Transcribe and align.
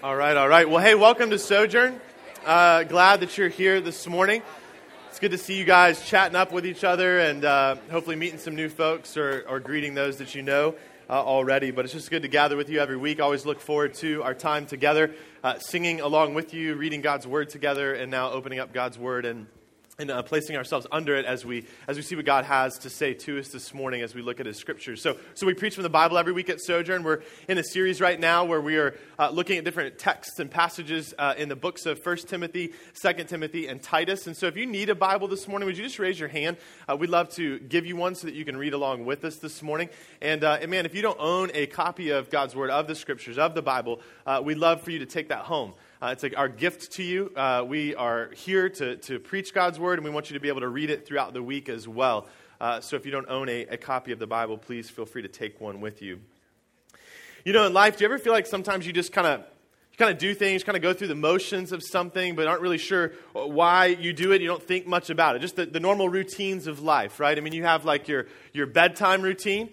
All 0.00 0.14
right, 0.14 0.36
all 0.36 0.48
right. 0.48 0.70
Well, 0.70 0.78
hey, 0.78 0.94
welcome 0.94 1.30
to 1.30 1.40
Sojourn. 1.40 2.00
Uh, 2.46 2.84
glad 2.84 3.18
that 3.18 3.36
you're 3.36 3.48
here 3.48 3.80
this 3.80 4.06
morning. 4.06 4.42
It's 5.08 5.18
good 5.18 5.32
to 5.32 5.38
see 5.38 5.58
you 5.58 5.64
guys 5.64 6.06
chatting 6.06 6.36
up 6.36 6.52
with 6.52 6.64
each 6.64 6.84
other 6.84 7.18
and 7.18 7.44
uh, 7.44 7.74
hopefully 7.90 8.14
meeting 8.14 8.38
some 8.38 8.54
new 8.54 8.68
folks 8.68 9.16
or, 9.16 9.44
or 9.48 9.58
greeting 9.58 9.94
those 9.94 10.18
that 10.18 10.36
you 10.36 10.42
know 10.42 10.76
uh, 11.10 11.14
already. 11.14 11.72
But 11.72 11.84
it's 11.84 11.94
just 11.94 12.10
good 12.10 12.22
to 12.22 12.28
gather 12.28 12.56
with 12.56 12.68
you 12.68 12.78
every 12.78 12.96
week. 12.96 13.20
always 13.20 13.44
look 13.44 13.58
forward 13.58 13.94
to 13.94 14.22
our 14.22 14.34
time 14.34 14.66
together, 14.66 15.10
uh, 15.42 15.58
singing 15.58 16.00
along 16.00 16.34
with 16.34 16.54
you, 16.54 16.76
reading 16.76 17.00
God's 17.00 17.26
Word 17.26 17.48
together, 17.48 17.92
and 17.92 18.08
now 18.08 18.30
opening 18.30 18.60
up 18.60 18.72
God's 18.72 19.00
Word 19.00 19.24
and 19.24 19.48
and 20.00 20.12
uh, 20.12 20.22
placing 20.22 20.56
ourselves 20.56 20.86
under 20.92 21.16
it 21.16 21.24
as 21.24 21.44
we 21.44 21.66
as 21.88 21.96
we 21.96 22.02
see 22.04 22.14
what 22.14 22.24
God 22.24 22.44
has 22.44 22.78
to 22.78 22.88
say 22.88 23.14
to 23.14 23.40
us 23.40 23.48
this 23.48 23.74
morning 23.74 24.00
as 24.00 24.14
we 24.14 24.22
look 24.22 24.38
at 24.38 24.46
His 24.46 24.56
scriptures. 24.56 25.02
So, 25.02 25.16
so 25.34 25.44
we 25.44 25.54
preach 25.54 25.74
from 25.74 25.82
the 25.82 25.90
Bible 25.90 26.18
every 26.18 26.32
week 26.32 26.48
at 26.48 26.60
Sojourn. 26.60 27.02
We're 27.02 27.22
in 27.48 27.58
a 27.58 27.64
series 27.64 28.00
right 28.00 28.20
now 28.20 28.44
where 28.44 28.60
we 28.60 28.76
are 28.76 28.94
uh, 29.18 29.30
looking 29.30 29.58
at 29.58 29.64
different 29.64 29.98
texts 29.98 30.38
and 30.38 30.48
passages 30.48 31.14
uh, 31.18 31.34
in 31.36 31.48
the 31.48 31.56
books 31.56 31.84
of 31.84 32.00
First 32.00 32.28
Timothy, 32.28 32.74
Second 32.92 33.26
Timothy, 33.26 33.66
and 33.66 33.82
Titus. 33.82 34.28
And 34.28 34.36
so, 34.36 34.46
if 34.46 34.56
you 34.56 34.66
need 34.66 34.88
a 34.88 34.94
Bible 34.94 35.26
this 35.26 35.48
morning, 35.48 35.66
would 35.66 35.76
you 35.76 35.82
just 35.82 35.98
raise 35.98 36.20
your 36.20 36.28
hand? 36.28 36.58
Uh, 36.88 36.96
we'd 36.96 37.10
love 37.10 37.30
to 37.30 37.58
give 37.58 37.84
you 37.84 37.96
one 37.96 38.14
so 38.14 38.28
that 38.28 38.36
you 38.36 38.44
can 38.44 38.56
read 38.56 38.74
along 38.74 39.04
with 39.04 39.24
us 39.24 39.38
this 39.38 39.64
morning. 39.64 39.88
And, 40.22 40.44
uh, 40.44 40.58
and 40.60 40.70
man, 40.70 40.86
if 40.86 40.94
you 40.94 41.02
don't 41.02 41.18
own 41.18 41.50
a 41.54 41.66
copy 41.66 42.10
of 42.10 42.30
God's 42.30 42.54
Word, 42.54 42.70
of 42.70 42.86
the 42.86 42.94
Scriptures, 42.94 43.36
of 43.36 43.56
the 43.56 43.62
Bible, 43.62 44.00
uh, 44.24 44.40
we'd 44.44 44.58
love 44.58 44.80
for 44.82 44.92
you 44.92 45.00
to 45.00 45.06
take 45.06 45.30
that 45.30 45.40
home. 45.40 45.74
Uh, 46.00 46.10
it's 46.12 46.22
like 46.22 46.38
our 46.38 46.48
gift 46.48 46.92
to 46.92 47.02
you. 47.02 47.32
Uh, 47.34 47.64
we 47.66 47.92
are 47.96 48.30
here 48.36 48.68
to, 48.68 48.96
to 48.98 49.18
preach 49.18 49.52
God's 49.52 49.80
word, 49.80 49.98
and 49.98 50.04
we 50.04 50.12
want 50.12 50.30
you 50.30 50.34
to 50.34 50.40
be 50.40 50.46
able 50.46 50.60
to 50.60 50.68
read 50.68 50.90
it 50.90 51.04
throughout 51.04 51.32
the 51.32 51.42
week 51.42 51.68
as 51.68 51.88
well. 51.88 52.28
Uh, 52.60 52.80
so 52.80 52.94
if 52.94 53.04
you 53.04 53.10
don't 53.10 53.28
own 53.28 53.48
a, 53.48 53.62
a 53.62 53.76
copy 53.76 54.12
of 54.12 54.20
the 54.20 54.26
Bible, 54.26 54.58
please 54.58 54.88
feel 54.88 55.06
free 55.06 55.22
to 55.22 55.28
take 55.28 55.60
one 55.60 55.80
with 55.80 56.00
you. 56.00 56.20
You 57.44 57.52
know, 57.52 57.66
in 57.66 57.72
life, 57.72 57.96
do 57.96 58.04
you 58.04 58.06
ever 58.06 58.18
feel 58.18 58.32
like 58.32 58.46
sometimes 58.46 58.86
you 58.86 58.92
just 58.92 59.12
kind 59.12 59.26
of 59.26 59.44
kind 59.96 60.12
of 60.12 60.18
do 60.18 60.32
things, 60.32 60.62
kind 60.62 60.76
of 60.76 60.82
go 60.82 60.92
through 60.92 61.08
the 61.08 61.16
motions 61.16 61.72
of 61.72 61.82
something, 61.82 62.36
but 62.36 62.46
aren't 62.46 62.62
really 62.62 62.78
sure 62.78 63.10
why 63.32 63.86
you 63.86 64.12
do 64.12 64.30
it. 64.30 64.40
You 64.40 64.46
don't 64.46 64.62
think 64.62 64.86
much 64.86 65.10
about 65.10 65.34
it. 65.34 65.40
Just 65.40 65.56
the, 65.56 65.66
the 65.66 65.80
normal 65.80 66.08
routines 66.08 66.68
of 66.68 66.78
life, 66.78 67.18
right? 67.18 67.36
I 67.36 67.40
mean, 67.40 67.52
you 67.52 67.64
have 67.64 67.84
like 67.84 68.06
your, 68.06 68.26
your 68.52 68.66
bedtime 68.66 69.22
routine. 69.22 69.70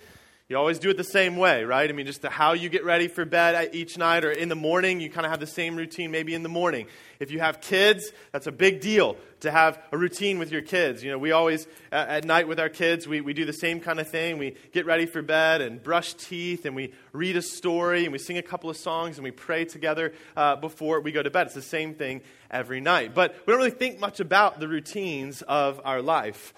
You 0.47 0.59
always 0.59 0.77
do 0.77 0.91
it 0.91 0.97
the 0.97 1.03
same 1.03 1.37
way, 1.37 1.63
right? 1.63 1.89
I 1.89 1.91
mean, 1.91 2.05
just 2.05 2.21
the, 2.21 2.29
how 2.29 2.53
you 2.53 2.69
get 2.69 2.85
ready 2.85 3.07
for 3.07 3.25
bed 3.25 3.71
each 3.73 3.97
night 3.97 4.23
or 4.23 4.29
in 4.29 4.47
the 4.47 4.55
morning, 4.55 4.99
you 4.99 5.09
kind 5.09 5.25
of 5.25 5.31
have 5.31 5.39
the 5.39 5.47
same 5.47 5.75
routine 5.75 6.11
maybe 6.11 6.35
in 6.35 6.43
the 6.43 6.49
morning. 6.49 6.85
If 7.19 7.31
you 7.31 7.39
have 7.39 7.61
kids, 7.61 8.11
that's 8.31 8.45
a 8.45 8.51
big 8.51 8.79
deal 8.79 9.17
to 9.39 9.49
have 9.49 9.81
a 9.91 9.97
routine 9.97 10.37
with 10.37 10.51
your 10.51 10.61
kids. 10.61 11.03
You 11.03 11.09
know, 11.09 11.17
we 11.17 11.31
always, 11.31 11.65
uh, 11.91 11.95
at 11.95 12.25
night 12.25 12.47
with 12.47 12.59
our 12.59 12.69
kids, 12.69 13.07
we, 13.07 13.21
we 13.21 13.33
do 13.33 13.43
the 13.43 13.53
same 13.53 13.79
kind 13.79 13.99
of 13.99 14.07
thing. 14.07 14.37
We 14.37 14.55
get 14.71 14.85
ready 14.85 15.07
for 15.07 15.23
bed 15.23 15.61
and 15.61 15.81
brush 15.81 16.13
teeth 16.13 16.67
and 16.67 16.75
we 16.75 16.93
read 17.11 17.37
a 17.37 17.41
story 17.41 18.03
and 18.03 18.11
we 18.11 18.19
sing 18.19 18.37
a 18.37 18.43
couple 18.43 18.69
of 18.69 18.77
songs 18.77 19.17
and 19.17 19.23
we 19.23 19.31
pray 19.31 19.65
together 19.65 20.13
uh, 20.37 20.57
before 20.57 21.01
we 21.01 21.11
go 21.11 21.23
to 21.23 21.31
bed. 21.31 21.47
It's 21.47 21.55
the 21.55 21.63
same 21.63 21.95
thing 21.95 22.21
every 22.51 22.81
night. 22.81 23.15
But 23.15 23.35
we 23.47 23.51
don't 23.51 23.57
really 23.57 23.71
think 23.71 23.99
much 23.99 24.19
about 24.19 24.59
the 24.59 24.67
routines 24.67 25.41
of 25.41 25.81
our 25.83 26.03
life. 26.03 26.53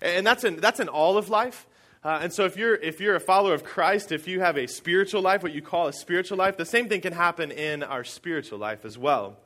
And 0.00 0.24
that's 0.24 0.44
in, 0.44 0.58
that's 0.58 0.78
in 0.78 0.88
all 0.88 1.18
of 1.18 1.28
life. 1.28 1.66
Uh, 2.04 2.18
and 2.20 2.32
so, 2.32 2.44
if 2.44 2.56
you're, 2.56 2.74
if 2.74 3.00
you're 3.00 3.14
a 3.14 3.20
follower 3.20 3.54
of 3.54 3.62
Christ, 3.62 4.10
if 4.10 4.26
you 4.26 4.40
have 4.40 4.58
a 4.58 4.66
spiritual 4.66 5.22
life, 5.22 5.44
what 5.44 5.52
you 5.52 5.62
call 5.62 5.86
a 5.86 5.92
spiritual 5.92 6.36
life, 6.36 6.56
the 6.56 6.66
same 6.66 6.88
thing 6.88 7.00
can 7.00 7.12
happen 7.12 7.52
in 7.52 7.84
our 7.84 8.02
spiritual 8.02 8.58
life 8.58 8.84
as 8.84 8.98
well. 8.98 9.36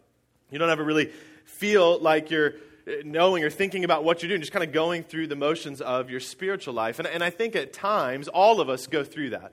You 0.51 0.59
don't 0.59 0.71
ever 0.71 0.83
really 0.83 1.11
feel 1.45 1.99
like 1.99 2.31
you're 2.31 2.55
uh, 2.89 2.93
knowing 3.05 3.45
or 3.45 3.51
thinking 3.51 3.85
about 3.85 4.05
what 4.05 4.23
you're 4.23 4.31
doing, 4.31 4.41
just 4.41 4.53
kind 4.53 4.65
of 4.65 4.73
going 4.73 5.03
through 5.03 5.27
the 5.27 5.37
motions 5.37 5.83
of 5.83 6.09
your 6.09 6.21
spiritual 6.21 6.73
life. 6.73 6.99
And, 6.99 7.07
and 7.07 7.23
I 7.23 7.29
think 7.29 7.57
at 7.57 7.75
times, 7.75 8.27
all 8.27 8.63
of 8.63 8.71
us 8.71 8.87
go 8.87 9.05
through 9.05 9.31
that. 9.31 9.53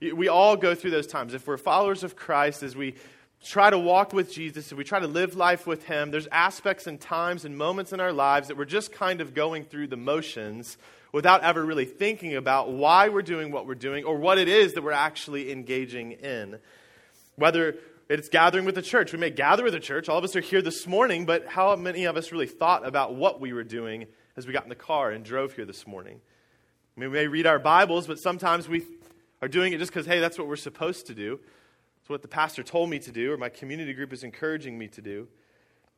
We 0.00 0.26
all 0.26 0.56
go 0.56 0.74
through 0.74 0.90
those 0.90 1.06
times. 1.06 1.34
If 1.34 1.46
we're 1.46 1.56
followers 1.58 2.02
of 2.02 2.16
Christ, 2.16 2.64
as 2.64 2.74
we 2.74 2.96
try 3.44 3.70
to 3.70 3.78
walk 3.78 4.12
with 4.12 4.32
Jesus, 4.32 4.72
if 4.72 4.76
we 4.78 4.82
try 4.82 4.98
to 4.98 5.06
live 5.06 5.36
life 5.36 5.64
with 5.64 5.84
Him, 5.84 6.10
there's 6.10 6.26
aspects 6.32 6.88
and 6.88 7.00
times 7.00 7.44
and 7.44 7.56
moments 7.56 7.92
in 7.92 8.00
our 8.00 8.12
lives 8.12 8.48
that 8.48 8.56
we're 8.56 8.64
just 8.64 8.90
kind 8.90 9.20
of 9.20 9.32
going 9.32 9.62
through 9.62 9.86
the 9.86 9.96
motions 9.96 10.76
without 11.12 11.42
ever 11.42 11.64
really 11.64 11.84
thinking 11.84 12.34
about 12.34 12.72
why 12.72 13.08
we're 13.08 13.22
doing 13.22 13.52
what 13.52 13.66
we're 13.66 13.74
doing 13.74 14.04
or 14.04 14.16
what 14.16 14.38
it 14.38 14.48
is 14.48 14.72
that 14.72 14.82
we're 14.82 14.92
actually 14.92 15.52
engaging 15.52 16.12
in. 16.12 16.58
Whether 17.36 17.76
it's 18.08 18.28
gathering 18.28 18.64
with 18.64 18.74
the 18.74 18.82
church, 18.82 19.12
we 19.12 19.18
may 19.18 19.30
gather 19.30 19.62
with 19.62 19.74
the 19.74 19.80
church. 19.80 20.08
All 20.08 20.18
of 20.18 20.24
us 20.24 20.34
are 20.36 20.40
here 20.40 20.62
this 20.62 20.86
morning, 20.86 21.26
but 21.26 21.46
how 21.46 21.76
many 21.76 22.04
of 22.06 22.16
us 22.16 22.32
really 22.32 22.46
thought 22.46 22.86
about 22.86 23.14
what 23.14 23.40
we 23.40 23.52
were 23.52 23.64
doing 23.64 24.06
as 24.36 24.46
we 24.46 24.52
got 24.52 24.64
in 24.64 24.70
the 24.70 24.74
car 24.74 25.10
and 25.10 25.24
drove 25.24 25.52
here 25.54 25.66
this 25.66 25.86
morning? 25.86 26.20
I 26.96 27.00
mean, 27.00 27.10
we 27.10 27.18
may 27.18 27.26
read 27.26 27.46
our 27.46 27.58
Bibles, 27.58 28.06
but 28.06 28.18
sometimes 28.18 28.68
we 28.68 28.84
are 29.40 29.48
doing 29.48 29.72
it 29.72 29.78
just 29.78 29.90
because, 29.90 30.06
hey, 30.06 30.20
that's 30.20 30.38
what 30.38 30.46
we're 30.46 30.56
supposed 30.56 31.06
to 31.06 31.14
do. 31.14 31.40
It's 32.00 32.08
what 32.08 32.22
the 32.22 32.28
pastor 32.28 32.62
told 32.62 32.90
me 32.90 32.98
to 33.00 33.12
do, 33.12 33.32
or 33.32 33.36
my 33.36 33.48
community 33.48 33.92
group 33.92 34.12
is 34.12 34.24
encouraging 34.24 34.78
me 34.78 34.88
to 34.88 35.02
do. 35.02 35.28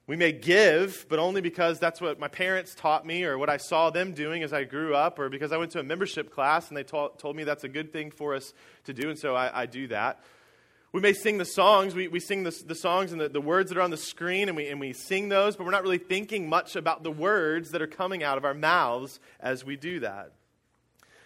We 0.07 0.17
may 0.17 0.33
give, 0.33 1.07
but 1.09 1.19
only 1.19 1.41
because 1.41 1.79
that's 1.79 1.99
what 1.99 2.19
my 2.19 2.29
parents 2.29 2.75
taught 2.75 3.07
me 3.07 3.25
or 3.25 3.39
what 3.39 3.49
I 3.49 3.57
saw 3.57 3.89
them 3.89 4.13
doing 4.13 4.43
as 4.43 4.53
I 4.53 4.65
grew 4.65 4.95
up, 4.95 5.19
or 5.19 5.31
because 5.31 5.51
I 5.51 5.57
went 5.57 5.73
to 5.73 5.81
a 5.81 5.83
membership 5.83 6.31
class 6.31 6.69
and 6.69 6.77
they 6.77 6.83
told, 6.83 7.35
me 7.35 7.45
that's 7.45 7.65
a 7.65 7.69
good 7.69 7.91
thing 7.91 8.11
for 8.11 8.35
us 8.35 8.53
to 8.85 8.93
do, 8.93 9.09
and 9.09 9.19
so 9.19 9.35
I, 9.35 9.63
I 9.63 9.67
do 9.67 9.89
that. 9.89 10.21
We 10.93 11.01
may 11.01 11.15
sing 11.15 11.39
the 11.39 11.45
songs. 11.45 11.95
We, 11.95 12.07
we 12.07 12.21
sing 12.21 12.45
the, 12.45 12.63
the 12.67 12.75
songs 12.75 13.13
and 13.13 13.21
the, 13.21 13.29
the 13.29 13.41
words 13.41 13.71
that 13.71 13.79
are 13.79 13.83
on 13.83 13.91
the 13.91 13.97
screen, 13.97 14.49
and 14.49 14.57
we, 14.57 14.69
and 14.69 14.79
we 14.79 14.93
sing 14.93 15.31
those, 15.31 15.57
but 15.57 15.65
we're 15.65 15.73
not 15.73 15.83
really 15.83 15.99
thinking 15.99 16.49
much 16.49 16.77
about 16.77 17.03
the 17.03 17.11
words 17.11 17.71
that 17.71 17.81
are 17.81 17.87
coming 17.87 18.23
out 18.23 18.37
of 18.37 18.45
our 18.45 18.55
mouths 18.55 19.19
as 19.41 19.65
we 19.65 19.77
do 19.77 20.01
that. 20.01 20.33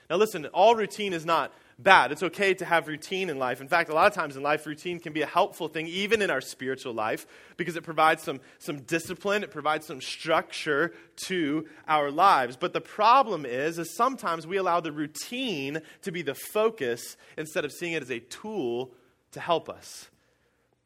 Now, 0.09 0.17
listen, 0.17 0.47
all 0.47 0.75
routine 0.75 1.13
is 1.13 1.27
not 1.27 1.53
bad. 1.79 2.11
It's 2.11 2.23
okay 2.23 2.55
to 2.55 2.65
have 2.65 2.89
routine 2.89 3.31
in 3.31 3.39
life. 3.39 3.61
In 3.61 3.69
fact, 3.69 3.89
a 3.89 3.95
lot 3.95 4.09
of 4.09 4.15
times 4.15 4.37
in 4.37 4.43
life, 4.43 4.67
routine 4.67 4.99
can 4.99 5.13
be 5.13 5.23
a 5.23 5.27
helpful 5.27 5.69
thing, 5.69 5.87
even 5.87 6.21
in 6.23 6.31
our 6.31 6.41
spiritual 6.41 6.93
life, 6.93 7.27
because 7.57 7.77
it 7.77 7.85
provides 7.85 8.23
some, 8.23 8.41
some 8.59 8.81
discipline, 8.81 9.45
it 9.45 9.51
provides 9.51 9.87
some 9.87 10.01
structure 10.01 10.93
to 11.27 11.67
our 11.87 12.11
lives. 12.11 12.57
But 12.57 12.73
the 12.73 12.81
problem 12.81 13.47
is, 13.47 13.79
is 13.79 13.95
sometimes 13.95 14.47
we 14.47 14.57
allow 14.57 14.81
the 14.81 14.93
routine 14.93 15.81
to 16.03 16.11
be 16.11 16.23
the 16.23 16.35
focus 16.35 17.17
instead 17.37 17.65
of 17.65 17.73
seeing 17.73 17.93
it 17.93 18.03
as 18.03 18.11
a 18.11 18.21
tool 18.21 18.93
to 19.33 19.41
help 19.41 19.69
us. 19.69 20.09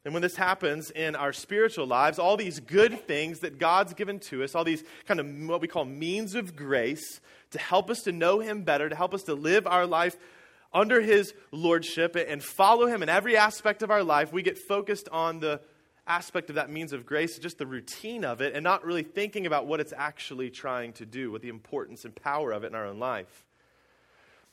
And 0.05 0.13
when 0.13 0.21
this 0.21 0.35
happens 0.35 0.91
in 0.91 1.15
our 1.15 1.31
spiritual 1.31 1.87
lives, 1.87 2.19
all 2.19 2.35
these 2.35 2.59
good 2.59 3.07
things 3.07 3.39
that 3.39 3.57
God's 3.57 3.93
given 3.93 4.19
to 4.19 4.43
us, 4.43 4.53
all 4.53 4.65
these 4.65 4.83
kind 5.07 5.19
of 5.19 5.27
what 5.47 5.61
we 5.61 5.67
call 5.69 5.85
means 5.85 6.35
of 6.35 6.57
grace 6.57 7.21
to 7.51 7.59
help 7.59 7.89
us 7.89 8.01
to 8.01 8.11
know 8.11 8.39
Him 8.39 8.63
better, 8.63 8.89
to 8.89 8.95
help 8.95 9.13
us 9.13 9.23
to 9.23 9.33
live 9.33 9.65
our 9.65 9.87
life 9.87 10.17
under 10.73 11.01
his 11.01 11.33
lordship 11.51 12.15
and 12.15 12.43
follow 12.43 12.87
him 12.87 13.03
in 13.03 13.09
every 13.09 13.37
aspect 13.37 13.83
of 13.83 13.91
our 13.91 14.03
life, 14.03 14.33
we 14.33 14.41
get 14.41 14.57
focused 14.57 15.07
on 15.09 15.39
the 15.39 15.61
aspect 16.05 16.49
of 16.49 16.55
that 16.55 16.69
means 16.69 16.93
of 16.93 17.05
grace, 17.05 17.37
just 17.37 17.57
the 17.57 17.65
routine 17.65 18.25
of 18.25 18.41
it, 18.41 18.53
and 18.53 18.63
not 18.63 18.83
really 18.85 19.03
thinking 19.03 19.45
about 19.45 19.67
what 19.67 19.79
it's 19.79 19.93
actually 19.95 20.49
trying 20.49 20.93
to 20.93 21.05
do, 21.05 21.31
what 21.31 21.41
the 21.41 21.49
importance 21.49 22.05
and 22.05 22.15
power 22.15 22.51
of 22.51 22.63
it 22.63 22.67
in 22.67 22.75
our 22.75 22.85
own 22.85 22.99
life. 22.99 23.45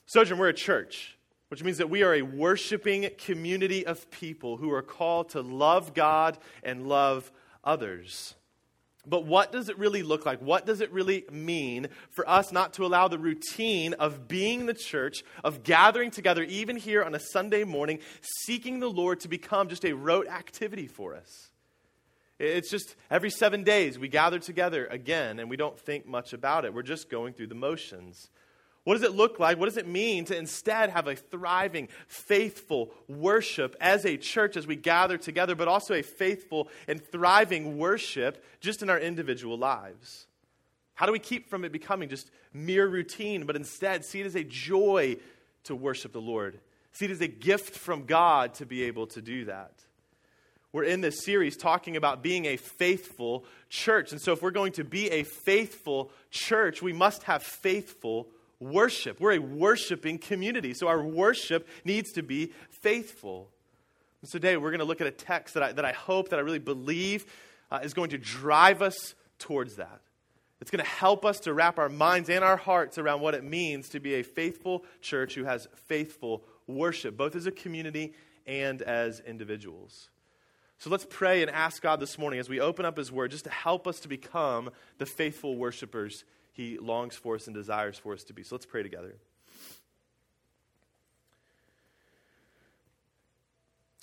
Sojourn, 0.07 0.39
we're 0.39 0.49
a 0.49 0.55
church, 0.55 1.17
which 1.49 1.65
means 1.65 1.79
that 1.79 1.91
we 1.91 2.03
are 2.03 2.15
a 2.15 2.23
worshiping 2.23 3.09
community 3.19 3.87
of 3.87 4.11
people 4.11 4.57
who 4.57 4.73
are 4.73 4.83
called 4.83 5.31
to 5.31 5.41
love 5.41 5.95
God 5.95 6.39
and 6.63 6.87
love 6.87 7.33
others. 7.65 8.35
But 9.07 9.25
what 9.25 9.51
does 9.51 9.69
it 9.69 9.79
really 9.79 10.03
look 10.03 10.27
like? 10.27 10.41
What 10.43 10.67
does 10.67 10.81
it 10.81 10.93
really 10.93 11.25
mean 11.31 11.89
for 12.11 12.29
us 12.29 12.53
not 12.53 12.75
to 12.75 12.85
allow 12.85 13.09
the 13.09 13.19
routine 13.19 13.95
of 13.95 14.29
being 14.29 14.67
the 14.67 14.75
church, 14.75 15.23
of 15.43 15.63
gathering 15.63 16.11
together, 16.11 16.43
even 16.43 16.77
here 16.77 17.03
on 17.03 17.15
a 17.15 17.21
Sunday 17.21 17.65
morning, 17.65 18.01
seeking 18.45 18.79
the 18.79 18.91
Lord 18.91 19.21
to 19.21 19.29
become 19.29 19.69
just 19.69 19.85
a 19.85 19.95
rote 19.95 20.29
activity 20.29 20.87
for 20.87 21.15
us? 21.15 21.51
It's 22.39 22.71
just 22.71 22.97
every 23.11 23.31
seven 23.31 23.65
days 23.65 23.99
we 23.99 24.09
gather 24.09 24.39
together 24.39 24.87
again 24.87 25.39
and 25.39 25.51
we 25.51 25.59
don't 25.59 25.79
think 25.79 26.07
much 26.07 26.33
about 26.33 26.65
it. 26.65 26.73
We're 26.73 26.83
just 26.83 27.11
going 27.11 27.35
through 27.35 27.49
the 27.49 27.55
motions. 27.55 28.31
What 28.85 28.95
does 28.95 29.03
it 29.03 29.15
look 29.15 29.39
like? 29.39 29.59
What 29.59 29.67
does 29.67 29.77
it 29.77 29.87
mean 29.87 30.25
to 30.27 30.37
instead 30.37 30.91
have 30.91 31.07
a 31.07 31.15
thriving, 31.15 31.89
faithful 32.07 32.93
worship 33.09 33.77
as 33.81 34.07
a 34.07 34.17
church 34.17 34.57
as 34.57 34.67
we 34.67 34.77
gather 34.77 35.19
together, 35.19 35.55
but 35.55 35.69
also 35.69 35.95
a 35.95 36.03
faithful 36.03 36.69
and 36.89 37.03
thriving 37.05 37.77
worship 37.77 38.43
just 38.61 38.83
in 38.83 38.89
our 38.89 38.99
individual 38.99 39.59
lives? 39.59 40.27
How 40.95 41.07
do 41.07 41.13
we 41.13 41.19
keep 41.19 41.49
from 41.49 41.65
it 41.65 41.73
becoming 41.73 42.09
just 42.09 42.31
mere 42.53 42.87
routine, 42.87 43.45
but 43.45 43.57
instead 43.57 44.05
see 44.05 44.21
it 44.21 44.27
as 44.27 44.35
a 44.35 44.45
joy 44.45 45.17
to 45.65 45.77
worship 45.77 46.13
the 46.13 46.21
Lord? 46.21 46.59
See 46.93 47.05
it 47.05 47.11
as 47.11 47.21
a 47.21 47.29
gift 47.29 47.77
from 47.77 48.07
God 48.07 48.55
to 48.55 48.67
be 48.67 48.85
able 48.85 49.07
to 49.09 49.23
do 49.23 49.45
that. 49.45 49.73
We're 50.73 50.85
in 50.85 51.01
this 51.01 51.25
series 51.25 51.57
talking 51.57 51.97
about 51.97 52.23
being 52.23 52.47
a 52.47 52.57
faithful 52.57 53.45
church. 53.69 54.13
And 54.13 54.21
so, 54.21 54.33
if 54.33 54.43
we're 54.43 54.53
going 54.53 54.73
to 54.73 54.85
be 54.85 55.11
a 55.11 55.25
faithful 55.25 56.13
church, 56.31 56.81
we 56.81 56.93
must 56.93 57.25
have 57.25 57.43
faithful 57.43 58.29
worship. 58.61 59.21
We're 59.21 59.33
a 59.33 59.39
worshiping 59.39 60.19
community, 60.19 60.75
so 60.75 60.87
our 60.87 61.03
worship 61.03 61.67
needs 61.85 62.13
to 62.13 62.23
be 62.23 62.53
faithful. 62.69 63.51
And 64.23 64.31
today 64.31 64.57
we're 64.57 64.71
going 64.71 64.81
to 64.81 64.85
look 64.85 65.01
at 65.01 65.07
a 65.07 65.13
text 65.13 65.55
that 65.55 65.63
I, 65.63 65.73
that 65.73 65.85
I 65.85 65.93
hope, 65.93 66.29
that 66.29 66.39
I 66.39 66.43
really 66.43 66.59
believe 66.59 67.27
uh, 67.71 67.81
is 67.83 67.95
going 67.95 68.11
to 68.11 68.19
drive 68.19 68.83
us 68.83 69.15
towards 69.39 69.77
that. 69.77 70.01
It's 70.61 70.71
going 70.71 70.85
to 70.85 70.91
help 70.91 71.25
us 71.25 71.41
to 71.41 71.55
wrap 71.55 71.79
our 71.79 71.89
minds 71.89 72.29
and 72.29 72.45
our 72.45 72.59
hearts 72.59 72.99
around 72.99 73.23
what 73.23 73.35
it 73.35 73.43
means 73.43 73.89
to 73.91 74.01
be 74.01 74.15
a 74.17 74.23
faithful 74.23 74.85
church 75.01 75.35
who 75.35 75.45
has 75.45 75.67
faithful 75.75 76.45
worship, 76.67 77.17
both 77.17 77.35
as 77.35 77.47
a 77.47 77.51
community 77.51 78.13
and 78.47 78.83
as 78.83 79.21
individuals. 79.21 80.11
So 80.79 80.91
let's 80.91 81.07
pray 81.09 81.41
and 81.41 81.51
ask 81.51 81.83
God 81.83 82.01
this 82.01 82.19
morning 82.19 82.41
as 82.41 82.49
we 82.49 82.61
open 82.61 82.85
up 82.85 82.99
His 82.99 83.11
Word 83.11 83.31
just 83.31 83.45
to 83.45 83.51
help 83.51 83.87
us 83.87 84.01
to 84.01 84.09
become 84.09 84.71
the 84.99 85.07
faithful 85.07 85.57
worshipers 85.57 86.25
He 86.53 86.79
longs 86.79 87.17
for 87.17 87.37
us 87.37 87.47
and 87.47 87.55
desires 87.55 87.99
for 87.99 88.13
us 88.13 88.23
to 88.25 88.33
be. 88.33 88.43
So 88.43 88.55
let's 88.55 88.67
pray 88.67 88.83
together. 88.83 89.17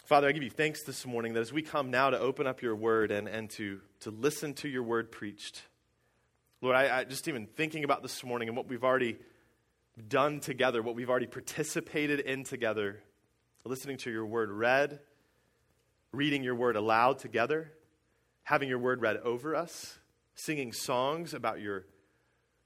Father, 0.06 0.30
I 0.30 0.32
give 0.32 0.44
you 0.44 0.50
thanks 0.50 0.84
this 0.84 1.06
morning 1.06 1.34
that 1.34 1.42
as 1.42 1.52
we 1.52 1.62
come 1.62 1.92
now 1.92 2.10
to 2.10 2.18
open 2.18 2.48
up 2.48 2.62
your 2.62 2.78
word 2.78 3.12
and, 3.12 3.28
and 3.28 3.50
to, 3.52 3.82
to 4.00 4.10
listen 4.10 4.54
to 4.54 4.70
your 4.70 4.84
word 4.84 5.12
preached, 5.12 5.64
Lord, 6.62 6.78
I, 6.78 7.00
I 7.00 7.04
just 7.04 7.28
even 7.28 7.46
thinking 7.46 7.84
about 7.84 8.04
this 8.04 8.24
morning 8.24 8.48
and 8.48 8.56
what 8.56 8.70
we've 8.70 8.86
already 8.86 9.18
done 10.08 10.40
together, 10.40 10.82
what 10.82 10.96
we've 10.96 11.10
already 11.10 11.28
participated 11.28 12.22
in 12.22 12.46
together, 12.46 13.04
listening 13.66 13.98
to 13.98 14.10
your 14.10 14.26
word 14.26 14.50
read, 14.50 15.00
reading 16.14 16.42
your 16.42 16.56
word 16.56 16.78
aloud 16.78 17.20
together, 17.20 17.74
having 18.44 18.70
your 18.70 18.80
word 18.80 19.02
read 19.02 19.18
over 19.18 19.56
us, 19.56 20.00
singing 20.36 20.72
songs 20.72 21.34
about 21.34 21.60
your 21.60 21.86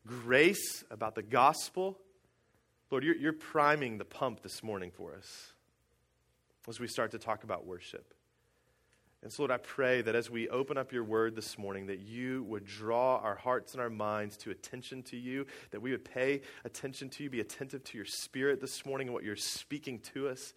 grace, 0.05 0.83
about 0.91 1.15
the 1.15 1.21
gospel. 1.21 1.97
Lord, 2.89 3.03
you're, 3.03 3.15
you're 3.15 3.33
priming 3.33 3.97
the 3.97 4.05
pump 4.05 4.41
this 4.41 4.63
morning 4.63 4.91
for 4.91 5.15
us 5.15 5.53
as 6.67 6.79
we 6.79 6.87
start 6.87 7.11
to 7.11 7.19
talk 7.19 7.43
about 7.43 7.65
worship. 7.65 8.13
And 9.23 9.31
so, 9.31 9.43
Lord, 9.43 9.51
I 9.51 9.57
pray 9.57 10.01
that 10.01 10.15
as 10.15 10.31
we 10.31 10.49
open 10.49 10.79
up 10.79 10.91
your 10.91 11.03
word 11.03 11.35
this 11.35 11.55
morning, 11.57 11.85
that 11.87 11.99
you 11.99 12.43
would 12.43 12.65
draw 12.65 13.17
our 13.17 13.35
hearts 13.35 13.73
and 13.73 13.81
our 13.81 13.89
minds 13.89 14.35
to 14.37 14.49
attention 14.49 15.03
to 15.03 15.17
you, 15.17 15.45
that 15.69 15.79
we 15.79 15.91
would 15.91 16.03
pay 16.03 16.41
attention 16.65 17.07
to 17.09 17.23
you, 17.23 17.29
be 17.29 17.39
attentive 17.39 17.83
to 17.83 17.97
your 17.97 18.05
spirit 18.05 18.59
this 18.59 18.83
morning 18.83 19.07
and 19.07 19.13
what 19.13 19.23
you're 19.23 19.35
speaking 19.35 19.99
to 20.13 20.27
us. 20.27 20.55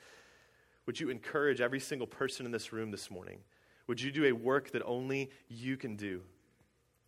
Would 0.86 0.98
you 0.98 1.10
encourage 1.10 1.60
every 1.60 1.80
single 1.80 2.06
person 2.06 2.46
in 2.46 2.52
this 2.52 2.72
room 2.72 2.90
this 2.90 3.10
morning? 3.10 3.40
Would 3.86 4.00
you 4.00 4.10
do 4.10 4.24
a 4.24 4.32
work 4.32 4.70
that 4.70 4.82
only 4.84 5.30
you 5.48 5.76
can 5.76 5.96
do? 5.96 6.22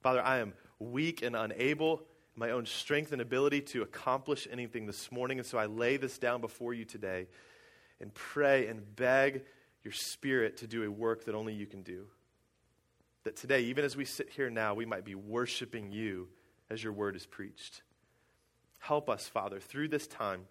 Father, 0.02 0.22
I 0.22 0.38
am 0.38 0.52
weak 0.78 1.22
and 1.22 1.34
unable, 1.34 2.02
my 2.36 2.50
own 2.50 2.66
strength 2.66 3.12
and 3.12 3.22
ability 3.22 3.62
to 3.62 3.82
accomplish 3.82 4.46
anything 4.50 4.86
this 4.86 5.10
morning, 5.10 5.38
and 5.38 5.46
so 5.46 5.56
I 5.56 5.66
lay 5.66 5.96
this 5.96 6.18
down 6.18 6.40
before 6.42 6.74
you 6.74 6.84
today 6.84 7.28
and 8.00 8.12
pray 8.12 8.66
and 8.66 8.94
beg 8.94 9.42
your 9.82 9.92
spirit 9.92 10.58
to 10.58 10.66
do 10.66 10.84
a 10.84 10.90
work 10.90 11.24
that 11.24 11.34
only 11.34 11.54
you 11.54 11.66
can 11.66 11.82
do. 11.82 12.06
That 13.24 13.36
today, 13.36 13.62
even 13.62 13.84
as 13.84 13.96
we 13.96 14.04
sit 14.04 14.28
here 14.30 14.50
now, 14.50 14.74
we 14.74 14.84
might 14.84 15.04
be 15.04 15.14
worshiping 15.14 15.90
you 15.90 16.28
as 16.68 16.84
your 16.84 16.92
word 16.92 17.16
is 17.16 17.24
preached. 17.24 17.82
Help 18.78 19.08
us, 19.08 19.26
Father, 19.26 19.58
through 19.58 19.88
this 19.88 20.06
time 20.06 20.42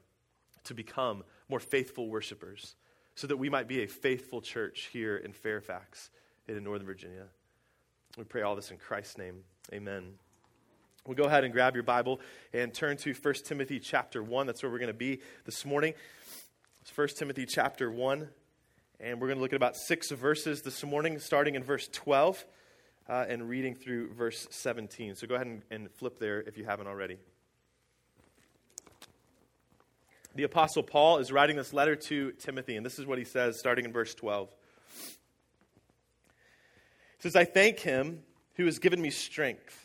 to 0.63 0.73
become 0.73 1.23
more 1.47 1.59
faithful 1.59 2.09
worshipers 2.09 2.75
so 3.13 3.27
that 3.27 3.37
we 3.37 3.49
might 3.49 3.67
be 3.67 3.83
a 3.83 3.87
faithful 3.87 4.41
church 4.41 4.89
here 4.91 5.17
in 5.17 5.31
Fairfax 5.31 6.09
in 6.47 6.61
Northern 6.63 6.87
Virginia. 6.87 7.27
We 8.17 8.23
pray 8.23 8.41
all 8.41 8.55
this 8.55 8.71
in 8.71 8.77
Christ's 8.77 9.17
name. 9.17 9.43
Amen. 9.71 10.15
We'll 11.07 11.15
go 11.15 11.25
ahead 11.25 11.43
and 11.43 11.53
grab 11.53 11.75
your 11.75 11.83
Bible 11.83 12.19
and 12.51 12.73
turn 12.73 12.97
to 12.97 13.13
1 13.13 13.33
Timothy 13.45 13.79
chapter 13.79 14.23
1. 14.23 14.47
That's 14.47 14.63
where 14.63 14.71
we're 14.71 14.79
going 14.79 14.87
to 14.87 14.93
be 14.93 15.19
this 15.45 15.63
morning. 15.63 15.93
It's 16.81 16.97
1 16.97 17.09
Timothy 17.09 17.45
chapter 17.45 17.91
1, 17.91 18.27
and 18.99 19.21
we're 19.21 19.27
going 19.27 19.37
to 19.37 19.41
look 19.43 19.53
at 19.53 19.55
about 19.55 19.75
six 19.75 20.09
verses 20.09 20.63
this 20.63 20.83
morning, 20.83 21.19
starting 21.19 21.53
in 21.53 21.63
verse 21.63 21.87
12 21.91 22.43
uh, 23.07 23.25
and 23.29 23.47
reading 23.47 23.75
through 23.75 24.13
verse 24.15 24.47
17. 24.49 25.13
So 25.13 25.27
go 25.27 25.35
ahead 25.35 25.45
and, 25.45 25.61
and 25.69 25.91
flip 25.91 26.17
there 26.17 26.41
if 26.41 26.57
you 26.57 26.65
haven't 26.65 26.87
already. 26.87 27.19
The 30.33 30.41
Apostle 30.41 30.81
Paul 30.81 31.19
is 31.19 31.31
writing 31.31 31.55
this 31.55 31.71
letter 31.71 31.95
to 31.95 32.31
Timothy, 32.31 32.77
and 32.77 32.85
this 32.85 32.97
is 32.97 33.05
what 33.05 33.19
he 33.19 33.25
says, 33.25 33.59
starting 33.59 33.85
in 33.85 33.93
verse 33.93 34.15
12. 34.15 34.49
He 34.97 35.05
says, 37.19 37.35
I 37.35 37.45
thank 37.45 37.77
him 37.77 38.23
who 38.55 38.65
has 38.65 38.79
given 38.79 38.99
me 38.99 39.11
strength, 39.11 39.84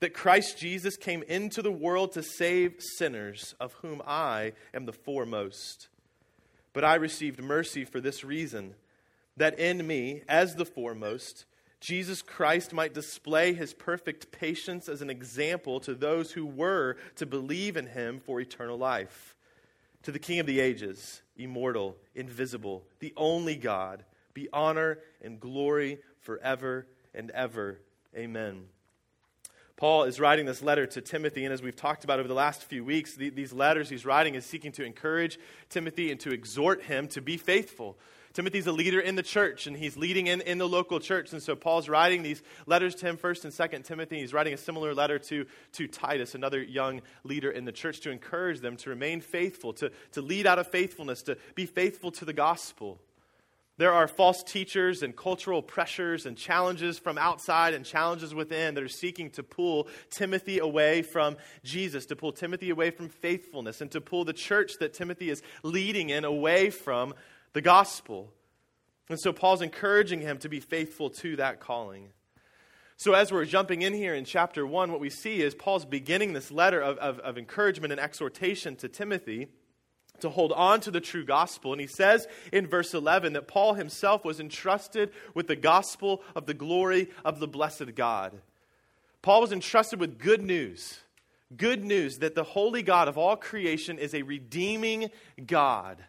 that 0.00 0.14
Christ 0.14 0.58
Jesus 0.58 0.96
came 0.96 1.22
into 1.24 1.62
the 1.62 1.72
world 1.72 2.12
to 2.12 2.22
save 2.22 2.76
sinners, 2.78 3.54
of 3.58 3.72
whom 3.74 4.02
I 4.06 4.52
am 4.72 4.86
the 4.86 4.92
foremost. 4.92 5.88
But 6.72 6.84
I 6.84 6.94
received 6.96 7.42
mercy 7.42 7.84
for 7.84 8.00
this 8.00 8.22
reason 8.22 8.74
that 9.36 9.58
in 9.58 9.86
me, 9.86 10.22
as 10.28 10.54
the 10.54 10.64
foremost, 10.64 11.44
Jesus 11.80 12.22
Christ 12.22 12.72
might 12.72 12.94
display 12.94 13.52
his 13.52 13.72
perfect 13.72 14.32
patience 14.32 14.88
as 14.88 15.00
an 15.00 15.10
example 15.10 15.80
to 15.80 15.94
those 15.94 16.32
who 16.32 16.44
were 16.44 16.96
to 17.16 17.26
believe 17.26 17.76
in 17.76 17.86
him 17.86 18.20
for 18.20 18.40
eternal 18.40 18.76
life. 18.76 19.36
To 20.02 20.12
the 20.12 20.18
King 20.18 20.40
of 20.40 20.46
the 20.46 20.60
ages, 20.60 21.22
immortal, 21.36 21.96
invisible, 22.14 22.84
the 22.98 23.12
only 23.16 23.56
God, 23.56 24.04
be 24.34 24.48
honor 24.52 24.98
and 25.22 25.40
glory 25.40 25.98
forever 26.20 26.86
and 27.14 27.30
ever. 27.30 27.80
Amen. 28.16 28.66
Paul 29.78 30.04
is 30.04 30.18
writing 30.18 30.44
this 30.44 30.60
letter 30.60 30.86
to 30.88 31.00
Timothy, 31.00 31.44
and 31.44 31.54
as 31.54 31.62
we've 31.62 31.76
talked 31.76 32.02
about 32.02 32.18
over 32.18 32.26
the 32.26 32.34
last 32.34 32.64
few 32.64 32.84
weeks, 32.84 33.14
the, 33.14 33.30
these 33.30 33.52
letters 33.52 33.88
he's 33.88 34.04
writing 34.04 34.34
is 34.34 34.44
seeking 34.44 34.72
to 34.72 34.84
encourage 34.84 35.38
Timothy 35.70 36.10
and 36.10 36.18
to 36.18 36.32
exhort 36.32 36.82
him 36.82 37.06
to 37.08 37.22
be 37.22 37.36
faithful. 37.36 37.96
Timothy's 38.32 38.66
a 38.66 38.72
leader 38.72 38.98
in 38.98 39.14
the 39.14 39.22
church, 39.22 39.68
and 39.68 39.76
he's 39.76 39.96
leading 39.96 40.26
in, 40.26 40.40
in 40.40 40.58
the 40.58 40.68
local 40.68 40.98
church. 40.98 41.32
And 41.32 41.40
so 41.40 41.54
Paul's 41.54 41.88
writing 41.88 42.24
these 42.24 42.42
letters 42.66 42.96
to 42.96 43.06
him, 43.06 43.16
1st 43.16 43.44
and 43.44 43.52
2nd 43.52 43.84
Timothy. 43.84 44.18
He's 44.18 44.32
writing 44.32 44.52
a 44.52 44.56
similar 44.56 44.94
letter 44.94 45.20
to, 45.20 45.46
to 45.74 45.86
Titus, 45.86 46.34
another 46.34 46.60
young 46.60 47.00
leader 47.22 47.52
in 47.52 47.64
the 47.64 47.72
church, 47.72 48.00
to 48.00 48.10
encourage 48.10 48.58
them 48.58 48.76
to 48.78 48.90
remain 48.90 49.20
faithful, 49.20 49.72
to, 49.74 49.92
to 50.10 50.22
lead 50.22 50.44
out 50.48 50.58
of 50.58 50.66
faithfulness, 50.66 51.22
to 51.22 51.38
be 51.54 51.66
faithful 51.66 52.10
to 52.10 52.24
the 52.24 52.32
gospel. 52.32 53.00
There 53.78 53.92
are 53.92 54.08
false 54.08 54.42
teachers 54.42 55.04
and 55.04 55.16
cultural 55.16 55.62
pressures 55.62 56.26
and 56.26 56.36
challenges 56.36 56.98
from 56.98 57.16
outside 57.16 57.74
and 57.74 57.84
challenges 57.84 58.34
within 58.34 58.74
that 58.74 58.82
are 58.82 58.88
seeking 58.88 59.30
to 59.30 59.44
pull 59.44 59.86
Timothy 60.10 60.58
away 60.58 61.02
from 61.02 61.36
Jesus, 61.62 62.04
to 62.06 62.16
pull 62.16 62.32
Timothy 62.32 62.70
away 62.70 62.90
from 62.90 63.08
faithfulness, 63.08 63.80
and 63.80 63.90
to 63.92 64.00
pull 64.00 64.24
the 64.24 64.32
church 64.32 64.72
that 64.80 64.94
Timothy 64.94 65.30
is 65.30 65.42
leading 65.62 66.10
in 66.10 66.24
away 66.24 66.70
from 66.70 67.14
the 67.52 67.60
gospel. 67.60 68.32
And 69.08 69.18
so 69.18 69.32
Paul's 69.32 69.62
encouraging 69.62 70.20
him 70.22 70.38
to 70.38 70.48
be 70.48 70.58
faithful 70.58 71.08
to 71.10 71.36
that 71.36 71.60
calling. 71.60 72.08
So, 72.96 73.14
as 73.14 73.30
we're 73.30 73.44
jumping 73.44 73.82
in 73.82 73.94
here 73.94 74.12
in 74.12 74.24
chapter 74.24 74.66
1, 74.66 74.90
what 74.90 74.98
we 74.98 75.08
see 75.08 75.40
is 75.40 75.54
Paul's 75.54 75.84
beginning 75.84 76.32
this 76.32 76.50
letter 76.50 76.80
of, 76.80 76.98
of, 76.98 77.20
of 77.20 77.38
encouragement 77.38 77.92
and 77.92 78.00
exhortation 78.00 78.74
to 78.74 78.88
Timothy 78.88 79.46
to 80.20 80.30
hold 80.30 80.52
on 80.52 80.80
to 80.80 80.90
the 80.90 81.00
true 81.00 81.24
gospel. 81.24 81.72
And 81.72 81.80
he 81.80 81.86
says 81.86 82.26
in 82.52 82.66
verse 82.66 82.94
11 82.94 83.34
that 83.34 83.48
Paul 83.48 83.74
himself 83.74 84.24
was 84.24 84.40
entrusted 84.40 85.10
with 85.34 85.46
the 85.46 85.56
gospel 85.56 86.22
of 86.34 86.46
the 86.46 86.54
glory 86.54 87.10
of 87.24 87.40
the 87.40 87.48
blessed 87.48 87.94
God. 87.94 88.38
Paul 89.22 89.40
was 89.40 89.52
entrusted 89.52 90.00
with 90.00 90.18
good 90.18 90.42
news. 90.42 91.00
Good 91.56 91.84
news 91.84 92.18
that 92.18 92.34
the 92.34 92.44
holy 92.44 92.82
God 92.82 93.08
of 93.08 93.16
all 93.16 93.36
creation 93.36 93.98
is 93.98 94.14
a 94.14 94.22
redeeming 94.22 95.10
God. 95.46 96.04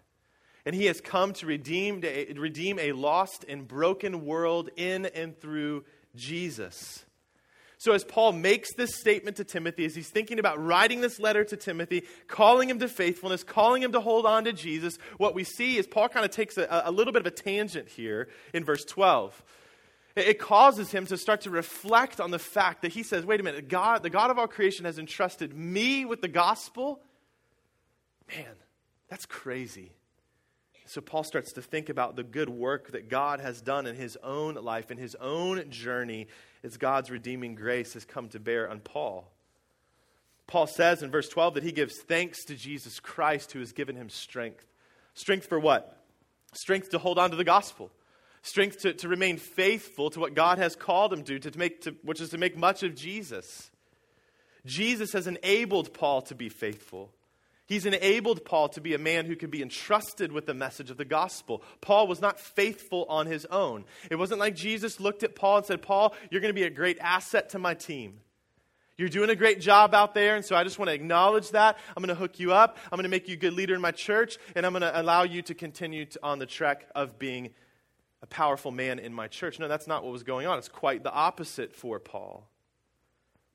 And 0.66 0.76
he 0.76 0.86
has 0.86 1.00
come 1.00 1.34
to 1.34 1.46
redeem, 1.46 2.02
to 2.02 2.34
redeem 2.36 2.78
a 2.78 2.92
lost 2.92 3.46
and 3.48 3.68
broken 3.68 4.26
world 4.26 4.70
in 4.76 5.06
and 5.06 5.40
through 5.40 5.86
Jesus. 6.16 7.06
So, 7.80 7.94
as 7.94 8.04
Paul 8.04 8.34
makes 8.34 8.74
this 8.74 8.94
statement 8.94 9.38
to 9.38 9.46
Timothy, 9.46 9.86
as 9.86 9.96
he's 9.96 10.10
thinking 10.10 10.38
about 10.38 10.62
writing 10.62 11.00
this 11.00 11.18
letter 11.18 11.46
to 11.46 11.56
Timothy, 11.56 12.04
calling 12.28 12.70
him 12.70 12.78
to 12.80 12.90
faithfulness, 12.90 13.42
calling 13.42 13.82
him 13.82 13.94
to 13.94 14.02
hold 14.02 14.26
on 14.26 14.44
to 14.44 14.52
Jesus, 14.52 14.98
what 15.18 15.34
we 15.34 15.46
see 15.46 15.78
is 15.78 15.88
Paul 15.88 16.10
kind 16.10 16.26
of 16.26 16.32
takes 16.32 16.58
a, 16.58 16.84
a 16.86 16.92
little 16.92 17.14
bit 17.14 17.22
of 17.22 17.26
a 17.26 17.32
tangent 17.32 17.88
here 17.88 18.28
in 18.54 18.66
verse 18.66 18.84
12. 18.84 19.42
It 20.18 20.40
causes 20.40 20.92
him 20.92 21.06
to 21.06 21.16
start 21.16 21.42
to 21.42 21.50
reflect 21.50 22.20
on 22.20 22.32
the 22.32 22.40
fact 22.40 22.82
that 22.82 22.92
he 22.92 23.02
says, 23.02 23.26
wait 23.26 23.40
a 23.40 23.44
minute, 23.44 23.70
God, 23.70 24.04
the 24.04 24.10
God 24.10 24.30
of 24.30 24.38
all 24.38 24.48
creation 24.48 24.84
has 24.84 25.00
entrusted 25.00 25.56
me 25.56 26.04
with 26.04 26.20
the 26.20 26.28
gospel? 26.28 27.00
Man, 28.28 28.56
that's 29.08 29.26
crazy. 29.26 29.94
So 30.86 31.00
Paul 31.00 31.24
starts 31.24 31.54
to 31.54 31.62
think 31.62 31.88
about 31.88 32.18
the 32.18 32.24
good 32.24 32.50
work 32.50 32.92
that 32.92 33.10
God 33.10 33.40
has 33.40 33.62
done 33.62 33.86
in 33.86 33.96
his 33.96 34.18
own 34.22 34.56
life, 34.56 34.92
in 34.92 34.98
his 34.98 35.16
own 35.16 35.70
journey, 35.70 36.28
as 36.64 36.78
God's 36.78 37.10
redeeming 37.12 37.56
grace 37.56 37.94
has 37.94 38.06
come 38.06 38.30
to 38.30 38.40
bear 38.40 38.70
on 38.70 38.80
Paul. 38.80 39.32
Paul 40.48 40.68
says 40.68 41.04
in 41.04 41.12
verse 41.12 41.30
12 41.30 41.56
that 41.56 41.64
he 41.64 41.72
gives 41.72 42.00
thanks 42.02 42.44
to 42.46 42.56
Jesus 42.56 43.00
Christ 43.00 43.52
who 43.52 43.60
has 43.60 43.72
given 43.72 43.96
him 43.96 44.10
strength. 44.10 44.66
Strength 45.14 45.48
for 45.48 45.60
what? 45.60 45.98
Strength 46.54 46.90
to 46.90 46.98
hold 46.98 47.20
on 47.20 47.30
to 47.30 47.36
the 47.36 47.44
gospel. 47.44 47.92
strength 48.42 48.80
to, 48.80 48.94
to 48.94 49.08
remain 49.08 49.38
faithful 49.38 50.10
to 50.10 50.20
what 50.20 50.34
God 50.34 50.58
has 50.58 50.76
called 50.76 51.14
him 51.14 51.24
to, 51.24 51.40
to 51.40 51.58
make, 51.58 51.82
to, 51.82 51.96
which 52.04 52.22
is 52.22 52.30
to 52.30 52.38
make 52.38 52.58
much 52.58 52.84
of 52.84 52.96
Jesus. 52.96 53.70
Jesus 54.66 55.14
has 55.14 55.28
enabled 55.28 55.94
Paul 55.94 56.22
to 56.24 56.36
be 56.36 56.50
faithful. 56.50 57.12
He's 57.70 57.86
enabled 57.86 58.46
Paul 58.46 58.70
to 58.70 58.82
be 58.82 58.96
a 58.96 58.98
man 58.98 59.28
who 59.28 59.36
could 59.36 59.52
be 59.52 59.62
entrusted 59.62 60.32
with 60.32 60.48
the 60.48 60.56
message 60.56 60.90
of 60.90 60.98
the 60.98 61.06
gospel. 61.06 61.62
Paul 61.82 62.08
was 62.08 62.20
not 62.20 62.40
faithful 62.40 63.06
on 63.08 63.28
his 63.28 63.46
own. 63.46 63.86
It 64.10 64.16
wasn't 64.16 64.40
like 64.40 64.56
Jesus 64.56 65.00
looked 65.00 65.22
at 65.22 65.36
Paul 65.36 65.58
and 65.58 65.66
said, 65.68 65.84
Paul, 65.84 66.16
you're 66.32 66.42
going 66.42 66.50
to 66.54 66.60
be 66.60 66.66
a 66.66 66.72
great 66.72 66.98
asset 67.00 67.50
to 67.50 67.60
my 67.60 67.76
team. 67.76 68.22
You're 68.98 69.08
doing 69.08 69.30
a 69.30 69.36
great 69.36 69.62
job 69.62 69.94
out 69.94 70.16
there, 70.16 70.36
and 70.36 70.44
so 70.44 70.56
I 70.56 70.64
just 70.64 70.80
want 70.80 70.90
to 70.90 70.96
acknowledge 70.96 71.52
that. 71.52 71.78
I'm 71.96 72.04
going 72.04 72.14
to 72.14 72.20
hook 72.20 72.40
you 72.40 72.54
up. 72.54 72.80
I'm 72.86 72.98
going 72.98 73.04
to 73.04 73.10
make 73.10 73.28
you 73.28 73.36
a 73.36 73.38
good 73.38 73.54
leader 73.54 73.76
in 73.76 73.82
my 73.82 73.92
church, 73.92 74.40
and 74.56 74.66
I'm 74.66 74.74
going 74.74 74.82
to 74.82 75.00
allow 75.00 75.22
you 75.22 75.44
to 75.44 75.54
continue 75.54 76.06
to, 76.06 76.20
on 76.24 76.40
the 76.40 76.48
trek 76.48 76.88
of 76.96 77.20
being 77.20 77.52
a 78.24 78.28
powerful 78.28 78.72
man 78.72 78.98
in 78.98 79.14
my 79.14 79.28
church. 79.28 79.60
No, 79.60 79.68
that's 79.68 79.86
not 79.86 80.04
what 80.04 80.12
was 80.12 80.24
going 80.24 80.48
on. 80.48 80.58
It's 80.58 80.70
quite 80.70 81.04
the 81.04 81.14
opposite 81.14 81.76
for 81.76 82.00
Paul. 82.00 82.49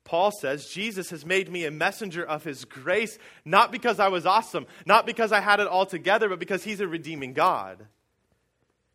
Paul 0.05 0.31
says, 0.31 0.67
Jesus 0.67 1.09
has 1.09 1.25
made 1.25 1.51
me 1.51 1.65
a 1.65 1.71
messenger 1.71 2.23
of 2.23 2.43
his 2.43 2.63
grace, 2.63 3.17
not 3.43 3.71
because 3.71 3.99
I 3.99 4.07
was 4.07 4.25
awesome, 4.25 4.67
not 4.85 5.05
because 5.05 5.31
I 5.31 5.41
had 5.41 5.59
it 5.59 5.67
all 5.67 5.87
together, 5.87 6.29
but 6.29 6.39
because 6.39 6.63
he's 6.63 6.79
a 6.79 6.87
redeeming 6.87 7.33
God. 7.33 7.85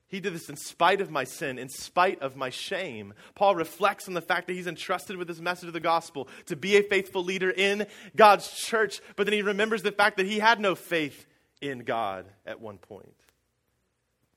He 0.07 0.21
did 0.21 0.35
this 0.35 0.49
in 0.49 0.57
spite 0.57 1.01
of 1.01 1.11
my 1.11 1.25
sin, 1.25 1.59
in 1.59 1.69
spite 1.69 2.21
of 2.21 2.37
my 2.37 2.51
shame. 2.51 3.13
Paul 3.35 3.55
reflects 3.55 4.09
on 4.09 4.15
the 4.15 4.21
fact 4.21 4.47
that 4.47 4.55
he's 4.55 4.67
entrusted 4.67 5.17
with 5.17 5.29
this 5.29 5.41
message 5.41 5.67
of 5.67 5.73
the 5.73 5.81
gospel 5.81 6.29
to 6.47 6.57
be 6.57 6.77
a 6.77 6.83
faithful 6.83 7.23
leader 7.23 7.51
in 7.51 7.87
God's 8.17 8.51
church, 8.51 9.01
but 9.17 9.27
then 9.27 9.35
he 9.35 9.43
remembers 9.43 9.83
the 9.83 9.93
fact 9.93 10.17
that 10.17 10.27
he 10.27 10.39
had 10.39 10.61
no 10.61 10.75
faith 10.75 11.27
in 11.61 11.81
God 11.81 12.27
at 12.47 12.61
one 12.61 12.79
point. 12.79 13.15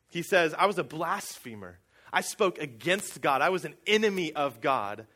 He 0.09 0.23
says, 0.23 0.53
I 0.55 0.65
was 0.65 0.77
a 0.77 0.83
blasphemer. 0.83 1.79
I 2.11 2.21
spoke 2.21 2.59
against 2.59 3.21
God. 3.21 3.41
I 3.41 3.49
was 3.49 3.65
an 3.65 3.75
enemy 3.87 4.33
of 4.33 4.61
God. 4.61 5.07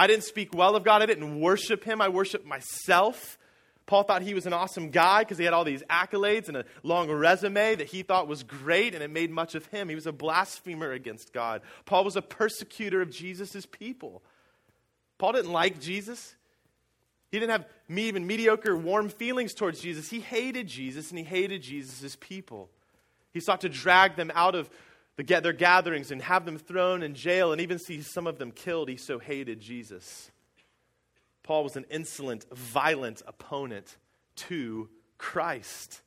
I 0.00 0.06
didn't 0.06 0.24
speak 0.24 0.54
well 0.54 0.76
of 0.76 0.82
God. 0.82 1.02
I 1.02 1.06
didn't 1.06 1.40
worship 1.40 1.84
him. 1.84 2.00
I 2.00 2.08
worshiped 2.08 2.46
myself. 2.46 3.36
Paul 3.84 4.02
thought 4.02 4.22
he 4.22 4.32
was 4.32 4.46
an 4.46 4.54
awesome 4.54 4.88
guy 4.88 5.24
because 5.24 5.36
he 5.36 5.44
had 5.44 5.52
all 5.52 5.62
these 5.62 5.82
accolades 5.90 6.48
and 6.48 6.56
a 6.56 6.64
long 6.82 7.10
resume 7.10 7.74
that 7.74 7.86
he 7.88 8.02
thought 8.02 8.26
was 8.26 8.42
great, 8.42 8.94
and 8.94 9.02
it 9.02 9.10
made 9.10 9.30
much 9.30 9.54
of 9.54 9.66
him. 9.66 9.90
He 9.90 9.94
was 9.94 10.06
a 10.06 10.12
blasphemer 10.12 10.90
against 10.92 11.34
God. 11.34 11.60
Paul 11.84 12.04
was 12.04 12.16
a 12.16 12.22
persecutor 12.22 13.02
of 13.02 13.10
Jesus' 13.10 13.66
people. 13.66 14.22
Paul 15.18 15.32
didn't 15.32 15.52
like 15.52 15.82
Jesus. 15.82 16.34
He 17.30 17.38
didn't 17.38 17.50
have 17.50 17.66
me 17.86 18.04
even 18.04 18.26
mediocre, 18.26 18.74
warm 18.74 19.10
feelings 19.10 19.52
towards 19.52 19.82
Jesus. 19.82 20.08
He 20.08 20.20
hated 20.20 20.66
Jesus 20.66 21.10
and 21.10 21.18
he 21.18 21.24
hated 21.26 21.60
Jesus' 21.60 22.16
people. 22.18 22.70
He 23.34 23.40
sought 23.40 23.60
to 23.60 23.68
drag 23.68 24.16
them 24.16 24.32
out 24.34 24.54
of 24.54 24.70
the, 25.16 25.40
their 25.40 25.52
gatherings 25.52 26.10
and 26.10 26.22
have 26.22 26.44
them 26.44 26.58
thrown 26.58 27.02
in 27.02 27.14
jail 27.14 27.52
and 27.52 27.60
even 27.60 27.78
see 27.78 28.02
some 28.02 28.26
of 28.26 28.38
them 28.38 28.52
killed. 28.52 28.88
He 28.88 28.96
so 28.96 29.18
hated 29.18 29.60
Jesus. 29.60 30.30
Paul 31.42 31.64
was 31.64 31.76
an 31.76 31.86
insolent, 31.90 32.46
violent 32.52 33.22
opponent 33.26 33.96
to 34.36 34.88
Christ. 35.18 36.00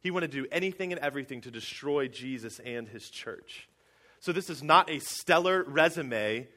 He 0.00 0.10
wanted 0.10 0.30
to 0.32 0.42
do 0.42 0.48
anything 0.52 0.92
and 0.92 1.00
everything 1.00 1.40
to 1.42 1.50
destroy 1.50 2.08
Jesus 2.08 2.58
and 2.60 2.88
his 2.88 3.08
church. 3.08 3.68
So, 4.20 4.32
this 4.32 4.48
is 4.48 4.62
not 4.62 4.90
a 4.90 5.00
stellar 5.00 5.64
resume 5.64 6.48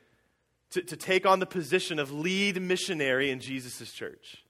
to, 0.72 0.82
to 0.82 0.96
take 0.96 1.26
on 1.26 1.40
the 1.40 1.46
position 1.46 2.00
of 2.00 2.12
lead 2.12 2.62
missionary 2.62 3.30
in 3.30 3.40
Jesus' 3.40 3.92
church. 3.92 4.44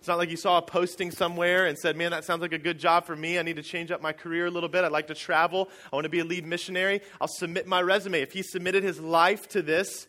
It's 0.00 0.08
not 0.08 0.16
like 0.16 0.30
you 0.30 0.38
saw 0.38 0.56
a 0.56 0.62
posting 0.62 1.10
somewhere 1.10 1.66
and 1.66 1.78
said, 1.78 1.94
Man, 1.94 2.10
that 2.12 2.24
sounds 2.24 2.40
like 2.40 2.54
a 2.54 2.58
good 2.58 2.78
job 2.78 3.04
for 3.04 3.14
me. 3.14 3.38
I 3.38 3.42
need 3.42 3.56
to 3.56 3.62
change 3.62 3.90
up 3.90 4.00
my 4.00 4.14
career 4.14 4.46
a 4.46 4.50
little 4.50 4.70
bit. 4.70 4.82
I'd 4.82 4.92
like 4.92 5.08
to 5.08 5.14
travel. 5.14 5.68
I 5.92 5.96
want 5.96 6.04
to 6.04 6.10
be 6.10 6.20
a 6.20 6.24
lead 6.24 6.46
missionary. 6.46 7.02
I'll 7.20 7.28
submit 7.28 7.66
my 7.66 7.82
resume. 7.82 8.22
If 8.22 8.32
he 8.32 8.42
submitted 8.42 8.82
his 8.82 8.98
life 8.98 9.46
to 9.50 9.60
this, 9.60 10.08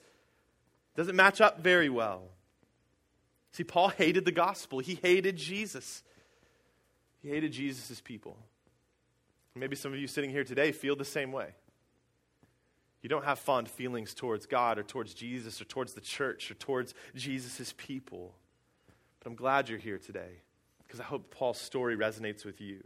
doesn't 0.96 1.18
match 1.18 1.42
up 1.42 1.60
very 1.60 1.90
well. 1.90 2.24
See, 3.52 3.66
Paul 3.66 3.90
hated 3.90 4.24
the 4.24 4.32
gospel, 4.32 4.80
he 4.80 4.96
hated 4.96 5.36
Jesus. 5.36 6.04
He 7.22 7.28
hated 7.28 7.52
Jesus' 7.52 8.00
people. 8.00 8.38
Maybe 9.56 9.76
some 9.76 9.92
of 9.92 10.00
you 10.00 10.08
sitting 10.08 10.30
here 10.30 10.46
today 10.46 10.72
feel 10.72 10.96
the 10.96 11.04
same 11.04 11.34
way. 11.34 11.50
You 13.02 13.10
don't 13.10 13.26
have 13.26 13.40
fond 13.40 13.68
feelings 13.68 14.14
towards 14.14 14.46
God 14.46 14.80
or 14.80 14.84
towards 14.84 15.14
Jesus 15.14 15.62
or 15.62 15.66
towards 15.66 15.94
the 15.94 16.02
church 16.02 16.50
or 16.50 16.54
towards 16.54 16.94
Jesus' 17.14 17.74
people. 17.78 18.34
But 19.22 19.30
I'm 19.30 19.36
glad 19.36 19.70
you're 19.70 19.80
here 19.80 20.00
today 20.00 20.42
because 20.86 21.00
I 21.00 21.04
hope 21.04 21.32
Paul's 21.32 21.60
story 21.60 21.96
resonates 21.96 22.44
with 22.44 22.60
you. 22.60 22.86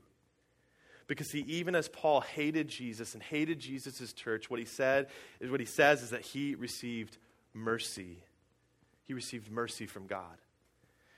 Because 1.07 1.29
see, 1.29 1.41
even 1.47 1.75
as 1.75 1.87
Paul 1.87 2.21
hated 2.21 2.67
Jesus 2.67 3.13
and 3.13 3.21
hated 3.21 3.59
Jesus' 3.59 4.11
church, 4.11 4.49
what 4.49 4.59
he 4.59 4.65
said 4.65 5.07
is 5.39 5.51
what 5.51 5.59
he 5.59 5.65
says 5.65 6.01
is 6.01 6.09
that 6.09 6.21
he 6.21 6.55
received 6.55 7.17
mercy. 7.53 8.23
He 9.03 9.13
received 9.13 9.51
mercy 9.51 9.85
from 9.85 10.07
God. 10.07 10.37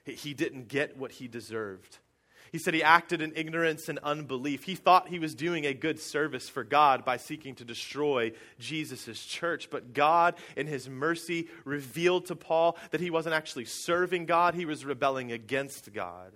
He 0.03 0.33
didn't 0.33 0.67
get 0.67 0.97
what 0.97 1.11
he 1.11 1.27
deserved. 1.27 1.97
He 2.51 2.57
said 2.57 2.73
he 2.73 2.83
acted 2.83 3.21
in 3.21 3.33
ignorance 3.35 3.89
and 3.89 3.99
unbelief. 3.99 4.63
He 4.63 4.75
thought 4.75 5.09
he 5.09 5.19
was 5.19 5.35
doing 5.35 5.65
a 5.65 5.73
good 5.73 5.99
service 5.99 6.49
for 6.49 6.63
God 6.63 7.05
by 7.05 7.17
seeking 7.17 7.55
to 7.55 7.65
destroy 7.65 8.31
Jesus' 8.59 9.25
church. 9.25 9.69
But 9.69 9.93
God, 9.93 10.35
in 10.55 10.67
his 10.67 10.89
mercy, 10.89 11.47
revealed 11.65 12.25
to 12.27 12.35
Paul 12.35 12.77
that 12.91 13.01
he 13.01 13.09
wasn't 13.09 13.35
actually 13.35 13.65
serving 13.65 14.25
God, 14.25 14.55
he 14.55 14.65
was 14.65 14.85
rebelling 14.85 15.31
against 15.31 15.93
God. 15.93 16.33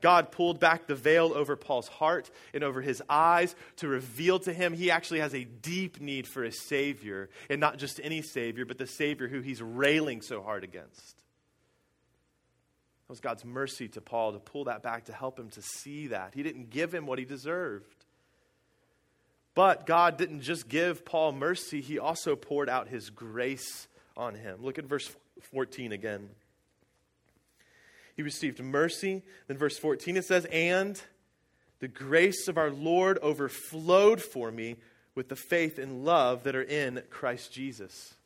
God 0.00 0.30
pulled 0.30 0.60
back 0.60 0.86
the 0.86 0.94
veil 0.94 1.32
over 1.34 1.56
Paul's 1.56 1.88
heart 1.88 2.30
and 2.54 2.62
over 2.62 2.80
his 2.80 3.02
eyes 3.08 3.56
to 3.76 3.88
reveal 3.88 4.38
to 4.40 4.52
him 4.52 4.72
he 4.72 4.90
actually 4.90 5.20
has 5.20 5.34
a 5.34 5.44
deep 5.44 6.00
need 6.00 6.28
for 6.28 6.44
a 6.44 6.52
Savior, 6.52 7.28
and 7.50 7.60
not 7.60 7.78
just 7.78 8.00
any 8.02 8.22
Savior, 8.22 8.64
but 8.64 8.78
the 8.78 8.86
Savior 8.86 9.26
who 9.26 9.40
he's 9.40 9.60
railing 9.60 10.22
so 10.22 10.40
hard 10.40 10.62
against. 10.62 11.17
It 13.08 13.12
was 13.12 13.20
God's 13.20 13.46
mercy 13.46 13.88
to 13.88 14.02
Paul 14.02 14.34
to 14.34 14.38
pull 14.38 14.64
that 14.64 14.82
back 14.82 15.06
to 15.06 15.14
help 15.14 15.38
him 15.38 15.48
to 15.50 15.62
see 15.62 16.08
that. 16.08 16.34
He 16.34 16.42
didn't 16.42 16.68
give 16.68 16.92
him 16.92 17.06
what 17.06 17.18
he 17.18 17.24
deserved. 17.24 18.04
But 19.54 19.86
God 19.86 20.18
didn't 20.18 20.42
just 20.42 20.68
give 20.68 21.06
Paul 21.06 21.32
mercy, 21.32 21.80
he 21.80 21.98
also 21.98 22.36
poured 22.36 22.68
out 22.68 22.88
his 22.88 23.08
grace 23.08 23.88
on 24.14 24.34
him. 24.34 24.58
Look 24.60 24.78
at 24.78 24.84
verse 24.84 25.10
14 25.52 25.92
again. 25.92 26.28
He 28.14 28.22
received 28.22 28.62
mercy. 28.62 29.22
Then, 29.46 29.56
verse 29.56 29.78
14, 29.78 30.18
it 30.18 30.26
says, 30.26 30.44
And 30.52 31.00
the 31.80 31.88
grace 31.88 32.46
of 32.46 32.58
our 32.58 32.70
Lord 32.70 33.18
overflowed 33.22 34.20
for 34.20 34.50
me 34.50 34.76
with 35.14 35.30
the 35.30 35.36
faith 35.36 35.78
and 35.78 36.04
love 36.04 36.42
that 36.42 36.54
are 36.54 36.62
in 36.62 37.02
Christ 37.08 37.52
Jesus 37.52 38.17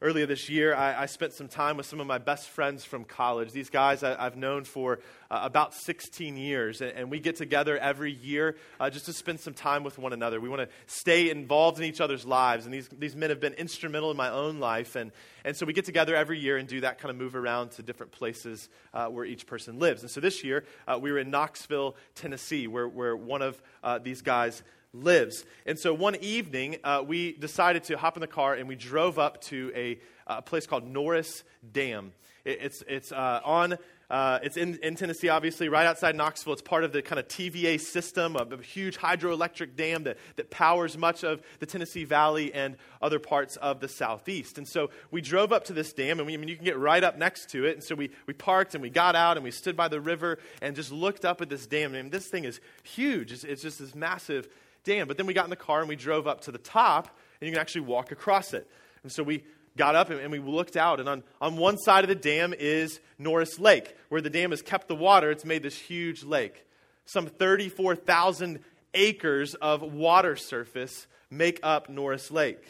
earlier 0.00 0.26
this 0.26 0.48
year, 0.48 0.74
I, 0.74 1.02
I, 1.02 1.06
spent 1.06 1.32
some 1.32 1.48
time 1.48 1.76
with 1.76 1.86
some 1.86 1.98
of 1.98 2.06
my 2.06 2.18
best 2.18 2.48
friends 2.48 2.84
from 2.84 3.04
college. 3.04 3.50
These 3.50 3.70
guys 3.70 4.04
I, 4.04 4.22
have 4.22 4.36
known 4.36 4.62
for 4.62 5.00
uh, 5.28 5.40
about 5.42 5.74
16 5.74 6.36
years, 6.36 6.80
and, 6.80 6.92
and, 6.92 7.10
we 7.10 7.18
get 7.18 7.34
together 7.34 7.76
every 7.76 8.12
year 8.12 8.56
uh, 8.78 8.90
just 8.90 9.06
to 9.06 9.12
spend 9.12 9.40
some 9.40 9.54
time 9.54 9.82
with 9.82 9.98
one 9.98 10.12
another. 10.12 10.40
We 10.40 10.48
want 10.48 10.62
to 10.62 10.68
stay 10.86 11.30
involved 11.30 11.78
in 11.78 11.84
each 11.84 12.00
other's 12.00 12.24
lives, 12.24 12.64
and 12.64 12.72
these, 12.72 12.88
these 12.96 13.16
men 13.16 13.30
have 13.30 13.40
been 13.40 13.54
instrumental 13.54 14.10
in 14.12 14.16
my 14.16 14.30
own 14.30 14.60
life. 14.60 14.94
And, 14.94 15.10
and 15.44 15.56
so 15.56 15.66
we 15.66 15.72
get 15.72 15.84
together 15.84 16.14
every 16.14 16.38
year 16.38 16.58
and 16.58 16.68
do 16.68 16.82
that 16.82 16.98
kind 16.98 17.10
of 17.10 17.16
move 17.16 17.34
around 17.34 17.72
to 17.72 17.82
different 17.82 18.12
places 18.12 18.68
uh, 18.94 19.06
where 19.06 19.24
each 19.24 19.46
person 19.46 19.80
lives. 19.80 20.02
And 20.02 20.10
so 20.10 20.20
this 20.20 20.44
year, 20.44 20.64
uh, 20.86 20.98
we 21.00 21.10
were 21.10 21.18
in 21.18 21.30
Knoxville, 21.30 21.96
Tennessee, 22.14 22.68
where, 22.68 22.86
where 22.86 23.16
one 23.16 23.42
of 23.42 23.60
uh, 23.82 23.98
these 23.98 24.22
guys 24.22 24.62
lives. 25.02 25.44
And 25.66 25.78
so 25.78 25.94
one 25.94 26.16
evening, 26.16 26.76
uh, 26.84 27.02
we 27.06 27.32
decided 27.32 27.84
to 27.84 27.98
hop 27.98 28.16
in 28.16 28.20
the 28.20 28.26
car 28.26 28.54
and 28.54 28.68
we 28.68 28.76
drove 28.76 29.18
up 29.18 29.40
to 29.42 29.72
a, 29.74 29.98
a 30.26 30.42
place 30.42 30.66
called 30.66 30.86
Norris 30.86 31.44
Dam. 31.70 32.12
It, 32.44 32.58
it's 32.62 32.84
it's 32.86 33.12
uh, 33.12 33.40
on. 33.44 33.78
Uh, 34.10 34.38
it's 34.42 34.56
in, 34.56 34.78
in 34.82 34.94
Tennessee, 34.94 35.28
obviously, 35.28 35.68
right 35.68 35.86
outside 35.86 36.16
Knoxville. 36.16 36.54
It's 36.54 36.62
part 36.62 36.82
of 36.82 36.92
the 36.92 37.02
kind 37.02 37.18
of 37.18 37.28
TVA 37.28 37.78
system, 37.78 38.36
of 38.36 38.50
a 38.52 38.62
huge 38.62 38.96
hydroelectric 38.96 39.76
dam 39.76 40.04
that, 40.04 40.16
that 40.36 40.48
powers 40.50 40.96
much 40.96 41.24
of 41.24 41.42
the 41.58 41.66
Tennessee 41.66 42.04
Valley 42.04 42.54
and 42.54 42.76
other 43.02 43.18
parts 43.18 43.56
of 43.56 43.80
the 43.80 43.88
southeast. 43.88 44.56
And 44.56 44.66
so 44.66 44.88
we 45.10 45.20
drove 45.20 45.52
up 45.52 45.64
to 45.64 45.74
this 45.74 45.92
dam, 45.92 46.20
and 46.20 46.26
we, 46.26 46.32
I 46.32 46.38
mean, 46.38 46.48
you 46.48 46.56
can 46.56 46.64
get 46.64 46.78
right 46.78 47.04
up 47.04 47.18
next 47.18 47.50
to 47.50 47.66
it. 47.66 47.74
And 47.74 47.84
so 47.84 47.94
we, 47.94 48.08
we 48.26 48.32
parked 48.32 48.74
and 48.74 48.80
we 48.80 48.88
got 48.88 49.14
out 49.14 49.36
and 49.36 49.44
we 49.44 49.50
stood 49.50 49.76
by 49.76 49.88
the 49.88 50.00
river 50.00 50.38
and 50.62 50.74
just 50.74 50.90
looked 50.90 51.26
up 51.26 51.42
at 51.42 51.50
this 51.50 51.66
dam. 51.66 51.92
I 51.94 52.00
mean, 52.00 52.10
this 52.10 52.28
thing 52.28 52.44
is 52.44 52.60
huge. 52.84 53.30
It's, 53.30 53.44
it's 53.44 53.60
just 53.60 53.78
this 53.78 53.94
massive 53.94 54.48
dam. 54.84 55.08
But 55.08 55.16
then 55.16 55.26
we 55.26 55.34
got 55.34 55.44
in 55.44 55.50
the 55.50 55.56
car 55.56 55.80
and 55.80 55.88
we 55.88 55.96
drove 55.96 56.26
up 56.26 56.42
to 56.42 56.52
the 56.52 56.58
top, 56.58 57.16
and 57.40 57.48
you 57.48 57.52
can 57.52 57.60
actually 57.60 57.82
walk 57.82 58.12
across 58.12 58.54
it. 58.54 58.68
And 59.02 59.12
so 59.12 59.22
we 59.22 59.44
got 59.76 59.94
up 59.94 60.10
and, 60.10 60.32
we 60.32 60.38
looked 60.40 60.76
out, 60.76 61.00
and 61.00 61.08
on, 61.08 61.22
on 61.40 61.56
one 61.56 61.78
side 61.78 62.04
of 62.04 62.08
the 62.08 62.14
dam 62.14 62.52
is 62.58 63.00
Norris 63.18 63.58
Lake. 63.58 63.96
Where 64.08 64.20
the 64.20 64.30
dam 64.30 64.50
has 64.50 64.62
kept 64.62 64.88
the 64.88 64.94
water, 64.94 65.30
it's 65.30 65.44
made 65.44 65.62
this 65.62 65.78
huge 65.78 66.24
lake. 66.24 66.66
Some 67.06 67.26
34,000 67.26 68.60
acres 68.94 69.54
of 69.54 69.82
water 69.82 70.36
surface 70.36 71.06
make 71.30 71.60
up 71.62 71.88
Norris 71.88 72.30
Lake. 72.30 72.62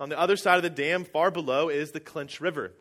On 0.00 0.08
the 0.08 0.18
other 0.18 0.36
side 0.36 0.56
of 0.56 0.62
the 0.62 0.70
dam, 0.70 1.04
far 1.04 1.30
below, 1.30 1.68
is 1.68 1.90
the 1.90 2.00
Clinch 2.00 2.40
River. 2.40 2.72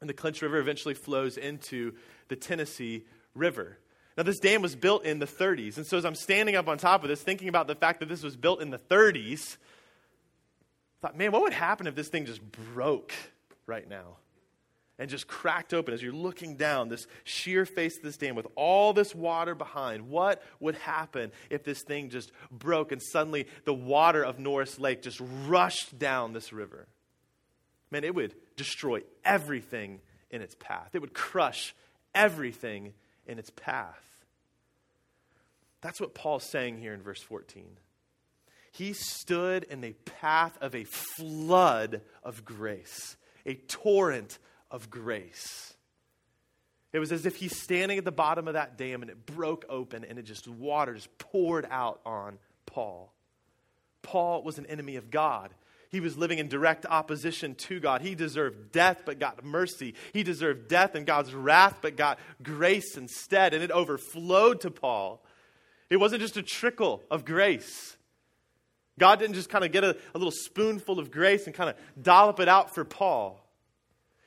And 0.00 0.10
the 0.10 0.14
Clinch 0.14 0.42
River 0.42 0.58
eventually 0.58 0.94
flows 0.94 1.36
into 1.36 1.94
the 2.28 2.36
Tennessee 2.36 3.04
River. 3.34 3.78
Now, 4.16 4.22
this 4.22 4.38
dam 4.38 4.62
was 4.62 4.74
built 4.74 5.04
in 5.04 5.18
the 5.18 5.26
30s. 5.26 5.76
And 5.76 5.86
so, 5.86 5.98
as 5.98 6.04
I'm 6.04 6.14
standing 6.14 6.56
up 6.56 6.68
on 6.68 6.78
top 6.78 7.02
of 7.02 7.08
this, 7.08 7.22
thinking 7.22 7.48
about 7.48 7.66
the 7.66 7.74
fact 7.74 8.00
that 8.00 8.08
this 8.08 8.22
was 8.22 8.36
built 8.36 8.62
in 8.62 8.70
the 8.70 8.78
30s, 8.78 9.56
I 10.98 11.08
thought, 11.08 11.18
man, 11.18 11.32
what 11.32 11.42
would 11.42 11.52
happen 11.52 11.86
if 11.86 11.94
this 11.94 12.08
thing 12.08 12.24
just 12.24 12.40
broke 12.74 13.12
right 13.66 13.88
now? 13.88 14.16
And 14.98 15.10
just 15.10 15.28
cracked 15.28 15.74
open 15.74 15.92
as 15.92 16.02
you're 16.02 16.14
looking 16.14 16.56
down 16.56 16.88
this 16.88 17.06
sheer 17.24 17.66
face 17.66 17.98
of 17.98 18.02
this 18.02 18.16
dam 18.16 18.34
with 18.34 18.46
all 18.54 18.94
this 18.94 19.14
water 19.14 19.54
behind. 19.54 20.08
What 20.08 20.42
would 20.58 20.76
happen 20.76 21.32
if 21.50 21.64
this 21.64 21.82
thing 21.82 22.08
just 22.08 22.32
broke 22.50 22.92
and 22.92 23.02
suddenly 23.02 23.46
the 23.66 23.74
water 23.74 24.24
of 24.24 24.38
Norris 24.38 24.78
Lake 24.78 25.02
just 25.02 25.20
rushed 25.46 25.98
down 25.98 26.32
this 26.32 26.50
river? 26.50 26.86
Man, 27.90 28.04
it 28.04 28.14
would 28.14 28.34
destroy 28.56 29.02
everything 29.22 30.00
in 30.30 30.40
its 30.40 30.56
path, 30.58 30.94
it 30.94 31.02
would 31.02 31.12
crush 31.12 31.74
everything 32.14 32.94
in 33.26 33.38
its 33.38 33.50
path. 33.50 34.24
That's 35.80 36.00
what 36.00 36.14
Paul's 36.14 36.48
saying 36.50 36.78
here 36.78 36.94
in 36.94 37.02
verse 37.02 37.22
14. 37.22 37.64
He 38.72 38.92
stood 38.92 39.64
in 39.64 39.80
the 39.80 39.92
path 39.92 40.58
of 40.60 40.74
a 40.74 40.84
flood 40.84 42.02
of 42.22 42.44
grace, 42.44 43.16
a 43.44 43.54
torrent 43.54 44.38
of 44.70 44.90
grace. 44.90 45.74
It 46.92 46.98
was 46.98 47.12
as 47.12 47.26
if 47.26 47.36
he's 47.36 47.60
standing 47.60 47.98
at 47.98 48.04
the 48.04 48.12
bottom 48.12 48.48
of 48.48 48.54
that 48.54 48.78
dam 48.78 49.02
and 49.02 49.10
it 49.10 49.26
broke 49.26 49.64
open 49.68 50.04
and 50.04 50.18
it 50.18 50.22
just 50.22 50.48
water 50.48 50.94
just 50.94 51.16
poured 51.18 51.66
out 51.70 52.00
on 52.04 52.38
Paul. 52.64 53.12
Paul 54.02 54.42
was 54.42 54.58
an 54.58 54.66
enemy 54.66 54.96
of 54.96 55.10
God. 55.10 55.50
He 55.96 56.00
was 56.00 56.18
living 56.18 56.38
in 56.38 56.48
direct 56.48 56.84
opposition 56.84 57.54
to 57.54 57.80
God. 57.80 58.02
He 58.02 58.14
deserved 58.14 58.70
death, 58.70 59.04
but 59.06 59.18
got 59.18 59.42
mercy. 59.42 59.94
He 60.12 60.22
deserved 60.22 60.68
death 60.68 60.94
and 60.94 61.06
God's 61.06 61.32
wrath, 61.32 61.78
but 61.80 61.96
got 61.96 62.18
grace 62.42 62.98
instead. 62.98 63.54
And 63.54 63.64
it 63.64 63.70
overflowed 63.70 64.60
to 64.60 64.70
Paul. 64.70 65.24
It 65.88 65.96
wasn't 65.96 66.20
just 66.20 66.36
a 66.36 66.42
trickle 66.42 67.02
of 67.10 67.24
grace. 67.24 67.96
God 68.98 69.18
didn't 69.18 69.36
just 69.36 69.48
kind 69.48 69.64
of 69.64 69.72
get 69.72 69.84
a, 69.84 69.96
a 70.14 70.18
little 70.18 70.30
spoonful 70.30 70.98
of 70.98 71.10
grace 71.10 71.46
and 71.46 71.54
kind 71.54 71.70
of 71.70 71.76
dollop 72.02 72.40
it 72.40 72.48
out 72.48 72.74
for 72.74 72.84
Paul. 72.84 73.45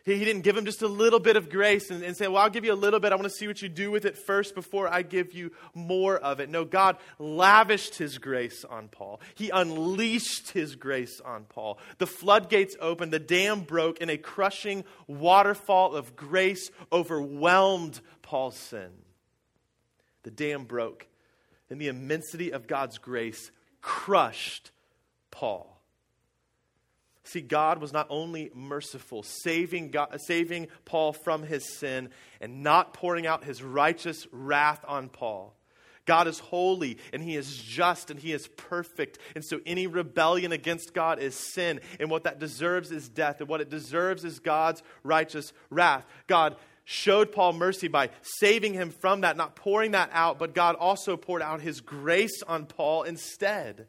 He, 0.09 0.17
he 0.17 0.25
didn't 0.25 0.41
give 0.41 0.57
him 0.57 0.65
just 0.65 0.81
a 0.81 0.87
little 0.87 1.19
bit 1.19 1.35
of 1.35 1.49
grace 1.49 1.91
and, 1.91 2.03
and 2.03 2.17
say, 2.17 2.27
Well, 2.27 2.41
I'll 2.41 2.49
give 2.49 2.65
you 2.65 2.73
a 2.73 2.75
little 2.75 2.99
bit. 2.99 3.11
I 3.11 3.15
want 3.15 3.25
to 3.25 3.29
see 3.29 3.47
what 3.47 3.61
you 3.61 3.69
do 3.69 3.91
with 3.91 4.05
it 4.05 4.17
first 4.17 4.55
before 4.55 4.91
I 4.91 5.01
give 5.01 5.33
you 5.33 5.51
more 5.73 6.17
of 6.17 6.39
it. 6.39 6.49
No, 6.49 6.65
God 6.65 6.97
lavished 7.19 7.95
his 7.95 8.17
grace 8.17 8.65
on 8.65 8.87
Paul. 8.87 9.21
He 9.35 9.49
unleashed 9.49 10.51
his 10.51 10.75
grace 10.75 11.21
on 11.23 11.45
Paul. 11.45 11.79
The 11.97 12.07
floodgates 12.07 12.75
opened, 12.79 13.13
the 13.13 13.19
dam 13.19 13.61
broke, 13.61 14.01
and 14.01 14.09
a 14.09 14.17
crushing 14.17 14.83
waterfall 15.07 15.95
of 15.95 16.15
grace 16.15 16.71
overwhelmed 16.91 18.01
Paul's 18.21 18.57
sin. 18.57 18.89
The 20.23 20.31
dam 20.31 20.65
broke, 20.65 21.07
and 21.69 21.79
the 21.79 21.87
immensity 21.87 22.51
of 22.51 22.67
God's 22.67 22.97
grace 22.97 23.51
crushed 23.81 24.71
Paul. 25.31 25.78
See, 27.29 27.41
God 27.41 27.79
was 27.79 27.93
not 27.93 28.07
only 28.09 28.49
merciful, 28.55 29.21
saving, 29.21 29.91
God, 29.91 30.19
saving 30.25 30.67
Paul 30.83 31.13
from 31.13 31.43
his 31.43 31.77
sin 31.77 32.09
and 32.41 32.63
not 32.63 32.95
pouring 32.95 33.27
out 33.27 33.43
his 33.43 33.61
righteous 33.61 34.25
wrath 34.31 34.83
on 34.87 35.09
Paul. 35.09 35.53
God 36.05 36.27
is 36.27 36.39
holy 36.39 36.97
and 37.13 37.21
he 37.21 37.35
is 37.35 37.55
just 37.55 38.09
and 38.09 38.19
he 38.19 38.33
is 38.33 38.47
perfect. 38.47 39.19
And 39.35 39.45
so 39.45 39.59
any 39.63 39.85
rebellion 39.85 40.51
against 40.51 40.95
God 40.95 41.19
is 41.19 41.35
sin. 41.35 41.81
And 41.99 42.09
what 42.09 42.23
that 42.23 42.39
deserves 42.39 42.89
is 42.89 43.07
death. 43.07 43.41
And 43.41 43.47
what 43.47 43.61
it 43.61 43.69
deserves 43.69 44.23
is 44.25 44.39
God's 44.39 44.81
righteous 45.03 45.53
wrath. 45.69 46.07
God 46.25 46.55
showed 46.83 47.31
Paul 47.31 47.53
mercy 47.53 47.89
by 47.89 48.09
saving 48.23 48.73
him 48.73 48.89
from 48.89 49.21
that, 49.21 49.37
not 49.37 49.55
pouring 49.55 49.91
that 49.91 50.09
out, 50.13 50.39
but 50.39 50.55
God 50.55 50.73
also 50.73 51.15
poured 51.15 51.43
out 51.43 51.61
his 51.61 51.79
grace 51.79 52.41
on 52.41 52.65
Paul 52.65 53.03
instead. 53.03 53.85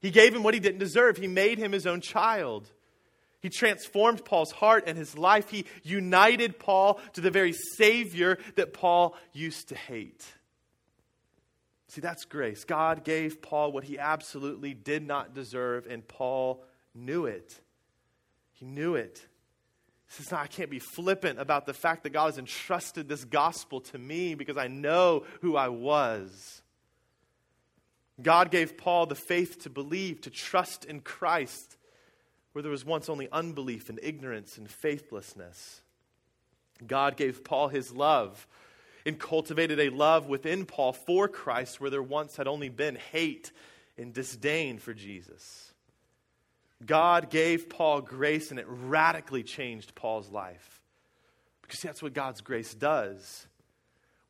He 0.00 0.10
gave 0.10 0.34
him 0.34 0.42
what 0.42 0.54
he 0.54 0.60
didn't 0.60 0.78
deserve. 0.78 1.16
He 1.16 1.26
made 1.26 1.58
him 1.58 1.72
his 1.72 1.86
own 1.86 2.00
child. 2.00 2.68
He 3.40 3.48
transformed 3.48 4.24
Paul's 4.24 4.52
heart 4.52 4.84
and 4.86 4.98
his 4.98 5.16
life. 5.16 5.50
He 5.50 5.64
united 5.82 6.58
Paul 6.58 7.00
to 7.14 7.20
the 7.20 7.30
very 7.30 7.52
Savior 7.52 8.38
that 8.56 8.72
Paul 8.72 9.16
used 9.32 9.68
to 9.68 9.74
hate. 9.74 10.24
See, 11.88 12.00
that's 12.00 12.24
grace. 12.24 12.64
God 12.64 13.02
gave 13.02 13.42
Paul 13.42 13.72
what 13.72 13.84
he 13.84 13.98
absolutely 13.98 14.74
did 14.74 15.06
not 15.06 15.34
deserve, 15.34 15.86
and 15.86 16.06
Paul 16.06 16.62
knew 16.94 17.26
it. 17.26 17.58
He 18.52 18.64
knew 18.64 18.94
it. 18.94 19.26
He 20.06 20.22
says, 20.22 20.32
I 20.32 20.46
can't 20.46 20.70
be 20.70 20.78
flippant 20.78 21.40
about 21.40 21.66
the 21.66 21.74
fact 21.74 22.02
that 22.02 22.10
God 22.10 22.26
has 22.26 22.38
entrusted 22.38 23.08
this 23.08 23.24
gospel 23.24 23.80
to 23.80 23.98
me 23.98 24.34
because 24.34 24.56
I 24.56 24.68
know 24.68 25.24
who 25.40 25.56
I 25.56 25.68
was. 25.68 26.59
God 28.22 28.50
gave 28.50 28.76
Paul 28.76 29.06
the 29.06 29.14
faith 29.14 29.62
to 29.62 29.70
believe, 29.70 30.20
to 30.22 30.30
trust 30.30 30.84
in 30.84 31.00
Christ, 31.00 31.76
where 32.52 32.62
there 32.62 32.70
was 32.70 32.84
once 32.84 33.08
only 33.08 33.28
unbelief 33.30 33.88
and 33.88 34.00
ignorance 34.02 34.58
and 34.58 34.70
faithlessness. 34.70 35.82
God 36.86 37.16
gave 37.16 37.44
Paul 37.44 37.68
his 37.68 37.92
love 37.92 38.46
and 39.06 39.18
cultivated 39.18 39.78
a 39.80 39.90
love 39.90 40.26
within 40.26 40.66
Paul 40.66 40.92
for 40.92 41.28
Christ 41.28 41.80
where 41.80 41.90
there 41.90 42.02
once 42.02 42.36
had 42.36 42.48
only 42.48 42.68
been 42.68 42.96
hate 42.96 43.52
and 43.96 44.12
disdain 44.12 44.78
for 44.78 44.94
Jesus. 44.94 45.72
God 46.84 47.30
gave 47.30 47.68
Paul 47.68 48.00
grace 48.00 48.50
and 48.50 48.58
it 48.58 48.66
radically 48.68 49.42
changed 49.42 49.94
Paul's 49.94 50.30
life. 50.30 50.80
Because 51.62 51.80
that's 51.80 52.02
what 52.02 52.14
God's 52.14 52.40
grace 52.40 52.74
does 52.74 53.46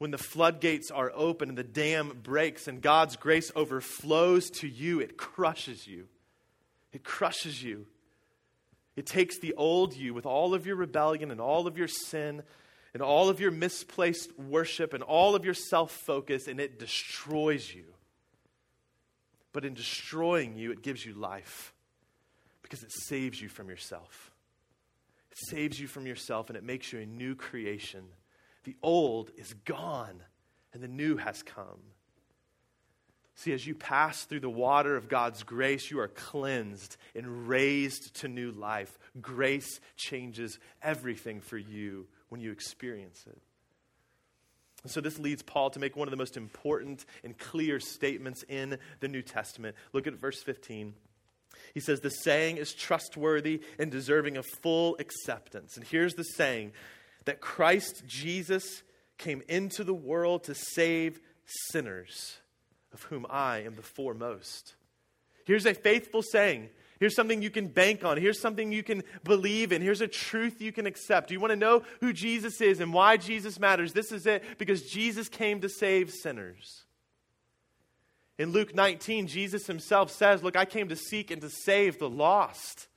when 0.01 0.11
the 0.11 0.19
floodgates 0.19 0.91
are 0.91 1.13
open 1.15 1.51
and 1.51 1.59
the 1.59 1.63
dam 1.63 2.21
breaks 2.23 2.67
and 2.67 2.81
God's 2.81 3.17
grace 3.17 3.53
overflows 3.55 4.49
to 4.53 4.67
you, 4.67 4.99
it 4.99 5.19
crushes 5.19 5.87
you. 5.87 6.09
It 6.91 7.05
crushes 7.05 7.63
you. 7.63 7.85
It 8.97 9.05
takes 9.05 9.39
the 9.39 9.53
old 9.59 9.95
you 9.95 10.15
with 10.15 10.25
all 10.25 10.55
of 10.55 10.67
your 10.67 10.77
rebellion 10.77 11.31
and 11.31 11.39
all 11.39 11.67
of 11.67 11.77
your 11.77 11.87
sin 11.87 12.43
and 12.95 13.03
all 13.03 13.29
of 13.29 13.41
your 13.41 13.51
misplaced 13.51 14.39
worship 14.39 14.95
and 14.95 15.03
all 15.03 15.35
of 15.35 15.45
your 15.45 15.53
self 15.53 15.91
focus 15.93 16.49
and 16.49 16.61
it 16.61 16.79
destroys 16.79 17.71
you. 17.71 17.85
But 19.53 19.67
in 19.67 19.75
destroying 19.75 20.57
you, 20.57 20.73
it 20.73 20.81
gives 20.81 21.05
you 21.05 21.13
life 21.13 21.75
because 22.63 22.83
it 22.83 22.91
saves 22.91 23.39
you 23.39 23.51
from 23.51 23.69
yourself. 23.69 24.31
It 25.31 25.39
saves 25.51 25.79
you 25.79 25.89
from 25.89 26.07
yourself 26.07 26.49
and 26.49 26.57
it 26.57 26.65
makes 26.65 26.91
you 26.91 27.01
a 27.01 27.07
new 27.07 27.35
creation 27.35 28.05
the 28.65 28.77
old 28.83 29.31
is 29.37 29.55
gone 29.65 30.23
and 30.73 30.83
the 30.83 30.89
new 30.89 31.17
has 31.17 31.43
come. 31.43 31.81
See, 33.41 33.53
as 33.53 33.67
you 33.67 33.75
pass 33.75 34.25
through 34.25 34.41
the 34.41 34.51
water 34.51 34.97
of 34.97 35.09
God's 35.09 35.43
grace, 35.45 35.91
you 35.91 35.99
are 36.01 36.09
cleansed 36.09 36.99
and 37.15 37.49
raised 37.49 38.17
to 38.17 38.29
new 38.29 38.51
life. 38.51 38.99
Grace 39.19 39.81
changes 39.97 40.59
everything 40.83 41.41
for 41.41 41.57
you 41.57 42.07
when 42.29 42.43
you 42.43 42.53
experience 42.53 43.25
it. 43.27 43.39
And 44.83 44.93
so, 44.93 45.01
this 45.01 45.19
leads 45.19 45.43
Paul 45.43 45.71
to 45.71 45.79
make 45.79 45.97
one 45.97 46.07
of 46.07 46.11
the 46.11 46.19
most 46.19 46.37
important 46.37 47.07
and 47.25 47.39
clear 47.39 47.81
statements 47.81 48.45
in 48.47 48.79
the 49.01 49.09
New 49.09 49.23
Testament. 49.23 49.75
Look 49.95 50.07
at 50.07 50.15
verse 50.15 50.43
15. 50.43 50.93
He 51.73 51.81
says, 51.81 52.01
The 52.01 52.11
saying 52.11 52.59
is 52.59 52.75
trustworthy 52.75 53.63
and 53.79 53.91
deserving 53.91 54.37
of 54.37 54.47
full 54.63 54.97
acceptance. 54.99 55.77
And 55.77 55.87
here's 55.87 56.15
the 56.15 56.25
saying 56.25 56.73
that 57.25 57.41
Christ 57.41 58.03
Jesus 58.07 58.83
came 59.19 59.43
into 59.49 59.85
the 59.85 59.95
world 59.95 60.45
to 60.45 60.55
save 60.55 61.21
sinners, 61.71 62.39
of 62.93 63.03
whom 63.05 63.27
I 63.29 63.59
am 63.59 63.77
the 63.77 63.83
foremost. 63.83 64.75
Here's 65.45 65.67
a 65.67 65.75
faithful 65.75 66.23
saying. 66.23 66.71
Here's 66.99 67.15
something 67.15 67.41
you 67.41 67.51
can 67.51 67.69
bank 67.69 68.05
on. 68.05 68.19
Here's 68.19 68.41
something 68.41 68.73
you 68.73 68.83
can 68.83 69.03
believe 69.25 69.73
in. 69.73 69.81
Here's 69.81 70.03
a 70.03 70.09
truth 70.09 70.61
you 70.61 70.71
can 70.71 70.87
accept. 70.87 71.29
Do 71.29 71.35
you 71.35 71.41
want 71.41 71.53
to 71.53 71.57
know 71.57 71.83
who 72.01 72.13
Jesus 72.13 72.61
is 72.61 72.79
and 72.79 72.93
why 72.93 73.17
Jesus 73.17 73.59
matters? 73.59 73.95
This 73.95 74.13
is 74.13 74.27
it 74.27 74.45
because 74.59 74.83
Jesus 74.83 75.29
came 75.29 75.63
to 75.63 75.69
save 75.69 76.11
sinners. 76.11 76.85
In 78.39 78.53
Luke 78.53 78.75
19, 78.75 79.27
Jesus 79.27 79.67
himself 79.67 80.11
says, 80.11 80.43
Look, 80.43 80.57
I 80.57 80.67
came 80.67 80.89
to 80.89 80.97
seek 80.97 81.31
and 81.31 81.41
to 81.43 81.51
save 81.51 81.99
the 81.99 82.09
lost. 82.09 82.89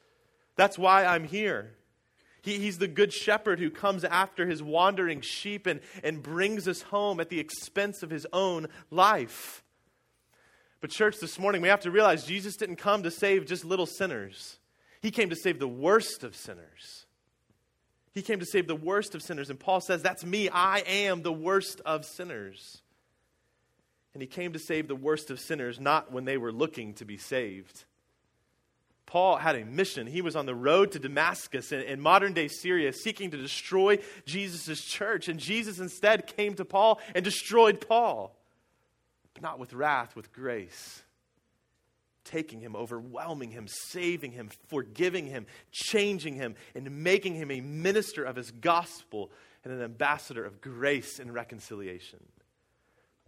That's 0.57 0.77
why 0.77 1.05
I'm 1.05 1.23
here. 1.23 1.75
He, 2.43 2.59
he's 2.59 2.77
the 2.77 2.89
good 2.89 3.13
shepherd 3.13 3.59
who 3.59 3.71
comes 3.71 4.03
after 4.03 4.45
his 4.45 4.61
wandering 4.61 5.21
sheep 5.21 5.65
and, 5.65 5.79
and 6.03 6.21
brings 6.21 6.67
us 6.67 6.81
home 6.81 7.19
at 7.21 7.29
the 7.29 7.39
expense 7.39 8.03
of 8.03 8.09
his 8.09 8.27
own 8.33 8.67
life. 8.91 9.63
But, 10.81 10.89
church, 10.89 11.15
this 11.21 11.39
morning 11.39 11.61
we 11.61 11.69
have 11.69 11.79
to 11.81 11.91
realize 11.91 12.25
Jesus 12.25 12.57
didn't 12.57 12.75
come 12.75 13.03
to 13.03 13.11
save 13.11 13.45
just 13.45 13.63
little 13.63 13.85
sinners, 13.85 14.59
he 15.01 15.09
came 15.09 15.29
to 15.29 15.35
save 15.35 15.57
the 15.57 15.67
worst 15.67 16.23
of 16.23 16.35
sinners. 16.35 17.05
He 18.13 18.21
came 18.21 18.39
to 18.39 18.45
save 18.45 18.67
the 18.67 18.75
worst 18.75 19.15
of 19.15 19.23
sinners. 19.23 19.49
And 19.49 19.59
Paul 19.59 19.81
says, 19.81 20.03
That's 20.03 20.23
me. 20.23 20.47
I 20.47 20.79
am 20.85 21.23
the 21.23 21.33
worst 21.33 21.81
of 21.83 22.05
sinners. 22.05 22.83
And 24.13 24.21
he 24.21 24.27
came 24.27 24.53
to 24.53 24.59
save 24.59 24.87
the 24.87 24.95
worst 24.95 25.31
of 25.31 25.39
sinners, 25.39 25.79
not 25.79 26.11
when 26.11 26.25
they 26.25 26.37
were 26.37 26.51
looking 26.51 26.93
to 26.95 27.05
be 27.05 27.17
saved, 27.17 27.85
Paul 29.13 29.37
had 29.37 29.55
a 29.55 29.63
mission. 29.63 30.07
He 30.07 30.23
was 30.23 30.35
on 30.35 30.47
the 30.47 30.55
road 30.55 30.93
to 30.93 30.99
Damascus 30.99 31.71
in, 31.71 31.81
in 31.81 32.01
modern 32.01 32.33
day 32.33 32.47
Syria 32.47 32.91
seeking 32.91 33.29
to 33.29 33.37
destroy 33.37 33.99
Jesus' 34.25 34.83
church. 34.83 35.27
And 35.27 35.39
Jesus 35.39 35.77
instead 35.77 36.25
came 36.25 36.55
to 36.55 36.65
Paul 36.65 36.99
and 37.13 37.23
destroyed 37.23 37.79
Paul. 37.79 38.35
But 39.35 39.43
not 39.43 39.59
with 39.59 39.71
wrath, 39.71 40.15
with 40.15 40.33
grace. 40.33 41.03
Taking 42.25 42.59
him, 42.59 42.75
overwhelming 42.75 43.51
him, 43.51 43.67
saving 43.67 44.31
him, 44.31 44.49
forgiving 44.65 45.27
him, 45.27 45.45
changing 45.71 46.33
him, 46.33 46.55
and 46.73 47.03
making 47.03 47.35
him 47.35 47.51
a 47.51 47.61
minister 47.61 48.23
of 48.23 48.35
his 48.35 48.49
gospel 48.49 49.29
and 49.63 49.71
an 49.71 49.83
ambassador 49.83 50.43
of 50.43 50.59
grace 50.59 51.19
and 51.19 51.31
reconciliation. 51.31 52.17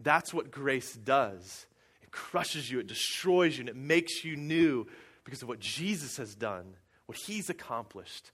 That's 0.00 0.34
what 0.34 0.50
grace 0.50 0.94
does. 0.94 1.66
It 2.02 2.10
crushes 2.10 2.68
you, 2.68 2.80
it 2.80 2.88
destroys 2.88 3.56
you, 3.56 3.60
and 3.60 3.68
it 3.68 3.76
makes 3.76 4.24
you 4.24 4.34
new 4.34 4.88
because 5.26 5.42
of 5.42 5.48
what 5.48 5.58
Jesus 5.58 6.18
has 6.18 6.36
done, 6.36 6.76
what 7.06 7.18
he's 7.18 7.50
accomplished. 7.50 8.30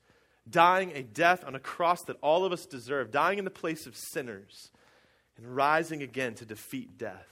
Dying 0.49 0.93
a 0.95 1.03
death 1.03 1.43
on 1.45 1.55
a 1.55 1.61
cross 1.61 2.03
that 2.03 2.19
all 2.21 2.45
of 2.45 2.53
us 2.53 2.67
deserve, 2.67 3.11
dying 3.11 3.39
in 3.39 3.47
the 3.47 3.51
place 3.51 3.87
of 3.87 3.97
sinners, 3.97 4.71
and 5.39 5.57
rising 5.57 6.03
again 6.03 6.35
to 6.35 6.45
defeat 6.45 6.99
death. 6.99 7.29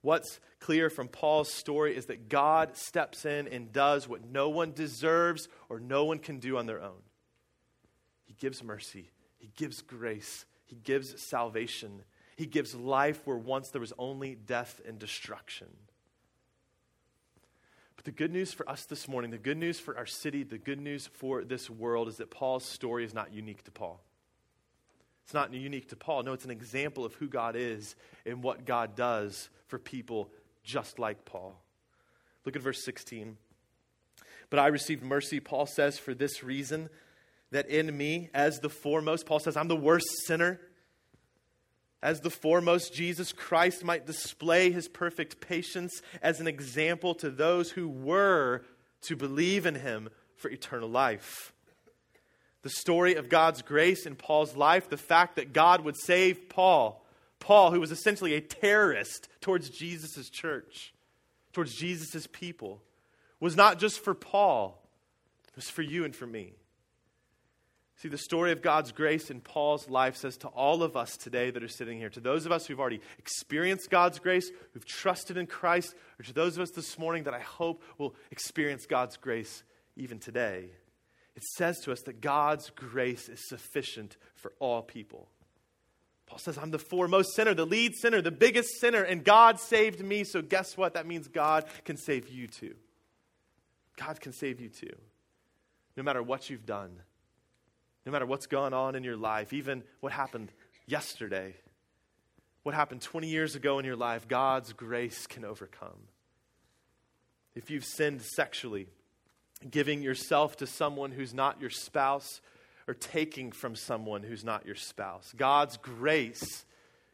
What's 0.00 0.40
clear 0.58 0.90
from 0.90 1.06
Paul's 1.06 1.52
story 1.52 1.96
is 1.96 2.06
that 2.06 2.28
God 2.28 2.76
steps 2.76 3.24
in 3.24 3.46
and 3.46 3.72
does 3.72 4.08
what 4.08 4.24
no 4.24 4.48
one 4.48 4.72
deserves 4.72 5.48
or 5.68 5.78
no 5.78 6.04
one 6.04 6.18
can 6.18 6.40
do 6.40 6.58
on 6.58 6.66
their 6.66 6.82
own. 6.82 7.02
He 8.24 8.34
gives 8.34 8.64
mercy, 8.64 9.12
He 9.38 9.52
gives 9.54 9.80
grace, 9.80 10.44
He 10.66 10.74
gives 10.74 11.22
salvation, 11.22 12.02
He 12.34 12.46
gives 12.46 12.74
life 12.74 13.20
where 13.26 13.36
once 13.36 13.68
there 13.68 13.80
was 13.80 13.92
only 13.96 14.34
death 14.34 14.80
and 14.88 14.98
destruction. 14.98 15.68
But 18.02 18.16
the 18.16 18.18
good 18.18 18.32
news 18.32 18.52
for 18.52 18.68
us 18.68 18.84
this 18.84 19.06
morning, 19.06 19.30
the 19.30 19.38
good 19.38 19.56
news 19.56 19.78
for 19.78 19.96
our 19.96 20.06
city, 20.06 20.42
the 20.42 20.58
good 20.58 20.80
news 20.80 21.06
for 21.06 21.44
this 21.44 21.70
world 21.70 22.08
is 22.08 22.16
that 22.16 22.32
Paul's 22.32 22.64
story 22.64 23.04
is 23.04 23.14
not 23.14 23.32
unique 23.32 23.62
to 23.64 23.70
Paul. 23.70 24.00
It's 25.24 25.34
not 25.34 25.54
unique 25.54 25.88
to 25.90 25.96
Paul. 25.96 26.24
No, 26.24 26.32
it's 26.32 26.44
an 26.44 26.50
example 26.50 27.04
of 27.04 27.14
who 27.14 27.28
God 27.28 27.54
is 27.54 27.94
and 28.26 28.42
what 28.42 28.64
God 28.64 28.96
does 28.96 29.50
for 29.68 29.78
people 29.78 30.30
just 30.64 30.98
like 30.98 31.24
Paul. 31.24 31.54
Look 32.44 32.56
at 32.56 32.62
verse 32.62 32.84
16. 32.84 33.36
But 34.50 34.58
I 34.58 34.66
received 34.66 35.04
mercy, 35.04 35.38
Paul 35.38 35.66
says, 35.66 35.96
for 35.96 36.12
this 36.12 36.42
reason 36.42 36.88
that 37.52 37.68
in 37.68 37.96
me, 37.96 38.30
as 38.34 38.58
the 38.58 38.68
foremost, 38.68 39.26
Paul 39.26 39.38
says, 39.38 39.56
I'm 39.56 39.68
the 39.68 39.76
worst 39.76 40.06
sinner 40.26 40.60
as 42.02 42.20
the 42.20 42.30
foremost, 42.30 42.92
Jesus 42.92 43.32
Christ 43.32 43.84
might 43.84 44.06
display 44.06 44.72
his 44.72 44.88
perfect 44.88 45.40
patience 45.40 46.02
as 46.20 46.40
an 46.40 46.48
example 46.48 47.14
to 47.16 47.30
those 47.30 47.70
who 47.70 47.88
were 47.88 48.62
to 49.02 49.14
believe 49.14 49.66
in 49.66 49.76
him 49.76 50.08
for 50.36 50.50
eternal 50.50 50.88
life. 50.88 51.52
The 52.62 52.70
story 52.70 53.14
of 53.14 53.28
God's 53.28 53.62
grace 53.62 54.04
in 54.04 54.16
Paul's 54.16 54.56
life, 54.56 54.88
the 54.88 54.96
fact 54.96 55.36
that 55.36 55.52
God 55.52 55.82
would 55.82 55.96
save 55.96 56.48
Paul, 56.48 57.04
Paul, 57.38 57.70
who 57.70 57.80
was 57.80 57.92
essentially 57.92 58.34
a 58.34 58.40
terrorist 58.40 59.28
towards 59.40 59.70
Jesus' 59.70 60.28
church, 60.28 60.92
towards 61.52 61.74
Jesus' 61.74 62.26
people, 62.26 62.82
was 63.40 63.56
not 63.56 63.78
just 63.78 64.00
for 64.00 64.14
Paul, 64.14 64.80
it 65.48 65.56
was 65.56 65.68
for 65.68 65.82
you 65.82 66.04
and 66.04 66.14
for 66.14 66.26
me. 66.26 66.52
See, 68.02 68.08
the 68.08 68.18
story 68.18 68.50
of 68.50 68.62
God's 68.62 68.90
grace 68.90 69.30
in 69.30 69.40
Paul's 69.40 69.88
life 69.88 70.16
says 70.16 70.36
to 70.38 70.48
all 70.48 70.82
of 70.82 70.96
us 70.96 71.16
today 71.16 71.52
that 71.52 71.62
are 71.62 71.68
sitting 71.68 71.98
here, 71.98 72.08
to 72.08 72.18
those 72.18 72.46
of 72.46 72.50
us 72.50 72.66
who've 72.66 72.80
already 72.80 73.00
experienced 73.16 73.90
God's 73.90 74.18
grace, 74.18 74.50
who've 74.72 74.84
trusted 74.84 75.36
in 75.36 75.46
Christ, 75.46 75.94
or 76.18 76.24
to 76.24 76.32
those 76.32 76.56
of 76.56 76.62
us 76.64 76.72
this 76.72 76.98
morning 76.98 77.22
that 77.22 77.34
I 77.34 77.38
hope 77.38 77.80
will 77.98 78.16
experience 78.32 78.86
God's 78.86 79.16
grace 79.16 79.62
even 79.94 80.18
today, 80.18 80.70
it 81.36 81.44
says 81.44 81.78
to 81.82 81.92
us 81.92 82.02
that 82.06 82.20
God's 82.20 82.70
grace 82.70 83.28
is 83.28 83.48
sufficient 83.48 84.16
for 84.34 84.52
all 84.58 84.82
people. 84.82 85.28
Paul 86.26 86.38
says, 86.38 86.58
I'm 86.58 86.72
the 86.72 86.80
foremost 86.80 87.36
sinner, 87.36 87.54
the 87.54 87.64
lead 87.64 87.94
sinner, 87.94 88.20
the 88.20 88.32
biggest 88.32 88.80
sinner, 88.80 89.04
and 89.04 89.22
God 89.22 89.60
saved 89.60 90.04
me. 90.04 90.24
So, 90.24 90.42
guess 90.42 90.76
what? 90.76 90.94
That 90.94 91.06
means 91.06 91.28
God 91.28 91.66
can 91.84 91.96
save 91.96 92.28
you 92.28 92.48
too. 92.48 92.74
God 93.96 94.20
can 94.20 94.32
save 94.32 94.60
you 94.60 94.70
too. 94.70 94.96
No 95.96 96.02
matter 96.02 96.20
what 96.20 96.50
you've 96.50 96.66
done, 96.66 97.02
no 98.04 98.12
matter 98.12 98.26
what's 98.26 98.46
gone 98.46 98.74
on 98.74 98.94
in 98.94 99.04
your 99.04 99.16
life, 99.16 99.52
even 99.52 99.82
what 100.00 100.12
happened 100.12 100.50
yesterday, 100.86 101.54
what 102.62 102.74
happened 102.74 103.00
20 103.00 103.28
years 103.28 103.54
ago 103.54 103.78
in 103.78 103.84
your 103.84 103.96
life, 103.96 104.28
God's 104.28 104.72
grace 104.72 105.26
can 105.26 105.44
overcome. 105.44 106.08
If 107.54 107.70
you've 107.70 107.84
sinned 107.84 108.22
sexually, 108.22 108.88
giving 109.68 110.02
yourself 110.02 110.56
to 110.56 110.66
someone 110.66 111.12
who's 111.12 111.34
not 111.34 111.60
your 111.60 111.70
spouse, 111.70 112.40
or 112.88 112.94
taking 112.94 113.52
from 113.52 113.76
someone 113.76 114.22
who's 114.22 114.44
not 114.44 114.66
your 114.66 114.74
spouse, 114.74 115.32
God's 115.36 115.76
grace 115.76 116.64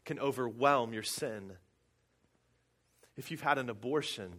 can 0.05 0.19
overwhelm 0.19 0.95
your 0.95 1.03
sin. 1.03 1.53
If 3.17 3.31
you've 3.31 3.43
had 3.43 3.59
an 3.59 3.69
abortion, 3.69 4.33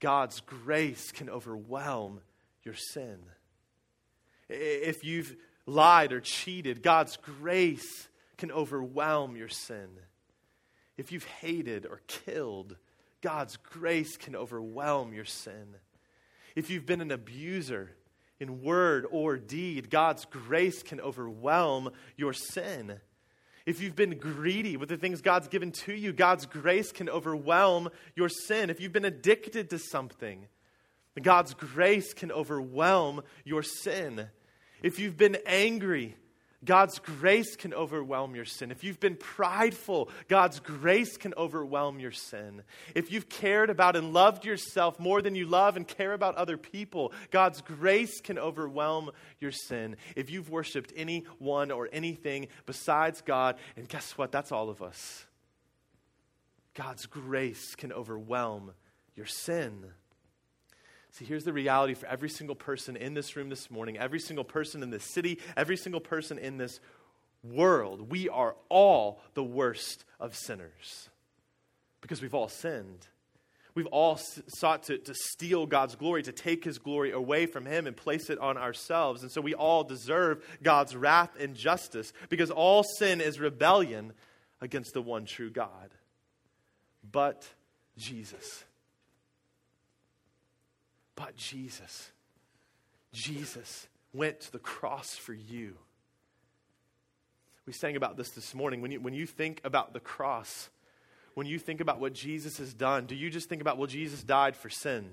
God's 0.00 0.40
grace 0.40 1.12
can 1.12 1.30
overwhelm 1.30 2.20
your 2.64 2.74
sin. 2.74 3.18
If 4.48 5.04
you've 5.04 5.36
lied 5.66 6.12
or 6.12 6.20
cheated, 6.20 6.82
God's 6.82 7.16
grace 7.16 8.08
can 8.36 8.52
overwhelm 8.52 9.36
your 9.36 9.48
sin. 9.48 9.88
If 10.96 11.12
you've 11.12 11.24
hated 11.24 11.86
or 11.86 12.00
killed, 12.06 12.76
God's 13.20 13.56
grace 13.56 14.16
can 14.16 14.36
overwhelm 14.36 15.12
your 15.12 15.24
sin. 15.24 15.76
If 16.54 16.70
you've 16.70 16.86
been 16.86 17.00
an 17.00 17.10
abuser 17.10 17.90
in 18.38 18.62
word 18.62 19.06
or 19.10 19.36
deed, 19.36 19.90
God's 19.90 20.24
grace 20.26 20.82
can 20.82 21.00
overwhelm 21.00 21.90
your 22.16 22.32
sin. 22.32 23.00
If 23.66 23.80
you've 23.80 23.96
been 23.96 24.18
greedy 24.18 24.76
with 24.76 24.88
the 24.88 24.96
things 24.96 25.20
God's 25.22 25.48
given 25.48 25.72
to 25.72 25.92
you, 25.92 26.12
God's 26.12 26.46
grace 26.46 26.92
can 26.92 27.08
overwhelm 27.08 27.90
your 28.14 28.28
sin. 28.28 28.70
If 28.70 28.80
you've 28.80 28.92
been 28.92 29.04
addicted 29.04 29.70
to 29.70 29.78
something, 29.78 30.46
God's 31.22 31.54
grace 31.54 32.12
can 32.12 32.30
overwhelm 32.30 33.22
your 33.44 33.62
sin. 33.62 34.28
If 34.82 34.98
you've 34.98 35.16
been 35.16 35.38
angry, 35.46 36.16
God's 36.64 36.98
grace 36.98 37.54
can 37.54 37.72
overwhelm 37.72 38.34
your 38.34 38.44
sin. 38.44 38.70
If 38.70 38.82
you've 38.82 38.98
been 38.98 39.16
prideful, 39.16 40.10
God's 40.28 40.58
grace 40.58 41.16
can 41.16 41.32
overwhelm 41.36 42.00
your 42.00 42.12
sin. 42.12 42.62
If 42.94 43.12
you've 43.12 43.28
cared 43.28 43.70
about 43.70 43.94
and 43.94 44.12
loved 44.12 44.44
yourself 44.44 44.98
more 44.98 45.22
than 45.22 45.34
you 45.34 45.46
love 45.46 45.76
and 45.76 45.86
care 45.86 46.12
about 46.12 46.34
other 46.36 46.56
people, 46.56 47.12
God's 47.30 47.60
grace 47.60 48.20
can 48.20 48.38
overwhelm 48.38 49.10
your 49.38 49.52
sin. 49.52 49.96
If 50.16 50.30
you've 50.30 50.50
worshiped 50.50 50.92
anyone 50.96 51.70
or 51.70 51.88
anything 51.92 52.48
besides 52.66 53.22
God, 53.22 53.56
and 53.76 53.88
guess 53.88 54.18
what? 54.18 54.32
That's 54.32 54.50
all 54.50 54.68
of 54.68 54.82
us. 54.82 55.26
God's 56.74 57.06
grace 57.06 57.74
can 57.74 57.92
overwhelm 57.92 58.72
your 59.14 59.26
sin. 59.26 59.86
See, 61.16 61.24
here's 61.24 61.44
the 61.44 61.52
reality 61.52 61.94
for 61.94 62.06
every 62.06 62.28
single 62.28 62.54
person 62.54 62.94
in 62.94 63.14
this 63.14 63.36
room 63.36 63.48
this 63.48 63.70
morning, 63.70 63.96
every 63.96 64.20
single 64.20 64.44
person 64.44 64.82
in 64.82 64.90
this 64.90 65.14
city, 65.14 65.38
every 65.56 65.78
single 65.78 66.00
person 66.00 66.38
in 66.38 66.58
this 66.58 66.78
world. 67.42 68.10
We 68.10 68.28
are 68.28 68.54
all 68.68 69.22
the 69.32 69.42
worst 69.42 70.04
of 70.20 70.36
sinners 70.36 71.08
because 72.02 72.20
we've 72.20 72.34
all 72.34 72.48
sinned. 72.48 73.06
We've 73.74 73.86
all 73.86 74.20
sought 74.58 74.82
to, 74.84 74.98
to 74.98 75.14
steal 75.14 75.64
God's 75.64 75.96
glory, 75.96 76.22
to 76.22 76.32
take 76.32 76.64
his 76.64 76.76
glory 76.76 77.12
away 77.12 77.46
from 77.46 77.64
him 77.64 77.86
and 77.86 77.96
place 77.96 78.28
it 78.28 78.38
on 78.38 78.58
ourselves. 78.58 79.22
And 79.22 79.32
so 79.32 79.40
we 79.40 79.54
all 79.54 79.84
deserve 79.84 80.44
God's 80.62 80.94
wrath 80.94 81.30
and 81.40 81.54
justice 81.54 82.12
because 82.28 82.50
all 82.50 82.82
sin 82.82 83.22
is 83.22 83.40
rebellion 83.40 84.12
against 84.60 84.92
the 84.92 85.00
one 85.00 85.24
true 85.24 85.48
God. 85.48 85.94
But 87.10 87.48
Jesus. 87.96 88.64
But 91.16 91.36
Jesus, 91.36 92.12
Jesus 93.12 93.88
went 94.12 94.40
to 94.40 94.52
the 94.52 94.58
cross 94.58 95.16
for 95.16 95.32
you. 95.32 95.74
We 97.66 97.72
sang 97.72 97.96
about 97.96 98.16
this 98.16 98.30
this 98.30 98.54
morning. 98.54 98.80
When 98.80 98.92
you, 98.92 99.00
when 99.00 99.14
you 99.14 99.26
think 99.26 99.60
about 99.64 99.92
the 99.92 100.00
cross, 100.00 100.70
when 101.34 101.46
you 101.46 101.58
think 101.58 101.80
about 101.80 101.98
what 101.98 102.12
Jesus 102.12 102.58
has 102.58 102.72
done, 102.72 103.06
do 103.06 103.14
you 103.16 103.28
just 103.28 103.48
think 103.48 103.60
about, 103.60 103.76
well, 103.76 103.88
Jesus 103.88 104.22
died 104.22 104.54
for 104.54 104.70
sin? 104.70 105.10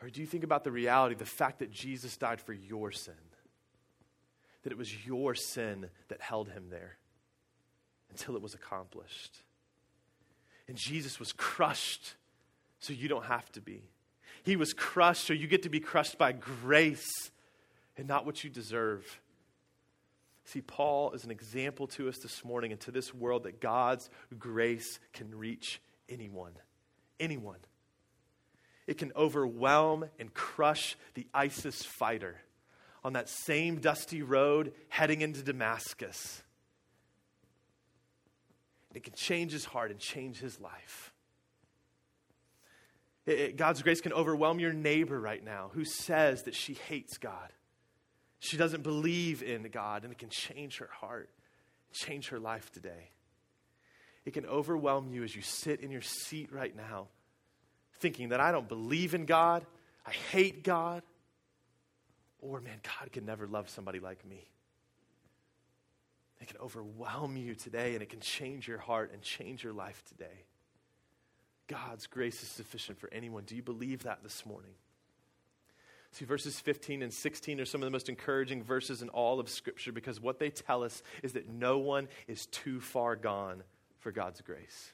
Or 0.00 0.08
do 0.08 0.20
you 0.20 0.26
think 0.26 0.44
about 0.44 0.64
the 0.64 0.72
reality, 0.72 1.14
the 1.14 1.24
fact 1.24 1.58
that 1.58 1.70
Jesus 1.70 2.16
died 2.16 2.40
for 2.40 2.52
your 2.52 2.92
sin? 2.92 3.14
That 4.62 4.72
it 4.72 4.78
was 4.78 5.06
your 5.06 5.34
sin 5.34 5.90
that 6.08 6.20
held 6.20 6.48
him 6.48 6.68
there 6.70 6.96
until 8.10 8.36
it 8.36 8.42
was 8.42 8.54
accomplished. 8.54 9.42
And 10.68 10.76
Jesus 10.76 11.20
was 11.20 11.32
crushed 11.32 12.14
so 12.80 12.92
you 12.92 13.08
don't 13.08 13.26
have 13.26 13.50
to 13.52 13.60
be. 13.60 13.82
He 14.46 14.54
was 14.54 14.72
crushed, 14.72 15.26
so 15.26 15.32
you 15.32 15.48
get 15.48 15.64
to 15.64 15.68
be 15.68 15.80
crushed 15.80 16.18
by 16.18 16.30
grace 16.30 17.32
and 17.96 18.06
not 18.06 18.24
what 18.24 18.44
you 18.44 18.48
deserve. 18.48 19.20
See, 20.44 20.60
Paul 20.60 21.10
is 21.10 21.24
an 21.24 21.32
example 21.32 21.88
to 21.88 22.08
us 22.08 22.18
this 22.18 22.44
morning 22.44 22.70
and 22.70 22.80
to 22.82 22.92
this 22.92 23.12
world 23.12 23.42
that 23.42 23.60
God's 23.60 24.08
grace 24.38 25.00
can 25.12 25.36
reach 25.36 25.80
anyone. 26.08 26.52
Anyone. 27.18 27.58
it 28.86 28.98
can 28.98 29.10
overwhelm 29.16 30.04
and 30.20 30.32
crush 30.32 30.96
the 31.14 31.26
ISIS 31.34 31.82
fighter 31.82 32.36
on 33.02 33.14
that 33.14 33.28
same 33.28 33.80
dusty 33.80 34.22
road 34.22 34.72
heading 34.90 35.22
into 35.22 35.42
Damascus. 35.42 36.44
It 38.94 39.02
can 39.02 39.14
change 39.14 39.50
his 39.50 39.64
heart 39.64 39.90
and 39.90 39.98
change 39.98 40.38
his 40.38 40.60
life. 40.60 41.12
It, 43.26 43.38
it, 43.38 43.56
God's 43.56 43.82
grace 43.82 44.00
can 44.00 44.12
overwhelm 44.12 44.60
your 44.60 44.72
neighbor 44.72 45.20
right 45.20 45.44
now 45.44 45.70
who 45.74 45.84
says 45.84 46.44
that 46.44 46.54
she 46.54 46.74
hates 46.74 47.18
God. 47.18 47.52
She 48.38 48.56
doesn't 48.56 48.82
believe 48.82 49.42
in 49.42 49.62
God, 49.64 50.04
and 50.04 50.12
it 50.12 50.18
can 50.18 50.28
change 50.28 50.78
her 50.78 50.90
heart, 50.92 51.30
change 51.92 52.28
her 52.28 52.38
life 52.38 52.70
today. 52.70 53.10
It 54.24 54.34
can 54.34 54.46
overwhelm 54.46 55.08
you 55.08 55.24
as 55.24 55.34
you 55.34 55.42
sit 55.42 55.80
in 55.80 55.90
your 55.90 56.02
seat 56.02 56.52
right 56.52 56.74
now, 56.76 57.08
thinking 58.00 58.30
that 58.30 58.40
I 58.40 58.52
don't 58.52 58.68
believe 58.68 59.14
in 59.14 59.24
God, 59.24 59.64
I 60.04 60.10
hate 60.10 60.62
God, 60.62 61.02
or 62.40 62.60
man, 62.60 62.78
God 62.82 63.12
can 63.12 63.24
never 63.24 63.46
love 63.46 63.68
somebody 63.68 63.98
like 63.98 64.24
me. 64.26 64.46
It 66.40 66.48
can 66.48 66.58
overwhelm 66.58 67.36
you 67.36 67.54
today, 67.54 67.94
and 67.94 68.02
it 68.02 68.10
can 68.10 68.20
change 68.20 68.68
your 68.68 68.78
heart 68.78 69.10
and 69.12 69.22
change 69.22 69.64
your 69.64 69.72
life 69.72 70.02
today. 70.06 70.44
God's 71.68 72.06
grace 72.06 72.42
is 72.42 72.48
sufficient 72.48 72.98
for 72.98 73.08
anyone. 73.12 73.44
Do 73.44 73.56
you 73.56 73.62
believe 73.62 74.04
that 74.04 74.22
this 74.22 74.46
morning? 74.46 74.72
See, 76.12 76.24
verses 76.24 76.58
15 76.60 77.02
and 77.02 77.12
16 77.12 77.60
are 77.60 77.64
some 77.64 77.82
of 77.82 77.86
the 77.86 77.90
most 77.90 78.08
encouraging 78.08 78.62
verses 78.62 79.02
in 79.02 79.08
all 79.10 79.40
of 79.40 79.48
Scripture 79.48 79.92
because 79.92 80.20
what 80.20 80.38
they 80.38 80.50
tell 80.50 80.82
us 80.82 81.02
is 81.22 81.32
that 81.32 81.48
no 81.48 81.78
one 81.78 82.08
is 82.26 82.46
too 82.46 82.80
far 82.80 83.16
gone 83.16 83.62
for 83.98 84.12
God's 84.12 84.40
grace. 84.40 84.92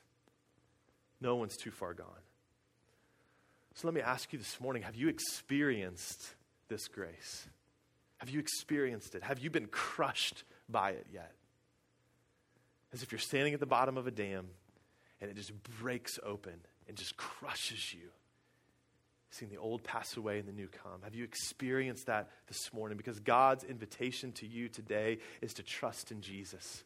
No 1.21 1.37
one's 1.37 1.57
too 1.57 1.71
far 1.71 1.95
gone. 1.95 2.07
So 3.75 3.87
let 3.87 3.95
me 3.95 4.01
ask 4.01 4.33
you 4.33 4.39
this 4.39 4.61
morning 4.61 4.83
have 4.83 4.97
you 4.97 5.09
experienced 5.09 6.35
this 6.69 6.89
grace? 6.89 7.47
Have 8.19 8.31
you 8.31 8.41
experienced 8.41 9.15
it? 9.15 9.23
Have 9.23 9.39
you 9.39 9.51
been 9.51 9.67
crushed 9.67 10.45
by 10.69 10.91
it 10.91 11.07
yet? 11.13 11.33
As 12.93 13.03
if 13.03 13.13
you're 13.13 13.19
standing 13.19 13.55
at 13.55 13.61
the 13.61 13.67
bottom 13.67 13.97
of 13.97 14.07
a 14.07 14.11
dam 14.11 14.49
and 15.23 15.31
it 15.31 15.37
just 15.37 15.53
breaks 15.81 16.19
open 16.25 16.55
and 16.89 16.97
just 16.97 17.17
crushes 17.17 17.95
you. 17.95 18.09
Seeing 19.31 19.51
the 19.51 19.57
old 19.57 19.83
pass 19.83 20.17
away 20.17 20.41
and 20.41 20.47
the 20.47 20.53
new 20.53 20.69
come. 20.69 21.01
Have 21.05 21.15
you 21.15 21.25
experienced 21.25 22.07
that 22.07 22.29
this 22.49 22.71
morning? 22.75 22.99
Because 22.99 23.21
God's 23.21 23.65
invitation 23.65 24.33
to 24.33 24.47
you 24.47 24.69
today 24.69 25.19
is 25.41 25.55
to 25.55 25.63
trust 25.63 26.11
in 26.11 26.21
Jesus, 26.21 26.85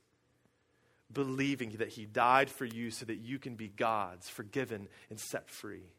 believing 1.13 1.71
that 1.79 1.89
He 1.89 2.05
died 2.05 2.49
for 2.49 2.67
you 2.67 2.93
so 2.93 3.07
that 3.07 3.17
you 3.17 3.41
can 3.41 3.57
be 3.57 3.69
God's, 3.69 4.29
forgiven 4.29 4.87
and 5.11 5.19
set 5.19 5.49
free. 5.49 5.91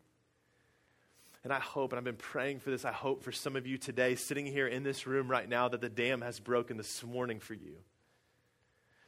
And 1.43 1.51
I 1.51 1.59
hope, 1.59 1.91
and 1.91 1.97
I've 1.97 2.05
been 2.05 2.15
praying 2.15 2.59
for 2.59 2.69
this, 2.69 2.85
I 2.85 2.91
hope 2.91 3.23
for 3.23 3.31
some 3.31 3.55
of 3.55 3.65
you 3.65 3.77
today, 3.77 4.15
sitting 4.15 4.45
here 4.45 4.67
in 4.67 4.83
this 4.83 5.07
room 5.07 5.27
right 5.29 5.49
now, 5.49 5.67
that 5.67 5.81
the 5.81 5.89
dam 5.89 6.21
has 6.21 6.39
broken 6.39 6.77
this 6.77 7.03
morning 7.03 7.39
for 7.39 7.55
you 7.55 7.77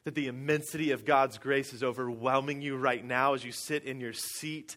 that 0.10 0.16
the 0.16 0.28
immensity 0.28 0.90
of 0.90 1.06
God's 1.06 1.38
grace 1.38 1.72
is 1.72 1.84
overwhelming 1.84 2.64
you 2.64 2.78
right 2.78 3.06
now 3.06 3.36
as 3.36 3.44
you 3.44 3.52
sit 3.52 3.84
in 3.84 4.00
your 4.00 4.12
seat, 4.12 4.76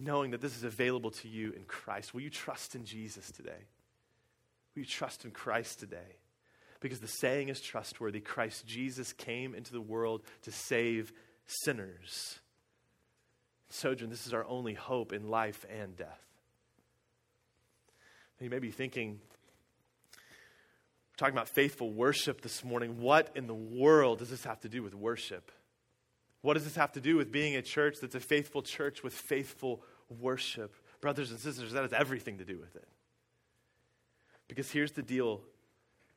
knowing 0.00 0.32
that 0.32 0.40
this 0.40 0.56
is 0.56 0.64
available 0.64 1.12
to 1.12 1.28
you 1.28 1.52
in 1.52 1.62
Christ. 1.62 2.12
Will 2.12 2.22
you 2.22 2.30
trust 2.30 2.74
in 2.74 2.84
Jesus 2.84 3.30
today? 3.30 3.68
Will 4.74 4.80
you 4.80 4.84
trust 4.84 5.24
in 5.24 5.30
Christ 5.30 5.78
today? 5.78 6.16
Because 6.80 6.98
the 6.98 7.06
saying 7.06 7.48
is 7.48 7.60
trustworthy 7.60 8.18
Christ 8.18 8.66
Jesus 8.66 9.12
came 9.12 9.54
into 9.54 9.72
the 9.72 9.80
world 9.80 10.22
to 10.42 10.50
save 10.50 11.12
sinners. 11.46 12.40
Sojourn, 13.68 14.10
this 14.10 14.26
is 14.26 14.34
our 14.34 14.44
only 14.46 14.74
hope 14.74 15.12
in 15.12 15.28
life 15.28 15.64
and 15.70 15.96
death. 15.96 16.26
you 18.40 18.50
may 18.50 18.58
be 18.58 18.72
thinking, 18.72 19.20
talking 21.20 21.34
about 21.34 21.48
faithful 21.48 21.90
worship 21.90 22.40
this 22.40 22.64
morning. 22.64 22.98
What 22.98 23.30
in 23.36 23.46
the 23.46 23.54
world 23.54 24.20
does 24.20 24.30
this 24.30 24.44
have 24.44 24.58
to 24.60 24.70
do 24.70 24.82
with 24.82 24.94
worship? 24.94 25.52
What 26.40 26.54
does 26.54 26.64
this 26.64 26.76
have 26.76 26.92
to 26.92 27.00
do 27.00 27.16
with 27.16 27.30
being 27.30 27.56
a 27.56 27.62
church 27.62 27.96
that's 28.00 28.14
a 28.14 28.20
faithful 28.20 28.62
church 28.62 29.02
with 29.02 29.12
faithful 29.12 29.82
worship? 30.08 30.74
Brothers 31.02 31.30
and 31.30 31.38
sisters, 31.38 31.72
that 31.72 31.82
has 31.82 31.92
everything 31.92 32.38
to 32.38 32.44
do 32.46 32.58
with 32.58 32.74
it. 32.74 32.88
Because 34.48 34.70
here's 34.70 34.92
the 34.92 35.02
deal 35.02 35.42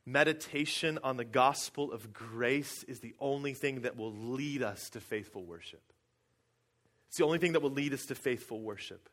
meditation 0.06 0.98
on 1.04 1.18
the 1.18 1.24
gospel 1.24 1.92
of 1.92 2.12
grace 2.14 2.82
is 2.84 3.00
the 3.00 3.14
only 3.20 3.52
thing 3.52 3.82
that 3.82 3.98
will 3.98 4.12
lead 4.12 4.62
us 4.62 4.88
to 4.90 5.00
faithful 5.00 5.44
worship. 5.44 5.82
It's 7.08 7.18
the 7.18 7.24
only 7.24 7.38
thing 7.38 7.52
that 7.52 7.60
will 7.60 7.70
lead 7.70 7.92
us 7.92 8.06
to 8.06 8.14
faithful 8.14 8.60
worship. 8.60 9.10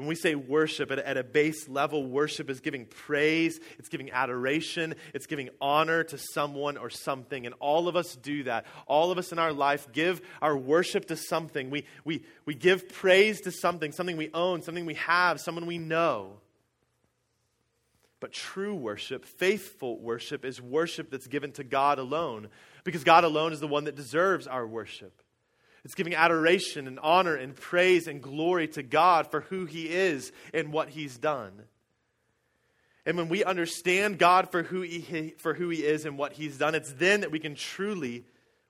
When 0.00 0.08
we 0.08 0.14
say 0.14 0.34
worship 0.34 0.90
at, 0.90 0.98
at 0.98 1.18
a 1.18 1.22
base 1.22 1.68
level, 1.68 2.06
worship 2.06 2.48
is 2.48 2.60
giving 2.60 2.86
praise, 2.86 3.60
it's 3.78 3.90
giving 3.90 4.10
adoration, 4.10 4.94
it's 5.12 5.26
giving 5.26 5.50
honor 5.60 6.04
to 6.04 6.16
someone 6.16 6.78
or 6.78 6.88
something. 6.88 7.44
And 7.44 7.54
all 7.60 7.86
of 7.86 7.96
us 7.96 8.16
do 8.16 8.44
that. 8.44 8.64
All 8.86 9.12
of 9.12 9.18
us 9.18 9.30
in 9.30 9.38
our 9.38 9.52
life 9.52 9.92
give 9.92 10.22
our 10.40 10.56
worship 10.56 11.08
to 11.08 11.16
something. 11.16 11.68
We, 11.68 11.84
we, 12.06 12.24
we 12.46 12.54
give 12.54 12.88
praise 12.88 13.42
to 13.42 13.52
something, 13.52 13.92
something 13.92 14.16
we 14.16 14.30
own, 14.32 14.62
something 14.62 14.86
we 14.86 14.94
have, 14.94 15.38
someone 15.38 15.66
we 15.66 15.76
know. 15.76 16.38
But 18.20 18.32
true 18.32 18.74
worship, 18.74 19.26
faithful 19.26 20.00
worship, 20.00 20.46
is 20.46 20.62
worship 20.62 21.10
that's 21.10 21.26
given 21.26 21.52
to 21.52 21.62
God 21.62 21.98
alone, 21.98 22.48
because 22.84 23.04
God 23.04 23.24
alone 23.24 23.52
is 23.52 23.60
the 23.60 23.68
one 23.68 23.84
that 23.84 23.96
deserves 23.96 24.46
our 24.46 24.66
worship. 24.66 25.20
It's 25.84 25.94
giving 25.94 26.14
adoration 26.14 26.86
and 26.86 26.98
honor 27.00 27.34
and 27.34 27.56
praise 27.56 28.06
and 28.06 28.22
glory 28.22 28.68
to 28.68 28.82
God 28.82 29.30
for 29.30 29.40
who 29.42 29.64
He 29.64 29.88
is 29.88 30.32
and 30.52 30.72
what 30.72 30.90
He's 30.90 31.16
done. 31.16 31.62
And 33.06 33.16
when 33.16 33.28
we 33.28 33.44
understand 33.44 34.18
God 34.18 34.50
for 34.50 34.62
who 34.62 34.82
he, 34.82 35.34
for 35.38 35.54
who 35.54 35.70
he 35.70 35.84
is 35.84 36.04
and 36.04 36.18
what 36.18 36.34
He's 36.34 36.58
done, 36.58 36.74
it's 36.74 36.92
then 36.92 37.22
that 37.22 37.30
we 37.30 37.38
can 37.38 37.54
truly 37.54 38.24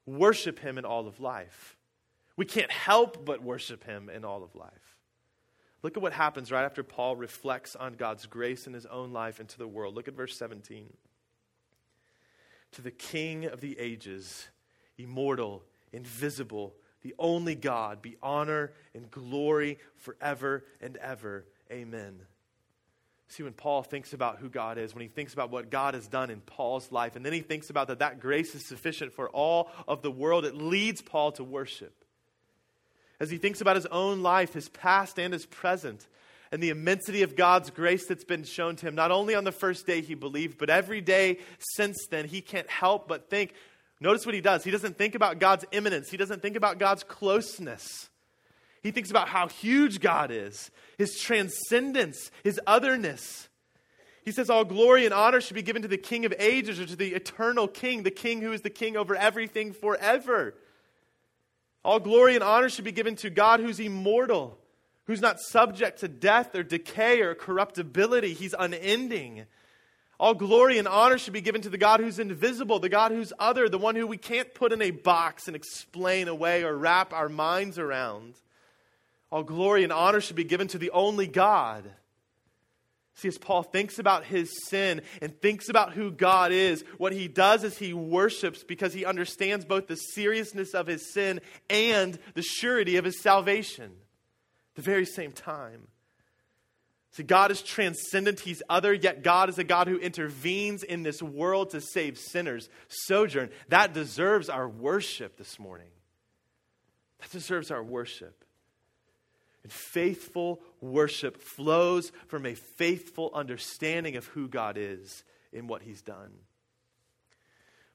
worship 0.06 0.58
Him 0.60 0.78
in 0.78 0.84
all 0.84 1.06
of 1.08 1.20
life. 1.20 1.76
We 2.36 2.46
can't 2.46 2.70
help 2.70 3.24
but 3.24 3.42
worship 3.42 3.84
Him 3.84 4.08
in 4.08 4.24
all 4.24 4.42
of 4.44 4.54
life. 4.54 4.90
Look 5.82 5.96
at 5.96 6.02
what 6.02 6.12
happens 6.12 6.52
right 6.52 6.64
after 6.64 6.82
Paul 6.82 7.16
reflects 7.16 7.74
on 7.74 7.94
God's 7.94 8.26
grace 8.26 8.66
in 8.66 8.74
his 8.74 8.86
own 8.86 9.12
life 9.12 9.40
and 9.40 9.48
to 9.48 9.58
the 9.58 9.68
world. 9.68 9.94
Look 9.94 10.08
at 10.08 10.14
verse 10.14 10.36
17. 10.36 10.92
To 12.72 12.82
the 12.82 12.90
King 12.90 13.46
of 13.46 13.60
the 13.60 13.78
ages, 13.78 14.48
immortal, 14.98 15.62
invisible, 15.92 16.74
the 17.02 17.14
only 17.18 17.54
God, 17.54 18.02
be 18.02 18.16
honor 18.22 18.72
and 18.94 19.10
glory 19.10 19.78
forever 19.96 20.64
and 20.80 20.96
ever. 20.98 21.44
Amen. 21.70 22.20
See, 23.28 23.44
when 23.44 23.52
Paul 23.52 23.84
thinks 23.84 24.12
about 24.12 24.38
who 24.38 24.48
God 24.48 24.76
is, 24.76 24.92
when 24.92 25.02
he 25.02 25.08
thinks 25.08 25.32
about 25.32 25.50
what 25.50 25.70
God 25.70 25.94
has 25.94 26.08
done 26.08 26.30
in 26.30 26.40
Paul's 26.40 26.90
life, 26.90 27.14
and 27.14 27.24
then 27.24 27.32
he 27.32 27.40
thinks 27.40 27.70
about 27.70 27.86
that 27.86 28.00
that 28.00 28.18
grace 28.18 28.56
is 28.56 28.66
sufficient 28.66 29.12
for 29.12 29.28
all 29.30 29.70
of 29.86 30.02
the 30.02 30.10
world, 30.10 30.44
it 30.44 30.56
leads 30.56 31.00
Paul 31.00 31.30
to 31.32 31.44
worship. 31.44 31.94
As 33.20 33.30
he 33.30 33.38
thinks 33.38 33.60
about 33.60 33.76
his 33.76 33.86
own 33.86 34.22
life, 34.22 34.52
his 34.52 34.68
past 34.68 35.18
and 35.18 35.32
his 35.32 35.46
present, 35.46 36.08
and 36.50 36.60
the 36.60 36.70
immensity 36.70 37.22
of 37.22 37.36
God's 37.36 37.70
grace 37.70 38.06
that's 38.06 38.24
been 38.24 38.42
shown 38.42 38.74
to 38.76 38.88
him, 38.88 38.96
not 38.96 39.12
only 39.12 39.36
on 39.36 39.44
the 39.44 39.52
first 39.52 39.86
day 39.86 40.00
he 40.00 40.14
believed, 40.14 40.58
but 40.58 40.68
every 40.68 41.00
day 41.00 41.38
since 41.76 42.06
then, 42.10 42.26
he 42.26 42.40
can't 42.40 42.68
help 42.68 43.06
but 43.06 43.30
think 43.30 43.54
Notice 44.00 44.24
what 44.24 44.34
he 44.34 44.40
does. 44.40 44.64
He 44.64 44.70
doesn't 44.70 44.96
think 44.96 45.14
about 45.14 45.38
God's 45.38 45.64
immanence, 45.72 46.10
he 46.10 46.16
doesn't 46.16 46.42
think 46.42 46.56
about 46.56 46.78
God's 46.78 47.04
closeness. 47.04 48.08
He 48.82 48.92
thinks 48.92 49.10
about 49.10 49.28
how 49.28 49.48
huge 49.48 50.00
God 50.00 50.30
is, 50.30 50.70
his 50.96 51.18
transcendence, 51.18 52.30
his 52.42 52.58
otherness. 52.66 53.50
He 54.24 54.32
says, 54.32 54.48
All 54.48 54.64
glory 54.64 55.04
and 55.04 55.12
honor 55.12 55.40
should 55.40 55.54
be 55.54 55.62
given 55.62 55.82
to 55.82 55.88
the 55.88 55.98
King 55.98 56.24
of 56.24 56.32
ages 56.38 56.80
or 56.80 56.86
to 56.86 56.96
the 56.96 57.14
eternal 57.14 57.68
King, 57.68 58.02
the 58.02 58.10
King 58.10 58.40
who 58.40 58.52
is 58.52 58.62
the 58.62 58.70
King 58.70 58.96
over 58.96 59.14
everything 59.14 59.72
forever. 59.72 60.54
All 61.84 62.00
glory 62.00 62.34
and 62.34 62.44
honor 62.44 62.68
should 62.68 62.84
be 62.84 62.92
given 62.92 63.16
to 63.16 63.30
God 63.30 63.60
who's 63.60 63.80
immortal, 63.80 64.58
who's 65.04 65.20
not 65.20 65.40
subject 65.40 66.00
to 66.00 66.08
death 66.08 66.54
or 66.54 66.62
decay 66.62 67.20
or 67.20 67.34
corruptibility. 67.34 68.34
He's 68.34 68.54
unending. 68.58 69.46
All 70.20 70.34
glory 70.34 70.76
and 70.76 70.86
honor 70.86 71.16
should 71.16 71.32
be 71.32 71.40
given 71.40 71.62
to 71.62 71.70
the 71.70 71.78
God 71.78 72.00
who's 72.00 72.18
invisible, 72.18 72.78
the 72.78 72.90
God 72.90 73.10
who's 73.10 73.32
other, 73.38 73.70
the 73.70 73.78
one 73.78 73.96
who 73.96 74.06
we 74.06 74.18
can't 74.18 74.52
put 74.52 74.70
in 74.70 74.82
a 74.82 74.90
box 74.90 75.46
and 75.46 75.56
explain 75.56 76.28
away 76.28 76.62
or 76.62 76.76
wrap 76.76 77.14
our 77.14 77.30
minds 77.30 77.78
around. 77.78 78.34
All 79.32 79.42
glory 79.42 79.82
and 79.82 79.90
honor 79.90 80.20
should 80.20 80.36
be 80.36 80.44
given 80.44 80.68
to 80.68 80.78
the 80.78 80.90
only 80.90 81.26
God. 81.26 81.90
See, 83.14 83.28
as 83.28 83.38
Paul 83.38 83.62
thinks 83.62 83.98
about 83.98 84.26
his 84.26 84.50
sin 84.68 85.00
and 85.22 85.34
thinks 85.40 85.70
about 85.70 85.94
who 85.94 86.10
God 86.10 86.52
is, 86.52 86.84
what 86.98 87.14
he 87.14 87.26
does 87.26 87.64
is 87.64 87.78
he 87.78 87.94
worships 87.94 88.62
because 88.62 88.92
he 88.92 89.06
understands 89.06 89.64
both 89.64 89.86
the 89.86 89.96
seriousness 89.96 90.74
of 90.74 90.86
his 90.86 91.14
sin 91.14 91.40
and 91.70 92.18
the 92.34 92.42
surety 92.42 92.98
of 92.98 93.06
his 93.06 93.22
salvation 93.22 93.86
at 93.86 94.74
the 94.74 94.82
very 94.82 95.06
same 95.06 95.32
time. 95.32 95.86
See, 97.12 97.24
God 97.24 97.50
is 97.50 97.62
transcendent, 97.62 98.40
He's 98.40 98.62
other, 98.68 98.92
yet 98.92 99.22
God 99.22 99.48
is 99.48 99.58
a 99.58 99.64
God 99.64 99.88
who 99.88 99.98
intervenes 99.98 100.84
in 100.84 101.02
this 101.02 101.20
world 101.20 101.70
to 101.70 101.80
save 101.80 102.18
sinners. 102.18 102.68
Sojourn, 102.88 103.50
that 103.68 103.92
deserves 103.92 104.48
our 104.48 104.68
worship 104.68 105.36
this 105.36 105.58
morning. 105.58 105.90
That 107.20 107.30
deserves 107.30 107.70
our 107.70 107.82
worship. 107.82 108.44
And 109.62 109.72
faithful 109.72 110.60
worship 110.80 111.42
flows 111.42 112.12
from 112.28 112.46
a 112.46 112.54
faithful 112.54 113.30
understanding 113.34 114.16
of 114.16 114.26
who 114.26 114.48
God 114.48 114.76
is 114.78 115.24
in 115.52 115.66
what 115.66 115.82
He's 115.82 116.02
done. 116.02 116.30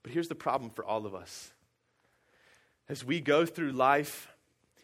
But 0.04 0.12
here's 0.12 0.28
the 0.28 0.36
problem 0.36 0.70
for 0.72 0.86
all 0.86 1.06
of 1.06 1.16
us. 1.16 1.52
As 2.88 3.04
we 3.04 3.22
go 3.22 3.46
through 3.46 3.72
life, 3.72 4.28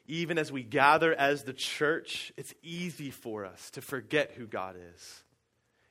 even 0.07 0.37
as 0.37 0.51
we 0.51 0.63
gather 0.63 1.13
as 1.13 1.43
the 1.43 1.53
church, 1.53 2.33
it's 2.37 2.53
easy 2.63 3.11
for 3.11 3.45
us 3.45 3.69
to 3.71 3.81
forget 3.81 4.31
who 4.31 4.47
God 4.47 4.75
is 4.93 5.23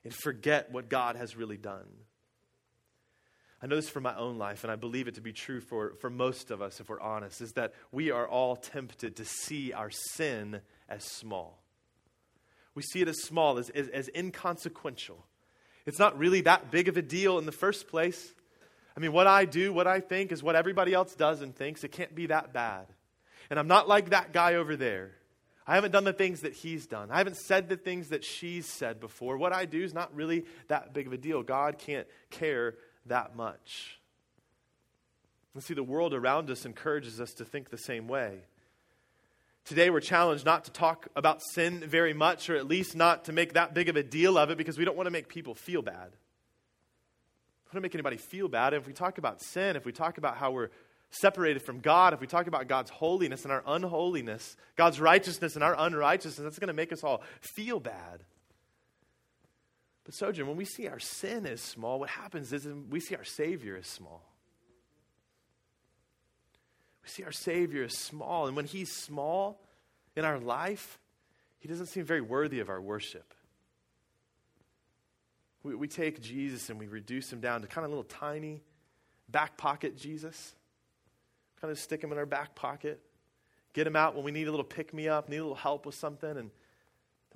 and 0.04 0.14
forget 0.14 0.70
what 0.72 0.88
God 0.88 1.16
has 1.16 1.36
really 1.36 1.56
done. 1.56 1.86
I 3.62 3.66
know 3.66 3.76
this 3.76 3.90
from 3.90 4.04
my 4.04 4.16
own 4.16 4.38
life, 4.38 4.64
and 4.64 4.72
I 4.72 4.76
believe 4.76 5.06
it 5.06 5.16
to 5.16 5.20
be 5.20 5.34
true 5.34 5.60
for, 5.60 5.94
for 6.00 6.08
most 6.08 6.50
of 6.50 6.62
us, 6.62 6.80
if 6.80 6.88
we're 6.88 7.00
honest, 7.00 7.42
is 7.42 7.52
that 7.52 7.74
we 7.92 8.10
are 8.10 8.26
all 8.26 8.56
tempted 8.56 9.16
to 9.16 9.24
see 9.26 9.72
our 9.74 9.90
sin 9.90 10.62
as 10.88 11.04
small. 11.04 11.62
We 12.74 12.82
see 12.82 13.02
it 13.02 13.08
as 13.08 13.20
small, 13.22 13.58
as, 13.58 13.68
as, 13.70 13.88
as 13.88 14.08
inconsequential. 14.14 15.26
It's 15.84 15.98
not 15.98 16.18
really 16.18 16.40
that 16.42 16.70
big 16.70 16.88
of 16.88 16.96
a 16.96 17.02
deal 17.02 17.38
in 17.38 17.44
the 17.44 17.52
first 17.52 17.88
place. 17.88 18.34
I 18.96 19.00
mean, 19.00 19.12
what 19.12 19.26
I 19.26 19.44
do, 19.44 19.72
what 19.72 19.86
I 19.86 20.00
think, 20.00 20.32
is 20.32 20.42
what 20.42 20.56
everybody 20.56 20.94
else 20.94 21.14
does 21.14 21.42
and 21.42 21.54
thinks. 21.54 21.84
It 21.84 21.92
can't 21.92 22.14
be 22.14 22.26
that 22.26 22.54
bad. 22.54 22.86
And 23.50 23.58
I'm 23.58 23.68
not 23.68 23.88
like 23.88 24.10
that 24.10 24.32
guy 24.32 24.54
over 24.54 24.76
there. 24.76 25.10
I 25.66 25.74
haven't 25.74 25.90
done 25.90 26.04
the 26.04 26.12
things 26.12 26.40
that 26.40 26.54
he's 26.54 26.86
done. 26.86 27.10
I 27.10 27.18
haven't 27.18 27.36
said 27.36 27.68
the 27.68 27.76
things 27.76 28.08
that 28.08 28.24
she's 28.24 28.66
said 28.66 28.98
before. 28.98 29.36
What 29.36 29.52
I 29.52 29.66
do 29.66 29.82
is 29.82 29.92
not 29.92 30.14
really 30.14 30.44
that 30.68 30.94
big 30.94 31.06
of 31.06 31.12
a 31.12 31.18
deal. 31.18 31.42
God 31.42 31.78
can't 31.78 32.06
care 32.30 32.74
that 33.06 33.36
much. 33.36 34.00
And 35.54 35.62
see, 35.62 35.74
the 35.74 35.82
world 35.82 36.14
around 36.14 36.50
us 36.50 36.64
encourages 36.64 37.20
us 37.20 37.32
to 37.34 37.44
think 37.44 37.70
the 37.70 37.78
same 37.78 38.08
way. 38.08 38.38
Today, 39.64 39.90
we're 39.90 40.00
challenged 40.00 40.44
not 40.44 40.64
to 40.64 40.70
talk 40.70 41.08
about 41.14 41.42
sin 41.42 41.84
very 41.86 42.14
much, 42.14 42.48
or 42.48 42.56
at 42.56 42.66
least 42.66 42.96
not 42.96 43.26
to 43.26 43.32
make 43.32 43.52
that 43.52 43.74
big 43.74 43.88
of 43.88 43.96
a 43.96 44.02
deal 44.02 44.38
of 44.38 44.50
it, 44.50 44.58
because 44.58 44.78
we 44.78 44.84
don't 44.84 44.96
want 44.96 45.06
to 45.06 45.12
make 45.12 45.28
people 45.28 45.54
feel 45.54 45.82
bad. 45.82 46.10
We 46.10 47.66
don't 47.66 47.74
want 47.74 47.74
to 47.74 47.80
make 47.80 47.94
anybody 47.94 48.16
feel 48.16 48.48
bad. 48.48 48.74
If 48.74 48.86
we 48.86 48.92
talk 48.92 49.18
about 49.18 49.42
sin, 49.42 49.76
if 49.76 49.84
we 49.84 49.92
talk 49.92 50.18
about 50.18 50.36
how 50.36 50.50
we're 50.50 50.70
separated 51.10 51.62
from 51.62 51.80
God, 51.80 52.14
if 52.14 52.20
we 52.20 52.26
talk 52.26 52.46
about 52.46 52.68
God's 52.68 52.90
holiness 52.90 53.44
and 53.44 53.52
our 53.52 53.62
unholiness, 53.66 54.56
God's 54.76 55.00
righteousness 55.00 55.54
and 55.54 55.64
our 55.64 55.74
unrighteousness, 55.78 56.44
that's 56.44 56.58
going 56.58 56.68
to 56.68 56.74
make 56.74 56.92
us 56.92 57.02
all 57.02 57.22
feel 57.40 57.80
bad. 57.80 58.24
But, 60.04 60.14
Sojourn, 60.14 60.48
when 60.48 60.56
we 60.56 60.64
see 60.64 60.88
our 60.88 60.98
sin 60.98 61.46
as 61.46 61.60
small, 61.60 62.00
what 62.00 62.10
happens 62.10 62.52
is 62.52 62.66
we 62.88 63.00
see 63.00 63.16
our 63.16 63.24
Savior 63.24 63.76
as 63.76 63.86
small. 63.86 64.22
We 67.02 67.08
see 67.08 67.24
our 67.24 67.32
Savior 67.32 67.84
as 67.84 67.96
small. 67.96 68.46
And 68.46 68.56
when 68.56 68.64
He's 68.64 68.92
small 68.92 69.60
in 70.16 70.24
our 70.24 70.38
life, 70.38 71.00
He 71.58 71.68
doesn't 71.68 71.86
seem 71.86 72.04
very 72.04 72.20
worthy 72.20 72.60
of 72.60 72.68
our 72.68 72.80
worship. 72.80 73.34
We, 75.62 75.74
we 75.74 75.88
take 75.88 76.22
Jesus 76.22 76.70
and 76.70 76.78
we 76.78 76.86
reduce 76.86 77.32
Him 77.32 77.40
down 77.40 77.62
to 77.62 77.66
kind 77.66 77.84
of 77.84 77.90
little 77.90 78.04
tiny 78.04 78.62
back 79.28 79.56
pocket 79.56 79.96
Jesus. 79.96 80.54
Kind 81.60 81.70
of 81.70 81.78
stick 81.78 82.02
Him 82.02 82.12
in 82.12 82.18
our 82.18 82.26
back 82.26 82.54
pocket. 82.54 83.00
Get 83.72 83.86
Him 83.86 83.96
out 83.96 84.14
when 84.14 84.24
we 84.24 84.30
need 84.30 84.48
a 84.48 84.50
little 84.50 84.64
pick 84.64 84.92
me 84.92 85.08
up, 85.08 85.28
need 85.28 85.38
a 85.38 85.42
little 85.42 85.54
help 85.54 85.86
with 85.86 85.94
something, 85.94 86.30
and 86.30 86.38
then 86.38 86.50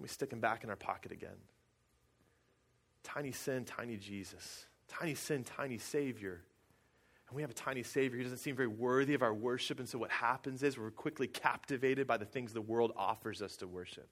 we 0.00 0.08
stick 0.08 0.32
Him 0.32 0.40
back 0.40 0.64
in 0.64 0.70
our 0.70 0.76
pocket 0.76 1.12
again. 1.12 1.37
Tiny 3.02 3.32
sin, 3.32 3.64
tiny 3.64 3.96
Jesus. 3.96 4.66
Tiny 4.88 5.14
sin, 5.14 5.44
tiny 5.44 5.78
Savior. 5.78 6.40
And 7.28 7.37
we 7.37 7.42
have 7.42 7.50
a 7.50 7.54
tiny 7.54 7.82
Savior 7.82 8.18
who 8.18 8.24
doesn't 8.24 8.38
seem 8.38 8.56
very 8.56 8.68
worthy 8.68 9.14
of 9.14 9.22
our 9.22 9.34
worship. 9.34 9.78
And 9.78 9.88
so 9.88 9.98
what 9.98 10.10
happens 10.10 10.62
is 10.62 10.78
we're 10.78 10.90
quickly 10.90 11.26
captivated 11.26 12.06
by 12.06 12.16
the 12.16 12.24
things 12.24 12.52
the 12.52 12.60
world 12.60 12.92
offers 12.96 13.42
us 13.42 13.56
to 13.58 13.66
worship. 13.66 14.08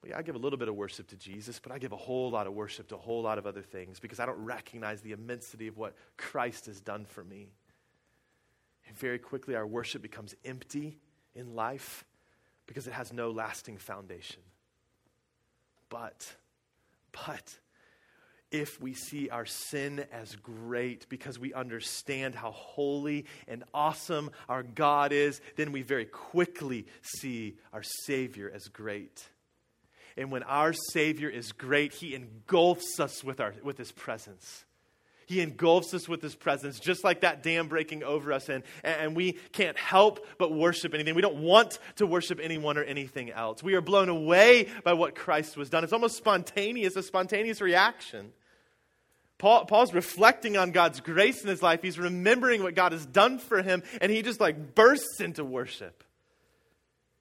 But 0.00 0.10
yeah, 0.10 0.18
I 0.18 0.22
give 0.22 0.34
a 0.34 0.38
little 0.38 0.58
bit 0.58 0.68
of 0.68 0.74
worship 0.74 1.08
to 1.08 1.16
Jesus, 1.16 1.58
but 1.58 1.72
I 1.72 1.78
give 1.78 1.92
a 1.92 1.96
whole 1.96 2.30
lot 2.30 2.46
of 2.46 2.52
worship 2.52 2.88
to 2.88 2.94
a 2.94 2.98
whole 2.98 3.22
lot 3.22 3.38
of 3.38 3.46
other 3.46 3.62
things 3.62 3.98
because 3.98 4.20
I 4.20 4.26
don't 4.26 4.42
recognize 4.44 5.00
the 5.00 5.12
immensity 5.12 5.66
of 5.66 5.76
what 5.76 5.96
Christ 6.16 6.66
has 6.66 6.80
done 6.80 7.04
for 7.04 7.24
me. 7.24 7.48
And 8.86 8.96
very 8.96 9.18
quickly, 9.18 9.54
our 9.54 9.66
worship 9.66 10.02
becomes 10.02 10.34
empty 10.44 10.98
in 11.34 11.54
life 11.54 12.04
because 12.66 12.86
it 12.86 12.92
has 12.92 13.12
no 13.12 13.30
lasting 13.30 13.78
foundation. 13.78 14.42
But, 15.88 16.34
but, 17.12 17.58
if 18.50 18.80
we 18.80 18.94
see 18.94 19.28
our 19.28 19.46
sin 19.46 20.04
as 20.12 20.36
great 20.36 21.08
because 21.08 21.38
we 21.38 21.52
understand 21.52 22.34
how 22.34 22.52
holy 22.52 23.26
and 23.48 23.64
awesome 23.74 24.30
our 24.48 24.62
God 24.62 25.12
is, 25.12 25.40
then 25.56 25.72
we 25.72 25.82
very 25.82 26.04
quickly 26.04 26.86
see 27.02 27.56
our 27.72 27.82
Savior 27.82 28.50
as 28.52 28.68
great. 28.68 29.24
And 30.16 30.30
when 30.30 30.42
our 30.44 30.72
Savior 30.92 31.28
is 31.28 31.52
great, 31.52 31.92
He 31.92 32.14
engulfs 32.14 32.98
us 32.98 33.22
with, 33.22 33.40
our, 33.40 33.54
with 33.62 33.78
His 33.78 33.92
presence. 33.92 34.64
He 35.26 35.40
engulfs 35.40 35.92
us 35.92 36.08
with 36.08 36.22
his 36.22 36.36
presence, 36.36 36.78
just 36.78 37.02
like 37.02 37.20
that 37.20 37.42
dam 37.42 37.66
breaking 37.66 38.04
over 38.04 38.32
us. 38.32 38.48
And, 38.48 38.62
and 38.84 39.16
we 39.16 39.32
can't 39.52 39.76
help 39.76 40.24
but 40.38 40.52
worship 40.52 40.94
anything. 40.94 41.16
We 41.16 41.22
don't 41.22 41.42
want 41.42 41.80
to 41.96 42.06
worship 42.06 42.38
anyone 42.40 42.78
or 42.78 42.84
anything 42.84 43.32
else. 43.32 43.60
We 43.60 43.74
are 43.74 43.80
blown 43.80 44.08
away 44.08 44.68
by 44.84 44.92
what 44.92 45.16
Christ 45.16 45.56
was 45.56 45.68
done. 45.68 45.82
It's 45.82 45.92
almost 45.92 46.16
spontaneous, 46.16 46.94
a 46.94 47.02
spontaneous 47.02 47.60
reaction. 47.60 48.32
Paul, 49.38 49.66
Paul's 49.66 49.92
reflecting 49.92 50.56
on 50.56 50.70
God's 50.70 51.00
grace 51.00 51.42
in 51.42 51.48
his 51.48 51.62
life. 51.62 51.82
He's 51.82 51.98
remembering 51.98 52.62
what 52.62 52.76
God 52.76 52.92
has 52.92 53.04
done 53.04 53.38
for 53.38 53.62
him, 53.62 53.82
and 54.00 54.12
he 54.12 54.22
just 54.22 54.40
like 54.40 54.76
bursts 54.76 55.20
into 55.20 55.44
worship. 55.44 56.04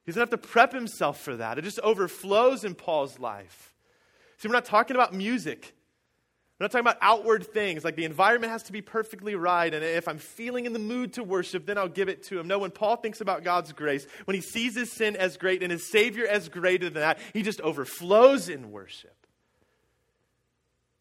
He 0.05 0.11
doesn't 0.11 0.21
have 0.21 0.29
to 0.29 0.37
prep 0.37 0.71
himself 0.71 1.19
for 1.21 1.35
that. 1.37 1.57
It 1.57 1.63
just 1.63 1.79
overflows 1.79 2.63
in 2.63 2.75
Paul's 2.75 3.19
life. 3.19 3.73
See, 4.37 4.47
we're 4.47 4.53
not 4.53 4.65
talking 4.65 4.95
about 4.95 5.11
music. 5.13 5.73
We're 6.57 6.65
not 6.65 6.71
talking 6.71 6.87
about 6.87 6.97
outward 7.01 7.45
things, 7.47 7.83
like 7.83 7.97
the 7.97 8.05
environment 8.05 8.53
has 8.53 8.63
to 8.63 8.71
be 8.71 8.81
perfectly 8.81 9.35
right, 9.35 9.73
and 9.73 9.83
if 9.83 10.07
I'm 10.07 10.19
feeling 10.19 10.65
in 10.65 10.71
the 10.71 10.79
mood 10.79 11.13
to 11.13 11.23
worship, 11.23 11.65
then 11.65 11.77
I'll 11.77 11.89
give 11.89 12.07
it 12.07 12.23
to 12.27 12.39
him. 12.39 12.47
No, 12.47 12.59
when 12.59 12.71
Paul 12.71 12.95
thinks 12.95 13.19
about 13.19 13.43
God's 13.43 13.73
grace, 13.73 14.07
when 14.23 14.35
he 14.35 14.41
sees 14.41 14.73
his 14.73 14.89
sin 14.89 15.17
as 15.17 15.35
great 15.35 15.63
and 15.63 15.71
his 15.71 15.85
Savior 15.91 16.25
as 16.25 16.47
greater 16.47 16.89
than 16.89 17.01
that, 17.01 17.19
he 17.33 17.41
just 17.41 17.59
overflows 17.59 18.47
in 18.47 18.71
worship. 18.71 19.15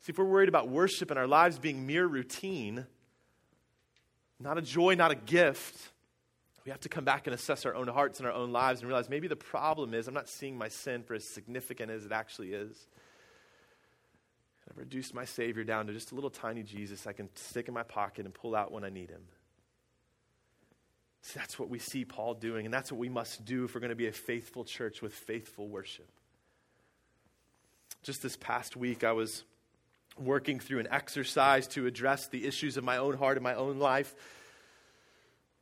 See, 0.01 0.11
if 0.11 0.19
we're 0.19 0.25
worried 0.25 0.49
about 0.49 0.69
worship 0.69 1.11
and 1.11 1.19
our 1.19 1.29
lives 1.29 1.61
being 1.61 1.87
mere 1.87 2.07
routine, 2.07 2.87
not 4.40 4.59
a 4.59 4.62
joy, 4.62 4.97
not 4.97 5.12
a 5.12 5.14
gift, 5.14 5.93
we 6.64 6.73
have 6.73 6.81
to 6.81 6.88
come 6.88 7.05
back 7.05 7.29
and 7.29 7.35
assess 7.35 7.64
our 7.64 7.77
own 7.77 7.87
hearts 7.87 8.19
and 8.19 8.27
our 8.27 8.35
own 8.35 8.51
lives 8.51 8.81
and 8.81 8.88
realize 8.88 9.09
maybe 9.09 9.29
the 9.29 9.37
problem 9.37 9.95
is 9.95 10.09
I'm 10.09 10.14
not 10.14 10.29
seeing 10.29 10.59
my 10.59 10.69
sin 10.69 11.05
for 11.05 11.14
as 11.14 11.33
significant 11.33 11.93
as 11.93 12.05
it 12.05 12.12
actually 12.12 12.55
is. 12.55 12.88
I've 14.74 14.80
reduced 14.80 15.14
my 15.14 15.24
Savior 15.24 15.62
down 15.62 15.87
to 15.87 15.92
just 15.92 16.10
a 16.10 16.14
little 16.14 16.30
tiny 16.30 16.64
Jesus 16.64 17.06
I 17.06 17.12
can 17.12 17.28
stick 17.37 17.68
in 17.68 17.74
my 17.74 17.84
pocket 17.84 18.24
and 18.24 18.34
pull 18.34 18.56
out 18.56 18.72
when 18.72 18.82
I 18.82 18.88
need 18.88 19.08
him. 19.10 19.22
See, 21.22 21.38
that's 21.38 21.58
what 21.58 21.70
we 21.70 21.78
see 21.78 22.04
Paul 22.04 22.34
doing, 22.34 22.66
and 22.66 22.74
that's 22.74 22.90
what 22.90 22.98
we 22.98 23.08
must 23.08 23.44
do 23.44 23.64
if 23.64 23.74
we're 23.74 23.80
going 23.80 23.90
to 23.90 23.96
be 23.96 24.08
a 24.08 24.12
faithful 24.12 24.64
church 24.64 25.00
with 25.00 25.14
faithful 25.14 25.68
worship. 25.68 26.08
Just 28.02 28.22
this 28.22 28.37
past 28.37 28.76
week, 28.76 29.04
I 29.04 29.12
was 29.12 29.44
working 30.18 30.60
through 30.60 30.80
an 30.80 30.88
exercise 30.90 31.66
to 31.68 31.87
address 31.87 32.28
the 32.28 32.44
issues 32.44 32.76
of 32.76 32.84
my 32.84 32.98
own 32.98 33.16
heart 33.16 33.37
and 33.37 33.44
my 33.44 33.54
own 33.54 33.78
life. 33.78 34.14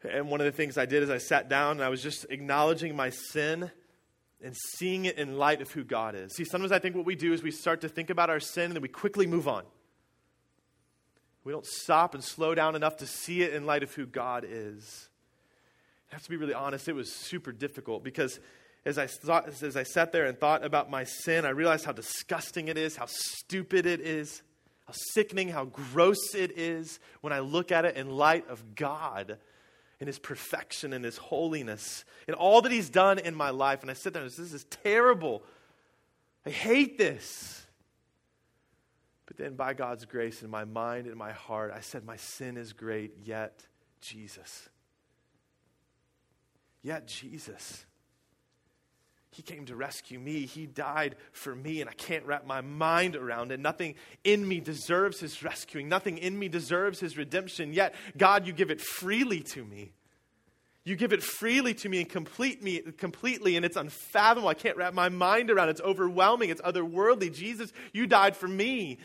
And 0.02 0.30
one 0.30 0.40
of 0.40 0.46
the 0.46 0.52
things 0.52 0.76
I 0.76 0.86
did 0.86 1.02
is 1.02 1.10
I 1.10 1.18
sat 1.18 1.48
down 1.48 1.72
and 1.72 1.82
I 1.82 1.90
was 1.90 2.02
just 2.02 2.26
acknowledging 2.28 2.96
my 2.96 3.10
sin 3.10 3.70
and 4.42 4.56
seeing 4.56 5.04
it 5.04 5.18
in 5.18 5.38
light 5.38 5.62
of 5.62 5.70
who 5.70 5.84
God 5.84 6.14
is. 6.14 6.34
See, 6.34 6.44
sometimes 6.44 6.72
I 6.72 6.78
think 6.78 6.96
what 6.96 7.06
we 7.06 7.14
do 7.14 7.32
is 7.32 7.42
we 7.42 7.50
start 7.50 7.80
to 7.82 7.88
think 7.88 8.10
about 8.10 8.30
our 8.30 8.40
sin 8.40 8.64
and 8.64 8.74
then 8.74 8.82
we 8.82 8.88
quickly 8.88 9.26
move 9.26 9.46
on. 9.46 9.64
We 11.44 11.52
don't 11.52 11.66
stop 11.66 12.14
and 12.14 12.22
slow 12.22 12.54
down 12.54 12.76
enough 12.76 12.98
to 12.98 13.06
see 13.06 13.42
it 13.42 13.54
in 13.54 13.66
light 13.66 13.82
of 13.82 13.92
who 13.94 14.06
God 14.06 14.44
is. 14.48 15.08
I 16.10 16.14
have 16.16 16.22
to 16.24 16.30
be 16.30 16.36
really 16.36 16.54
honest, 16.54 16.88
it 16.88 16.94
was 16.94 17.10
super 17.10 17.52
difficult 17.52 18.04
because 18.04 18.38
as 18.84 18.98
I, 18.98 19.06
thought, 19.06 19.48
as 19.62 19.76
I 19.76 19.84
sat 19.84 20.12
there 20.12 20.26
and 20.26 20.38
thought 20.38 20.64
about 20.64 20.90
my 20.90 21.04
sin, 21.04 21.44
I 21.44 21.50
realized 21.50 21.84
how 21.84 21.92
disgusting 21.92 22.68
it 22.68 22.76
is, 22.76 22.96
how 22.96 23.06
stupid 23.06 23.86
it 23.86 24.00
is, 24.00 24.42
how 24.86 24.92
sickening, 25.14 25.48
how 25.48 25.66
gross 25.66 26.34
it 26.34 26.58
is 26.58 26.98
when 27.20 27.32
I 27.32 27.38
look 27.38 27.70
at 27.70 27.84
it 27.84 27.96
in 27.96 28.10
light 28.10 28.48
of 28.48 28.74
God 28.74 29.38
in 30.02 30.08
his 30.08 30.18
perfection 30.18 30.92
and 30.92 31.04
his 31.04 31.16
holiness 31.16 32.04
and 32.26 32.34
all 32.34 32.60
that 32.60 32.72
he's 32.72 32.90
done 32.90 33.20
in 33.20 33.36
my 33.36 33.50
life. 33.50 33.82
And 33.82 33.90
I 33.90 33.94
sit 33.94 34.12
there 34.12 34.20
and 34.20 34.32
say, 34.32 34.42
this 34.42 34.52
is 34.52 34.64
terrible. 34.64 35.44
I 36.44 36.50
hate 36.50 36.98
this. 36.98 37.64
But 39.26 39.36
then, 39.36 39.54
by 39.54 39.74
God's 39.74 40.04
grace 40.04 40.42
in 40.42 40.50
my 40.50 40.64
mind 40.64 41.06
and 41.06 41.14
my 41.14 41.30
heart, 41.30 41.72
I 41.72 41.80
said, 41.80 42.04
My 42.04 42.16
sin 42.16 42.56
is 42.56 42.72
great, 42.72 43.12
yet 43.22 43.64
Jesus. 44.00 44.68
Yet 46.82 47.06
Jesus. 47.06 47.86
He 49.32 49.40
came 49.40 49.64
to 49.64 49.76
rescue 49.76 50.18
me. 50.18 50.44
He 50.44 50.66
died 50.66 51.16
for 51.32 51.54
me, 51.54 51.80
and 51.80 51.88
I 51.88 51.94
can't 51.94 52.26
wrap 52.26 52.46
my 52.46 52.60
mind 52.60 53.16
around 53.16 53.50
it. 53.50 53.58
Nothing 53.58 53.94
in 54.24 54.46
me 54.46 54.60
deserves 54.60 55.20
his 55.20 55.42
rescuing. 55.42 55.88
Nothing 55.88 56.18
in 56.18 56.38
me 56.38 56.48
deserves 56.48 57.00
his 57.00 57.16
redemption. 57.16 57.72
Yet, 57.72 57.94
God, 58.18 58.46
you 58.46 58.52
give 58.52 58.70
it 58.70 58.82
freely 58.82 59.40
to 59.40 59.64
me. 59.64 59.92
You 60.84 60.96
give 60.96 61.14
it 61.14 61.22
freely 61.22 61.72
to 61.74 61.88
me 61.88 62.00
and 62.00 62.08
complete 62.08 62.62
me 62.62 62.80
completely, 62.98 63.56
and 63.56 63.64
it's 63.64 63.76
unfathomable. 63.76 64.50
I 64.50 64.54
can't 64.54 64.76
wrap 64.76 64.92
my 64.92 65.08
mind 65.08 65.50
around 65.50 65.68
it. 65.68 65.72
It's 65.72 65.80
overwhelming. 65.80 66.50
It's 66.50 66.60
otherworldly. 66.60 67.34
Jesus, 67.34 67.72
you 67.94 68.06
died 68.06 68.36
for 68.36 68.48
me. 68.48 68.98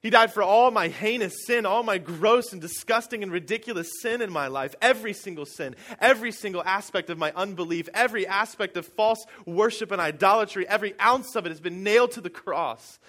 He 0.00 0.10
died 0.10 0.32
for 0.32 0.44
all 0.44 0.70
my 0.70 0.88
heinous 0.88 1.44
sin, 1.44 1.66
all 1.66 1.82
my 1.82 1.98
gross 1.98 2.52
and 2.52 2.62
disgusting 2.62 3.24
and 3.24 3.32
ridiculous 3.32 3.88
sin 4.00 4.22
in 4.22 4.30
my 4.30 4.46
life. 4.46 4.74
Every 4.80 5.12
single 5.12 5.44
sin, 5.44 5.74
every 6.00 6.30
single 6.30 6.62
aspect 6.62 7.10
of 7.10 7.18
my 7.18 7.32
unbelief, 7.34 7.88
every 7.94 8.24
aspect 8.24 8.76
of 8.76 8.86
false 8.86 9.24
worship 9.44 9.90
and 9.90 10.00
idolatry, 10.00 10.68
every 10.68 10.94
ounce 11.00 11.34
of 11.34 11.46
it 11.46 11.48
has 11.48 11.60
been 11.60 11.82
nailed 11.82 12.12
to 12.12 12.20
the 12.20 12.30
cross. 12.30 13.00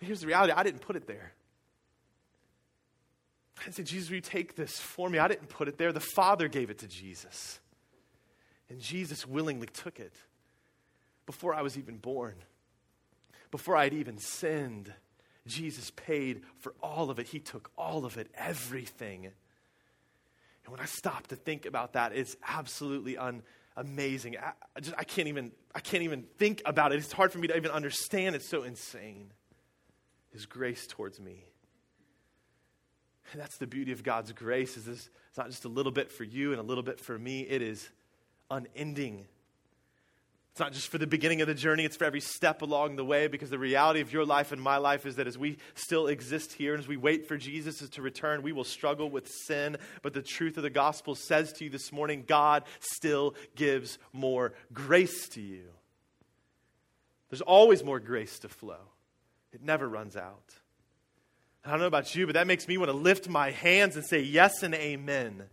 Here's 0.00 0.20
the 0.20 0.26
reality 0.26 0.52
I 0.52 0.62
didn't 0.62 0.82
put 0.82 0.96
it 0.96 1.06
there. 1.06 1.32
I 3.66 3.70
said, 3.70 3.86
Jesus, 3.86 4.08
will 4.08 4.16
you 4.16 4.20
take 4.20 4.54
this 4.54 4.78
for 4.78 5.08
me? 5.08 5.18
I 5.18 5.28
didn't 5.28 5.48
put 5.48 5.66
it 5.66 5.78
there. 5.78 5.92
The 5.92 5.98
Father 5.98 6.46
gave 6.48 6.70
it 6.70 6.78
to 6.78 6.86
Jesus. 6.86 7.58
And 8.68 8.80
Jesus 8.80 9.26
willingly 9.26 9.66
took 9.66 9.98
it 9.98 10.12
before 11.26 11.54
I 11.54 11.62
was 11.62 11.78
even 11.78 11.96
born, 11.96 12.34
before 13.50 13.76
I'd 13.76 13.94
even 13.94 14.18
sinned. 14.18 14.92
Jesus 15.48 15.90
paid 15.90 16.42
for 16.58 16.74
all 16.82 17.10
of 17.10 17.18
it. 17.18 17.26
He 17.26 17.40
took 17.40 17.70
all 17.76 18.04
of 18.04 18.16
it, 18.16 18.28
everything. 18.34 19.26
And 19.26 20.72
when 20.72 20.80
I 20.80 20.84
stop 20.84 21.26
to 21.28 21.36
think 21.36 21.66
about 21.66 21.94
that, 21.94 22.12
it's 22.14 22.36
absolutely 22.46 23.16
un- 23.16 23.42
amazing. 23.76 24.36
I, 24.36 24.52
I, 24.76 24.80
just, 24.80 24.94
I, 24.98 25.04
can't 25.04 25.28
even, 25.28 25.52
I 25.74 25.80
can't 25.80 26.02
even 26.02 26.24
think 26.38 26.62
about 26.66 26.92
it. 26.92 26.96
It's 26.98 27.12
hard 27.12 27.32
for 27.32 27.38
me 27.38 27.48
to 27.48 27.56
even 27.56 27.70
understand. 27.70 28.36
It's 28.36 28.48
so 28.48 28.62
insane. 28.62 29.32
His 30.30 30.46
grace 30.46 30.86
towards 30.86 31.18
me. 31.18 31.44
And 33.32 33.40
that's 33.40 33.56
the 33.56 33.66
beauty 33.66 33.92
of 33.92 34.02
God's 34.02 34.32
grace 34.32 34.76
is 34.76 34.84
this, 34.84 35.10
it's 35.28 35.38
not 35.38 35.48
just 35.48 35.64
a 35.64 35.68
little 35.68 35.92
bit 35.92 36.10
for 36.10 36.24
you 36.24 36.52
and 36.52 36.60
a 36.60 36.62
little 36.62 36.82
bit 36.82 37.00
for 37.00 37.18
me. 37.18 37.40
It 37.40 37.62
is 37.62 37.88
unending 38.50 39.26
it's 40.58 40.64
not 40.64 40.72
just 40.72 40.88
for 40.88 40.98
the 40.98 41.06
beginning 41.06 41.40
of 41.40 41.46
the 41.46 41.54
journey, 41.54 41.84
it's 41.84 41.96
for 41.96 42.04
every 42.04 42.20
step 42.20 42.62
along 42.62 42.96
the 42.96 43.04
way 43.04 43.28
because 43.28 43.48
the 43.48 43.60
reality 43.60 44.00
of 44.00 44.12
your 44.12 44.24
life 44.24 44.50
and 44.50 44.60
my 44.60 44.76
life 44.78 45.06
is 45.06 45.14
that 45.14 45.28
as 45.28 45.38
we 45.38 45.56
still 45.76 46.08
exist 46.08 46.52
here 46.52 46.74
and 46.74 46.82
as 46.82 46.88
we 46.88 46.96
wait 46.96 47.28
for 47.28 47.36
Jesus 47.36 47.88
to 47.88 48.02
return, 48.02 48.42
we 48.42 48.50
will 48.50 48.64
struggle 48.64 49.08
with 49.08 49.28
sin. 49.28 49.76
But 50.02 50.14
the 50.14 50.20
truth 50.20 50.56
of 50.56 50.64
the 50.64 50.70
gospel 50.70 51.14
says 51.14 51.52
to 51.52 51.64
you 51.64 51.70
this 51.70 51.92
morning 51.92 52.24
God 52.26 52.64
still 52.80 53.36
gives 53.54 54.00
more 54.12 54.52
grace 54.72 55.28
to 55.28 55.40
you. 55.40 55.62
There's 57.30 57.40
always 57.40 57.84
more 57.84 58.00
grace 58.00 58.40
to 58.40 58.48
flow, 58.48 58.82
it 59.52 59.62
never 59.62 59.88
runs 59.88 60.16
out. 60.16 60.54
I 61.64 61.70
don't 61.70 61.78
know 61.78 61.86
about 61.86 62.16
you, 62.16 62.26
but 62.26 62.32
that 62.32 62.48
makes 62.48 62.66
me 62.66 62.78
want 62.78 62.90
to 62.90 62.96
lift 62.96 63.28
my 63.28 63.52
hands 63.52 63.94
and 63.94 64.04
say 64.04 64.22
yes 64.22 64.64
and 64.64 64.74
amen. 64.74 65.44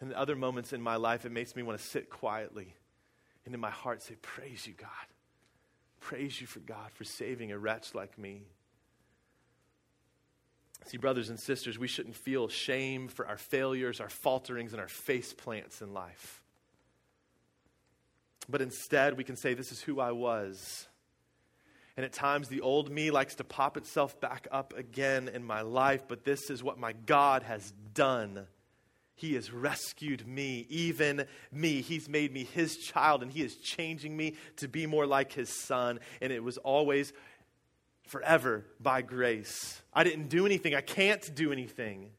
And 0.00 0.10
in 0.10 0.16
other 0.16 0.36
moments 0.36 0.72
in 0.72 0.80
my 0.80 0.96
life, 0.96 1.26
it 1.26 1.32
makes 1.32 1.54
me 1.54 1.62
want 1.62 1.78
to 1.78 1.84
sit 1.84 2.08
quietly 2.08 2.72
and 3.48 3.54
in 3.54 3.60
my 3.62 3.70
heart 3.70 4.02
say, 4.02 4.14
Praise 4.20 4.66
you, 4.66 4.74
God. 4.74 4.88
Praise 6.00 6.38
you 6.38 6.46
for 6.46 6.58
God 6.60 6.90
for 6.92 7.04
saving 7.04 7.50
a 7.50 7.58
wretch 7.58 7.94
like 7.94 8.18
me. 8.18 8.42
See, 10.84 10.98
brothers 10.98 11.30
and 11.30 11.40
sisters, 11.40 11.78
we 11.78 11.88
shouldn't 11.88 12.14
feel 12.14 12.48
shame 12.48 13.08
for 13.08 13.26
our 13.26 13.38
failures, 13.38 14.02
our 14.02 14.10
falterings, 14.10 14.72
and 14.72 14.82
our 14.82 14.88
face 14.88 15.32
plants 15.32 15.80
in 15.80 15.94
life. 15.94 16.42
But 18.50 18.60
instead, 18.60 19.16
we 19.16 19.24
can 19.24 19.36
say, 19.36 19.54
This 19.54 19.72
is 19.72 19.80
who 19.80 19.98
I 19.98 20.12
was. 20.12 20.86
And 21.96 22.04
at 22.04 22.12
times, 22.12 22.48
the 22.48 22.60
old 22.60 22.90
me 22.90 23.10
likes 23.10 23.36
to 23.36 23.44
pop 23.44 23.78
itself 23.78 24.20
back 24.20 24.46
up 24.52 24.74
again 24.76 25.26
in 25.26 25.42
my 25.42 25.62
life, 25.62 26.06
but 26.06 26.22
this 26.22 26.50
is 26.50 26.62
what 26.62 26.78
my 26.78 26.92
God 26.92 27.44
has 27.44 27.72
done. 27.94 28.46
He 29.18 29.34
has 29.34 29.52
rescued 29.52 30.28
me, 30.28 30.64
even 30.70 31.26
me. 31.50 31.80
He's 31.80 32.08
made 32.08 32.32
me 32.32 32.44
his 32.44 32.76
child, 32.76 33.20
and 33.20 33.32
he 33.32 33.42
is 33.42 33.56
changing 33.56 34.16
me 34.16 34.36
to 34.58 34.68
be 34.68 34.86
more 34.86 35.06
like 35.06 35.32
his 35.32 35.48
son. 35.48 35.98
And 36.22 36.32
it 36.32 36.44
was 36.44 36.56
always 36.58 37.12
forever 38.06 38.64
by 38.78 39.02
grace. 39.02 39.82
I 39.92 40.04
didn't 40.04 40.28
do 40.28 40.46
anything, 40.46 40.76
I 40.76 40.82
can't 40.82 41.34
do 41.34 41.50
anything 41.50 42.10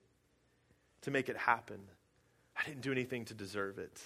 to 1.04 1.12
make 1.12 1.30
it 1.30 1.38
happen. 1.38 1.80
I 2.58 2.68
didn't 2.68 2.82
do 2.82 2.91
anything 2.91 3.24
to 3.26 3.34
deserve 3.34 3.80
it. 3.80 3.97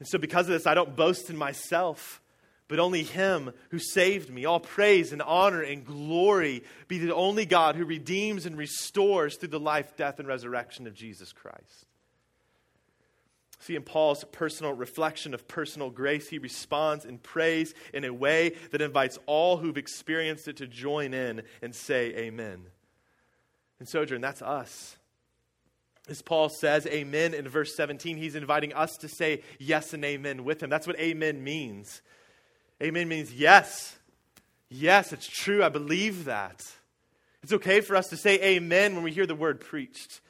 And 0.00 0.08
so, 0.08 0.18
because 0.18 0.46
of 0.46 0.52
this, 0.52 0.66
I 0.66 0.74
don't 0.74 0.96
boast 0.96 1.30
in 1.30 1.36
myself, 1.36 2.20
but 2.66 2.80
only 2.80 3.04
Him 3.04 3.52
who 3.68 3.78
saved 3.78 4.30
me. 4.30 4.46
All 4.46 4.58
praise 4.58 5.12
and 5.12 5.22
honor 5.22 5.62
and 5.62 5.86
glory 5.86 6.64
be 6.88 6.98
to 6.98 7.06
the 7.06 7.14
only 7.14 7.46
God 7.46 7.76
who 7.76 7.84
redeems 7.84 8.46
and 8.46 8.58
restores 8.58 9.36
through 9.36 9.50
the 9.50 9.60
life, 9.60 9.96
death, 9.96 10.18
and 10.18 10.26
resurrection 10.26 10.88
of 10.88 10.94
Jesus 10.94 11.32
Christ. 11.32 11.86
See, 13.60 13.76
in 13.76 13.82
Paul's 13.82 14.24
personal 14.32 14.72
reflection 14.72 15.34
of 15.34 15.46
personal 15.46 15.90
grace, 15.90 16.28
he 16.30 16.38
responds 16.38 17.04
in 17.04 17.18
praise 17.18 17.74
in 17.92 18.04
a 18.04 18.12
way 18.12 18.54
that 18.70 18.80
invites 18.80 19.18
all 19.26 19.58
who've 19.58 19.76
experienced 19.76 20.48
it 20.48 20.56
to 20.56 20.66
join 20.66 21.12
in 21.12 21.42
and 21.60 21.74
say, 21.74 22.14
Amen. 22.16 22.62
And 23.78 23.86
Sojourn, 23.86 24.22
that's 24.22 24.40
us. 24.40 24.96
As 26.08 26.22
Paul 26.22 26.48
says, 26.48 26.86
Amen 26.86 27.34
in 27.34 27.46
verse 27.48 27.76
17, 27.76 28.16
he's 28.16 28.34
inviting 28.34 28.72
us 28.72 28.96
to 28.98 29.08
say 29.08 29.42
yes 29.58 29.92
and 29.92 30.04
amen 30.06 30.44
with 30.44 30.62
him. 30.62 30.70
That's 30.70 30.86
what 30.86 30.98
amen 30.98 31.44
means. 31.44 32.00
Amen 32.82 33.08
means 33.08 33.32
yes. 33.32 33.98
Yes, 34.70 35.12
it's 35.12 35.28
true. 35.28 35.62
I 35.62 35.68
believe 35.68 36.24
that. 36.24 36.64
It's 37.42 37.52
okay 37.52 37.82
for 37.82 37.94
us 37.94 38.08
to 38.08 38.16
say 38.16 38.40
amen 38.40 38.94
when 38.94 39.04
we 39.04 39.12
hear 39.12 39.26
the 39.26 39.34
word 39.34 39.60
preached. 39.60 40.20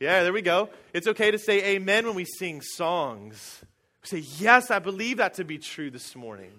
Yeah, 0.00 0.22
there 0.22 0.32
we 0.32 0.40
go. 0.40 0.70
It's 0.94 1.06
okay 1.06 1.30
to 1.30 1.38
say 1.38 1.74
amen 1.74 2.06
when 2.06 2.14
we 2.14 2.24
sing 2.24 2.62
songs. 2.62 3.62
We 4.02 4.22
say, 4.22 4.26
Yes, 4.38 4.70
I 4.70 4.78
believe 4.78 5.18
that 5.18 5.34
to 5.34 5.44
be 5.44 5.58
true 5.58 5.90
this 5.90 6.16
morning. 6.16 6.52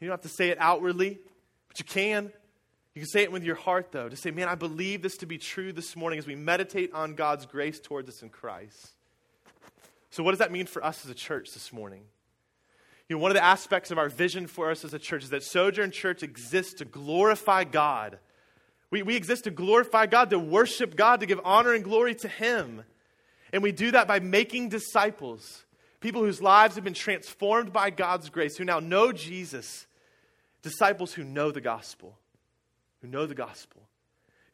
You 0.00 0.08
don't 0.08 0.14
have 0.14 0.22
to 0.22 0.34
say 0.34 0.48
it 0.48 0.56
outwardly, 0.58 1.18
but 1.68 1.78
you 1.78 1.84
can. 1.84 2.32
You 2.94 3.02
can 3.02 3.08
say 3.08 3.22
it 3.22 3.30
with 3.30 3.44
your 3.44 3.54
heart, 3.54 3.92
though, 3.92 4.08
to 4.08 4.16
say, 4.16 4.30
Man, 4.30 4.48
I 4.48 4.54
believe 4.54 5.02
this 5.02 5.18
to 5.18 5.26
be 5.26 5.36
true 5.36 5.74
this 5.74 5.94
morning 5.94 6.18
as 6.18 6.26
we 6.26 6.36
meditate 6.36 6.94
on 6.94 7.14
God's 7.14 7.44
grace 7.44 7.78
towards 7.78 8.08
us 8.08 8.22
in 8.22 8.30
Christ. 8.30 8.92
So, 10.08 10.22
what 10.22 10.30
does 10.30 10.38
that 10.38 10.50
mean 10.50 10.64
for 10.64 10.82
us 10.82 11.04
as 11.04 11.10
a 11.10 11.14
church 11.14 11.52
this 11.52 11.70
morning? 11.70 12.00
You 13.10 13.16
know, 13.16 13.22
one 13.22 13.30
of 13.30 13.34
the 13.36 13.44
aspects 13.44 13.90
of 13.90 13.98
our 13.98 14.08
vision 14.08 14.46
for 14.46 14.70
us 14.70 14.86
as 14.86 14.94
a 14.94 14.98
church 14.98 15.22
is 15.22 15.30
that 15.30 15.42
Sojourn 15.42 15.90
Church 15.90 16.22
exists 16.22 16.74
to 16.74 16.86
glorify 16.86 17.64
God 17.64 18.18
we, 18.90 19.02
we 19.02 19.16
exist 19.16 19.44
to 19.44 19.50
glorify 19.50 20.06
God, 20.06 20.30
to 20.30 20.38
worship 20.38 20.96
God, 20.96 21.20
to 21.20 21.26
give 21.26 21.40
honor 21.44 21.74
and 21.74 21.84
glory 21.84 22.14
to 22.16 22.28
Him. 22.28 22.84
And 23.52 23.62
we 23.62 23.72
do 23.72 23.90
that 23.92 24.08
by 24.08 24.20
making 24.20 24.68
disciples, 24.68 25.64
people 26.00 26.22
whose 26.22 26.42
lives 26.42 26.74
have 26.74 26.84
been 26.84 26.94
transformed 26.94 27.72
by 27.72 27.90
God's 27.90 28.30
grace, 28.30 28.56
who 28.56 28.64
now 28.64 28.80
know 28.80 29.12
Jesus, 29.12 29.86
disciples 30.62 31.12
who 31.12 31.24
know 31.24 31.50
the 31.50 31.60
gospel, 31.60 32.18
who 33.00 33.08
know 33.08 33.26
the 33.26 33.34
gospel. 33.34 33.82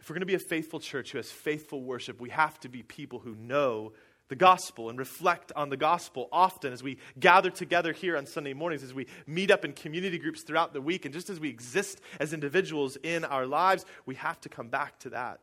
If 0.01 0.11
we're 0.11 0.14
going 0.14 0.20
to 0.20 0.26
be 0.26 0.35
a 0.35 0.39
faithful 0.39 0.80
church 0.80 1.12
who 1.12 1.18
has 1.18 1.30
faithful 1.30 1.82
worship, 1.82 2.20
we 2.20 2.30
have 2.30 2.61
to 2.61 2.68
be 2.68 2.82
people 2.82 3.20
who 3.20 3.35
know 3.35 3.93
the 4.29 4.37
gospel 4.37 4.89
and 4.89 4.99
reflect 4.99 5.53
on 5.55 5.68
the 5.68 5.77
gospel 5.77 6.29
often 6.33 6.72
as 6.72 6.83
we 6.83 6.99
gather 7.18 7.51
together 7.51 7.93
here 7.93 8.16
on 8.16 8.27
Sunday 8.27 8.55
mornings, 8.55 8.83
as 8.83 8.95
we 8.95 9.07
meet 9.27 9.51
up 9.51 9.64
in 9.64 9.72
community 9.72 10.18
groups 10.18 10.43
throughout 10.43 10.72
the 10.72 10.81
week, 10.81 11.05
and 11.05 11.12
just 11.12 11.31
as 11.31 11.39
we 11.39 11.49
exist 11.49 12.01
as 12.18 12.33
individuals 12.33 12.97
in 13.03 13.25
our 13.25 13.47
lives, 13.47 13.85
we 14.07 14.14
have 14.14 14.41
to 14.41 14.49
come 14.49 14.68
back 14.68 14.99
to 15.01 15.11
that. 15.11 15.41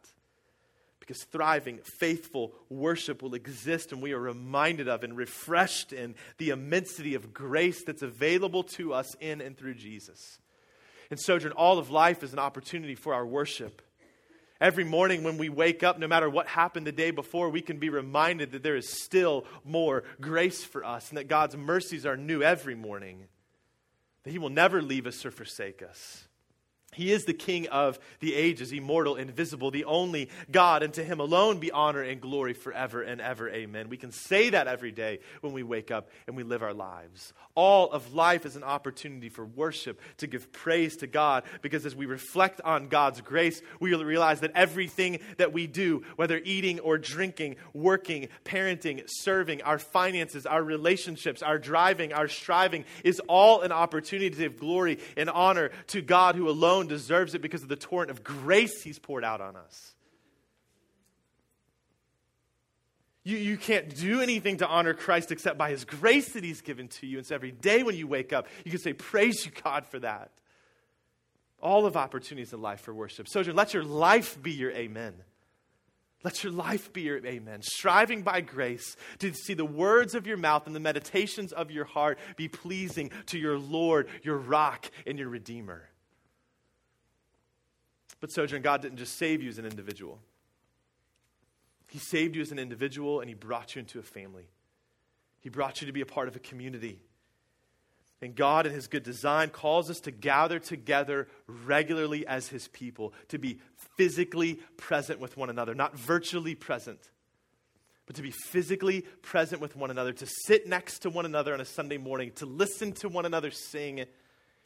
Because 1.00 1.24
thriving, 1.24 1.80
faithful 2.00 2.54
worship 2.70 3.22
will 3.22 3.34
exist, 3.34 3.92
and 3.92 4.02
we 4.02 4.14
are 4.14 4.20
reminded 4.20 4.88
of 4.88 5.04
and 5.04 5.18
refreshed 5.18 5.94
in 5.94 6.16
the 6.38 6.50
immensity 6.50 7.16
of 7.16 7.34
grace 7.34 7.84
that's 7.84 8.04
available 8.04 8.64
to 8.64 8.94
us 8.94 9.16
in 9.20 9.42
and 9.42 9.58
through 9.58 9.74
Jesus. 9.76 10.40
And 11.10 11.20
Sojourn, 11.20 11.54
all 11.54 11.78
of 11.78 11.90
life 11.90 12.24
is 12.24 12.34
an 12.34 12.40
opportunity 12.40 12.96
for 12.96 13.14
our 13.14 13.26
worship. 13.26 13.82
Every 14.62 14.84
morning 14.84 15.24
when 15.24 15.40
we 15.40 15.50
wake 15.50 15.82
up, 15.82 15.98
no 15.98 16.08
matter 16.08 16.30
what 16.30 16.46
happened 16.46 16.86
the 16.86 16.92
day 16.92 17.10
before, 17.10 17.50
we 17.50 17.62
can 17.62 17.80
be 17.80 17.90
reminded 17.90 18.52
that 18.52 18.62
there 18.62 18.76
is 18.76 18.88
still 18.88 19.46
more 19.66 20.04
grace 20.22 20.64
for 20.64 20.86
us 20.86 21.10
and 21.10 21.18
that 21.18 21.28
God's 21.28 21.58
mercies 21.58 22.06
are 22.06 22.16
new 22.16 22.44
every 22.44 22.76
morning, 22.76 23.26
that 24.24 24.30
He 24.30 24.38
will 24.38 24.52
never 24.52 24.80
leave 24.80 25.08
us 25.08 25.26
or 25.26 25.32
forsake 25.32 25.82
us. 25.82 26.28
He 26.94 27.14
is 27.14 27.24
the 27.24 27.34
King 27.34 27.68
of 27.70 28.00
the 28.20 28.36
ages, 28.36 28.74
immortal, 28.74 29.16
invisible, 29.16 29.72
the 29.72 29.86
only 29.86 30.30
God, 30.52 30.84
and 30.84 30.94
to 30.96 31.04
him 31.04 31.22
alone 31.22 31.60
be 31.60 31.72
honor 31.72 32.02
and 32.02 32.20
glory 32.20 32.54
forever 32.54 33.02
and 33.02 33.22
ever. 33.22 33.50
Amen. 33.50 33.88
We 33.88 33.96
can 33.96 34.12
say 34.12 34.50
that 34.50 34.68
every 34.68 34.92
day 34.92 35.20
when 35.40 35.54
we 35.54 35.64
wake 35.64 35.90
up 35.90 36.10
and 36.28 36.36
we 36.36 36.44
live 36.44 36.62
our 36.62 36.74
lives. 36.74 37.32
All 37.56 37.92
of 37.92 38.14
life 38.14 38.46
is 38.46 38.58
an 38.58 38.64
opportunity 38.64 39.30
for 39.30 39.46
worship, 39.46 40.02
to 40.18 40.28
give 40.28 40.52
praise 40.52 40.98
to 40.98 41.08
God, 41.08 41.44
because 41.62 41.86
as 41.86 41.96
we 41.96 42.06
reflect 42.06 42.60
on 42.62 42.90
God's 42.90 43.22
grace, 43.22 43.62
we 43.80 43.96
realize 43.96 44.42
that 44.42 44.52
everything 44.54 45.20
that 45.38 45.54
we 45.54 45.68
do, 45.68 46.04
whether 46.18 46.42
eating 46.44 46.80
or 46.80 46.98
drinking, 46.98 47.56
working, 47.74 48.28
parenting, 48.44 49.04
serving, 49.06 49.62
our 49.62 49.80
finances, 49.80 50.46
our 50.46 50.64
relationships, 50.64 51.42
our 51.42 51.58
driving, 51.58 52.12
our 52.12 52.28
striving, 52.28 52.84
is 53.04 53.22
all 53.28 53.62
an 53.62 53.72
opportunity 53.72 54.30
to 54.30 54.38
give 54.38 54.60
glory 54.60 55.00
and 55.16 55.30
honor 55.30 55.72
to 55.88 56.02
God 56.02 56.36
who 56.36 56.50
alone 56.50 56.81
alone 56.82 56.88
deserves 56.88 57.36
it 57.36 57.42
because 57.42 57.64
of 57.64 57.70
the 57.70 57.76
torrent 57.76 58.12
of 58.12 58.24
grace 58.24 58.82
he's 58.82 59.00
poured 59.00 59.24
out 59.24 59.42
on 59.42 59.56
us. 59.56 59.94
You, 63.24 63.38
you 63.38 63.56
can't 63.56 63.96
do 63.96 64.20
anything 64.20 64.58
to 64.58 64.68
honor 64.68 64.96
Christ 64.96 65.32
except 65.32 65.58
by 65.58 65.70
his 65.70 65.86
grace 65.86 66.34
that 66.34 66.44
he's 66.44 66.62
given 66.62 66.88
to 66.88 67.06
you. 67.06 67.20
And 67.20 67.28
so 67.28 67.36
every 67.36 67.52
day 67.52 67.84
when 67.84 67.96
you 67.96 68.08
wake 68.08 68.34
up, 68.34 68.48
you 68.66 68.72
can 68.72 68.80
say, 68.80 68.94
Praise 68.94 69.46
you, 69.46 69.52
God, 69.64 69.86
for 69.86 70.00
that. 70.00 70.32
All 71.62 71.86
of 71.86 71.96
opportunities 71.96 72.52
in 72.52 72.62
life 72.62 72.82
for 72.82 72.94
worship. 72.94 73.28
Sojourn, 73.30 73.56
let 73.56 73.76
your 73.76 73.84
life 73.84 74.42
be 74.42 74.52
your 74.52 74.72
amen. 74.72 75.14
Let 76.24 76.44
your 76.44 76.52
life 76.52 76.92
be 76.94 77.02
your 77.02 77.24
amen. 77.24 77.62
Striving 77.62 78.24
by 78.24 78.42
grace 78.42 78.96
to 79.20 79.34
see 79.34 79.54
the 79.54 79.66
words 79.66 80.16
of 80.16 80.26
your 80.26 80.38
mouth 80.38 80.66
and 80.66 80.76
the 80.76 80.80
meditations 80.80 81.54
of 81.54 81.70
your 81.70 81.86
heart 81.86 82.18
be 82.38 82.48
pleasing 82.48 83.12
to 83.28 83.38
your 83.38 83.60
Lord, 83.60 84.08
your 84.24 84.38
rock, 84.38 84.90
and 85.06 85.20
your 85.20 85.30
Redeemer. 85.30 85.91
But, 88.22 88.32
Sojourn, 88.32 88.62
God 88.62 88.82
didn't 88.82 88.98
just 88.98 89.18
save 89.18 89.42
you 89.42 89.50
as 89.50 89.58
an 89.58 89.66
individual, 89.66 90.20
He 91.88 92.00
saved 92.00 92.36
you 92.36 92.42
as 92.42 92.52
an 92.52 92.60
individual 92.60 93.20
and 93.20 93.28
He 93.28 93.34
brought 93.34 93.76
you 93.76 93.80
into 93.80 94.00
a 94.00 94.04
family. 94.04 94.48
He 95.42 95.50
brought 95.50 95.82
you 95.82 95.88
to 95.88 95.94
be 95.94 96.02
a 96.02 96.06
part 96.06 96.28
of 96.28 96.36
a 96.36 96.40
community. 96.40 97.02
And 98.22 98.36
God, 98.36 98.68
in 98.68 98.74
His 98.74 98.88
good 98.88 99.02
design, 99.02 99.50
calls 99.50 99.90
us 99.90 100.00
to 100.02 100.12
gather 100.12 100.60
together 100.60 101.28
regularly 101.48 102.26
as 102.28 102.48
His 102.48 102.68
people, 102.68 103.14
to 103.30 103.40
be 103.40 103.60
physically 103.98 104.60
present 104.78 105.20
with 105.20 105.36
one 105.36 105.50
another, 105.50 105.74
not 105.74 105.98
virtually 105.98 106.54
present, 106.54 107.00
but 108.06 108.16
to 108.18 108.22
be 108.22 108.30
physically 108.30 109.02
present 109.24 109.60
with 109.60 109.76
one 109.76 109.90
another, 109.90 110.14
to 110.14 110.28
sit 110.46 110.68
next 110.68 111.00
to 111.00 111.10
one 111.10 111.26
another 111.26 111.56
on 111.56 111.62
a 111.62 111.66
Sunday 111.66 111.98
morning, 111.98 112.32
to 112.36 112.46
listen 112.46 112.92
to 112.94 113.10
one 113.10 113.26
another 113.26 113.50
sing, 113.50 114.06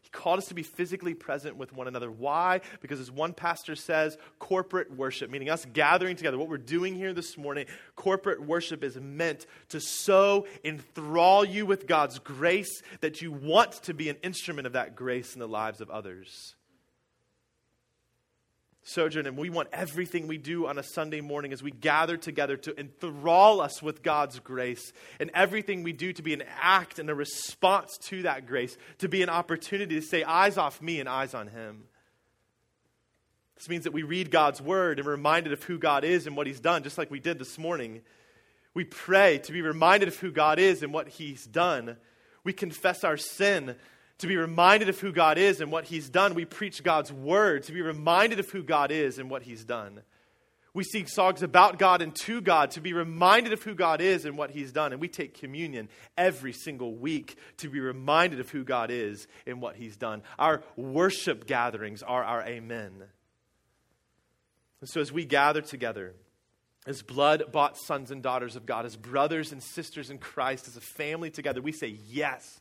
he 0.06 0.12
called 0.12 0.38
us 0.38 0.50
to 0.50 0.54
be 0.54 0.62
physically 0.62 1.16
present 1.16 1.58
with 1.58 1.74
one 1.74 1.88
another. 1.88 2.12
Why? 2.12 2.62
Because, 2.80 3.00
as 3.00 3.10
one 3.10 3.34
pastor 3.34 3.76
says, 3.76 4.20
corporate 4.38 4.96
worship, 4.96 5.32
meaning 5.32 5.50
us 5.50 5.66
gathering 5.66 6.16
together, 6.16 6.38
what 6.38 6.48
we're 6.48 6.58
doing 6.60 6.94
here 6.94 7.12
this 7.12 7.40
morning, 7.40 7.66
corporate 7.96 8.40
worship 8.40 8.84
is 8.84 8.98
meant 8.98 9.48
to 9.70 9.80
so 9.80 10.46
enthrall 10.64 11.44
you 11.44 11.66
with 11.66 11.88
God's 11.88 12.20
grace 12.20 12.84
that 13.02 13.24
you 13.24 13.32
want 13.32 13.72
to 13.86 13.96
be 13.96 14.10
an 14.10 14.18
instrument 14.22 14.68
of 14.68 14.74
that 14.74 14.96
grace 14.96 15.34
in 15.34 15.40
the 15.40 15.48
lives 15.48 15.82
of 15.82 15.90
others. 15.90 16.54
Sojourn, 18.88 19.26
and 19.26 19.36
we 19.36 19.50
want 19.50 19.70
everything 19.74 20.28
we 20.28 20.38
do 20.38 20.68
on 20.68 20.78
a 20.78 20.84
Sunday 20.84 21.20
morning 21.20 21.52
as 21.52 21.64
we 21.64 21.72
gather 21.72 22.18
together 22.18 22.56
to 22.56 22.80
enthrall 22.80 23.60
us 23.60 23.82
with 23.82 24.04
God's 24.04 24.40
grace, 24.40 24.94
and 25.20 25.32
everything 25.34 25.82
we 25.82 25.92
do 25.92 26.14
to 26.14 26.22
be 26.22 26.36
an 26.36 26.44
act 26.62 27.00
and 27.00 27.10
a 27.10 27.16
response 27.16 27.98
to 28.04 28.22
that 28.22 28.46
grace, 28.46 28.78
to 29.00 29.10
be 29.10 29.24
an 29.24 29.30
opportunity 29.30 29.96
to 29.96 30.06
say, 30.06 30.24
eyes 30.24 30.60
off 30.60 30.84
me 30.84 31.00
and 31.00 31.10
eyes 31.10 31.34
on 31.34 31.48
Him. 31.48 31.86
This 33.56 33.70
means 33.70 33.86
that 33.86 33.94
we 33.94 34.04
read 34.04 34.30
God's 34.30 34.62
word 34.62 35.00
and 35.00 35.08
we're 35.08 35.14
reminded 35.14 35.52
of 35.52 35.64
who 35.64 35.80
God 35.80 36.04
is 36.04 36.28
and 36.28 36.38
what 36.38 36.46
He's 36.46 36.60
done, 36.60 36.84
just 36.84 37.00
like 37.00 37.10
we 37.10 37.20
did 37.20 37.40
this 37.40 37.58
morning. 37.58 38.02
We 38.76 38.84
pray 38.84 39.40
to 39.40 39.52
be 39.52 39.64
reminded 39.64 40.10
of 40.10 40.18
who 40.18 40.32
God 40.32 40.60
is 40.60 40.84
and 40.84 40.94
what 40.94 41.08
He's 41.08 41.44
done. 41.48 41.98
We 42.44 42.54
confess 42.54 43.04
our 43.04 43.18
sin 43.18 43.78
to 44.20 44.28
be 44.28 44.38
reminded 44.38 44.90
of 44.90 45.00
who 45.00 45.12
God 45.12 45.38
is 45.38 45.62
and 45.62 45.72
what 45.72 45.86
He's 45.86 46.10
done. 46.10 46.34
We 46.34 46.46
preach 46.46 46.84
God's 46.84 47.12
word 47.12 47.64
to 47.64 47.72
be 47.72 47.82
reminded 47.82 48.40
of 48.40 48.50
who 48.50 48.64
God 48.64 48.92
is 48.92 49.20
and 49.20 49.30
what 49.30 49.44
He's 49.44 49.64
done. 49.66 50.02
We 50.74 50.84
sing 50.84 51.08
songs 51.08 51.42
about 51.42 51.80
God 51.80 52.02
and 52.02 52.14
to 52.24 52.42
God 52.42 52.72
to 52.72 52.82
be 52.82 52.92
reminded 52.92 53.54
of 53.54 53.64
who 53.64 53.76
God 53.76 54.02
is 54.02 54.26
and 54.26 54.38
what 54.38 54.52
He's 54.52 54.74
done. 54.74 54.92
And 54.92 55.00
we 55.00 55.08
take 55.08 55.40
communion 55.40 55.88
every 56.18 56.52
single 56.52 56.94
week 56.94 57.38
to 57.58 57.70
be 57.70 57.80
reminded 57.80 58.42
of 58.42 58.50
who 58.50 58.66
God 58.66 58.92
is 58.92 59.26
and 59.48 59.62
what 59.62 59.78
He's 59.78 59.96
done. 59.96 60.22
Our 60.38 60.64
worship 60.76 61.48
gatherings 61.48 62.04
are 62.04 62.26
our 62.26 62.44
amen. 62.44 63.04
And 64.82 64.90
so 64.90 65.00
as 65.00 65.14
we 65.14 65.24
gather 65.24 65.62
together, 65.62 66.14
as 66.88 67.02
blood 67.02 67.44
bought 67.52 67.78
sons 67.78 68.12
and 68.12 68.22
daughters 68.22 68.56
of 68.56 68.66
God, 68.66 68.86
as 68.86 68.96
brothers 68.96 69.52
and 69.52 69.62
sisters 69.62 70.12
in 70.12 70.20
Christ, 70.20 70.68
as 70.68 70.78
a 70.78 70.82
family 70.82 71.32
together, 71.32 71.62
we 71.62 71.72
say, 71.72 71.98
Yes, 72.08 72.60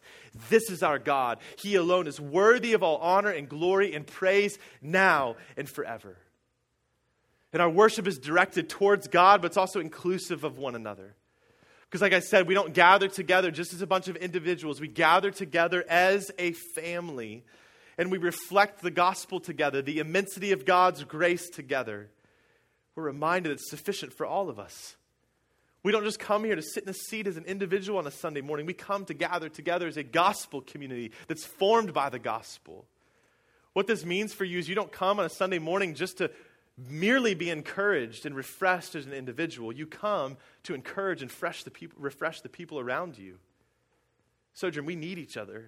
this 0.48 0.70
is 0.70 0.82
our 0.82 0.98
God. 0.98 1.38
He 1.58 1.74
alone 1.74 2.06
is 2.06 2.18
worthy 2.18 2.72
of 2.72 2.82
all 2.82 2.96
honor 2.98 3.30
and 3.30 3.48
glory 3.48 3.94
and 3.94 4.06
praise 4.06 4.58
now 4.80 5.36
and 5.56 5.68
forever. 5.68 6.16
And 7.52 7.60
our 7.60 7.70
worship 7.70 8.08
is 8.08 8.18
directed 8.18 8.68
towards 8.68 9.08
God, 9.08 9.42
but 9.42 9.48
it's 9.48 9.56
also 9.56 9.78
inclusive 9.78 10.42
of 10.42 10.58
one 10.58 10.74
another. 10.74 11.14
Because, 11.82 12.00
like 12.00 12.14
I 12.14 12.20
said, 12.20 12.48
we 12.48 12.54
don't 12.54 12.72
gather 12.72 13.08
together 13.08 13.50
just 13.50 13.74
as 13.74 13.82
a 13.82 13.86
bunch 13.86 14.08
of 14.08 14.16
individuals, 14.16 14.80
we 14.80 14.88
gather 14.88 15.30
together 15.30 15.84
as 15.88 16.32
a 16.38 16.52
family, 16.52 17.44
and 17.98 18.10
we 18.10 18.18
reflect 18.18 18.80
the 18.80 18.90
gospel 18.90 19.38
together, 19.38 19.82
the 19.82 19.98
immensity 19.98 20.50
of 20.50 20.64
God's 20.64 21.04
grace 21.04 21.48
together 21.50 22.08
we're 22.96 23.04
reminded 23.04 23.52
it's 23.52 23.70
sufficient 23.70 24.12
for 24.12 24.26
all 24.26 24.48
of 24.48 24.58
us. 24.58 24.96
We 25.82 25.92
don't 25.92 26.04
just 26.04 26.18
come 26.18 26.44
here 26.44 26.56
to 26.56 26.62
sit 26.62 26.84
in 26.84 26.88
a 26.88 26.94
seat 26.94 27.26
as 27.26 27.36
an 27.36 27.44
individual 27.44 27.98
on 27.98 28.06
a 28.06 28.10
Sunday 28.10 28.40
morning. 28.40 28.64
We 28.64 28.72
come 28.72 29.04
to 29.04 29.14
gather 29.14 29.50
together 29.50 29.86
as 29.86 29.98
a 29.98 30.02
gospel 30.02 30.62
community 30.62 31.12
that's 31.28 31.44
formed 31.44 31.92
by 31.92 32.08
the 32.08 32.18
gospel. 32.18 32.86
What 33.74 33.86
this 33.86 34.04
means 34.04 34.32
for 34.32 34.44
you 34.44 34.58
is 34.58 34.68
you 34.68 34.74
don't 34.74 34.92
come 34.92 35.18
on 35.18 35.26
a 35.26 35.30
Sunday 35.30 35.58
morning 35.58 35.94
just 35.94 36.18
to 36.18 36.30
merely 36.78 37.34
be 37.34 37.50
encouraged 37.50 38.24
and 38.24 38.34
refreshed 38.34 38.94
as 38.94 39.04
an 39.04 39.12
individual. 39.12 39.72
You 39.72 39.86
come 39.86 40.38
to 40.64 40.74
encourage 40.74 41.20
and 41.20 41.30
the 41.30 41.70
people, 41.70 41.98
refresh 42.00 42.40
the 42.40 42.48
people 42.48 42.80
around 42.80 43.18
you. 43.18 43.38
Sojourn, 44.54 44.86
we 44.86 44.96
need 44.96 45.18
each 45.18 45.36
other. 45.36 45.66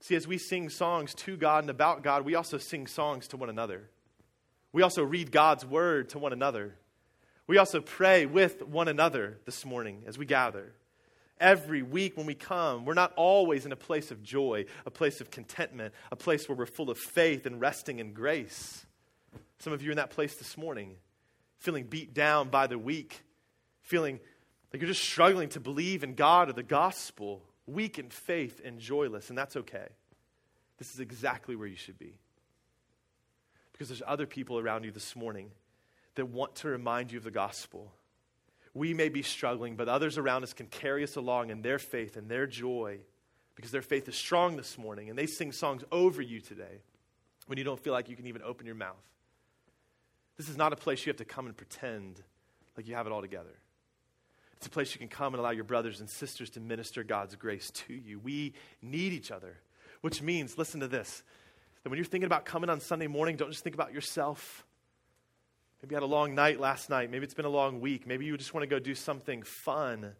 See, 0.00 0.16
as 0.16 0.28
we 0.28 0.38
sing 0.38 0.68
songs 0.68 1.14
to 1.14 1.36
God 1.36 1.64
and 1.64 1.70
about 1.70 2.02
God, 2.02 2.24
we 2.24 2.34
also 2.34 2.58
sing 2.58 2.86
songs 2.86 3.26
to 3.28 3.36
one 3.36 3.48
another. 3.48 3.88
We 4.72 4.82
also 4.82 5.02
read 5.02 5.32
God's 5.32 5.64
word 5.64 6.10
to 6.10 6.18
one 6.18 6.32
another. 6.32 6.74
We 7.46 7.56
also 7.56 7.80
pray 7.80 8.26
with 8.26 8.62
one 8.62 8.88
another 8.88 9.38
this 9.46 9.64
morning 9.64 10.04
as 10.06 10.18
we 10.18 10.26
gather. 10.26 10.74
Every 11.40 11.82
week 11.82 12.16
when 12.16 12.26
we 12.26 12.34
come, 12.34 12.84
we're 12.84 12.94
not 12.94 13.12
always 13.16 13.64
in 13.64 13.72
a 13.72 13.76
place 13.76 14.10
of 14.10 14.22
joy, 14.22 14.66
a 14.84 14.90
place 14.90 15.20
of 15.20 15.30
contentment, 15.30 15.94
a 16.10 16.16
place 16.16 16.48
where 16.48 16.56
we're 16.56 16.66
full 16.66 16.90
of 16.90 16.98
faith 16.98 17.46
and 17.46 17.60
resting 17.60 18.00
in 18.00 18.12
grace. 18.12 18.84
Some 19.60 19.72
of 19.72 19.82
you 19.82 19.88
are 19.88 19.92
in 19.92 19.96
that 19.96 20.10
place 20.10 20.34
this 20.34 20.58
morning, 20.58 20.96
feeling 21.58 21.84
beat 21.84 22.12
down 22.12 22.48
by 22.48 22.66
the 22.66 22.78
week, 22.78 23.22
feeling 23.82 24.20
like 24.72 24.82
you're 24.82 24.90
just 24.90 25.02
struggling 25.02 25.48
to 25.50 25.60
believe 25.60 26.04
in 26.04 26.14
God 26.14 26.50
or 26.50 26.52
the 26.52 26.62
gospel, 26.62 27.42
weak 27.66 27.98
in 27.98 28.10
faith 28.10 28.60
and 28.64 28.78
joyless, 28.78 29.30
and 29.30 29.38
that's 29.38 29.56
okay. 29.56 29.88
This 30.76 30.92
is 30.92 31.00
exactly 31.00 31.56
where 31.56 31.68
you 31.68 31.76
should 31.76 31.98
be. 31.98 32.18
Because 33.78 33.90
there's 33.90 34.02
other 34.04 34.26
people 34.26 34.58
around 34.58 34.84
you 34.84 34.90
this 34.90 35.14
morning 35.14 35.52
that 36.16 36.26
want 36.26 36.56
to 36.56 36.68
remind 36.68 37.12
you 37.12 37.18
of 37.18 37.24
the 37.24 37.30
gospel. 37.30 37.92
We 38.74 38.92
may 38.92 39.08
be 39.08 39.22
struggling, 39.22 39.76
but 39.76 39.88
others 39.88 40.18
around 40.18 40.42
us 40.42 40.52
can 40.52 40.66
carry 40.66 41.04
us 41.04 41.14
along 41.14 41.50
in 41.50 41.62
their 41.62 41.78
faith 41.78 42.16
and 42.16 42.28
their 42.28 42.48
joy 42.48 42.98
because 43.54 43.70
their 43.70 43.82
faith 43.82 44.08
is 44.08 44.16
strong 44.16 44.56
this 44.56 44.76
morning 44.76 45.08
and 45.10 45.18
they 45.18 45.26
sing 45.26 45.52
songs 45.52 45.84
over 45.92 46.20
you 46.20 46.40
today 46.40 46.82
when 47.46 47.56
you 47.56 47.64
don't 47.64 47.80
feel 47.80 47.92
like 47.92 48.08
you 48.08 48.16
can 48.16 48.26
even 48.26 48.42
open 48.42 48.66
your 48.66 48.74
mouth. 48.74 48.96
This 50.36 50.48
is 50.48 50.56
not 50.56 50.72
a 50.72 50.76
place 50.76 51.06
you 51.06 51.10
have 51.10 51.18
to 51.18 51.24
come 51.24 51.46
and 51.46 51.56
pretend 51.56 52.22
like 52.76 52.88
you 52.88 52.94
have 52.94 53.06
it 53.06 53.12
all 53.12 53.20
together. 53.20 53.56
It's 54.56 54.66
a 54.66 54.70
place 54.70 54.92
you 54.92 54.98
can 54.98 55.08
come 55.08 55.34
and 55.34 55.40
allow 55.40 55.50
your 55.50 55.64
brothers 55.64 56.00
and 56.00 56.10
sisters 56.10 56.50
to 56.50 56.60
minister 56.60 57.04
God's 57.04 57.36
grace 57.36 57.70
to 57.86 57.94
you. 57.94 58.18
We 58.18 58.54
need 58.82 59.12
each 59.12 59.30
other, 59.30 59.56
which 60.00 60.20
means, 60.20 60.58
listen 60.58 60.80
to 60.80 60.88
this, 60.88 61.22
that 61.82 61.90
when 61.90 61.96
you're 61.96 62.04
thinking 62.04 62.26
about 62.26 62.44
coming 62.44 62.70
on 62.70 62.80
Sunday 62.80 63.06
morning, 63.06 63.36
don't 63.36 63.50
just 63.50 63.64
think 63.64 63.74
about 63.74 63.92
yourself. 63.92 64.64
Maybe 65.82 65.92
you 65.92 65.96
had 65.96 66.02
a 66.02 66.06
long 66.06 66.34
night 66.34 66.58
last 66.58 66.90
night. 66.90 67.10
Maybe 67.10 67.24
it's 67.24 67.34
been 67.34 67.44
a 67.44 67.50
long 67.50 67.80
week. 67.80 68.06
Maybe 68.06 68.24
you 68.26 68.36
just 68.36 68.52
want 68.52 68.62
to 68.62 68.66
go 68.66 68.78
do 68.78 68.94
something 68.94 69.42
fun. 69.42 70.12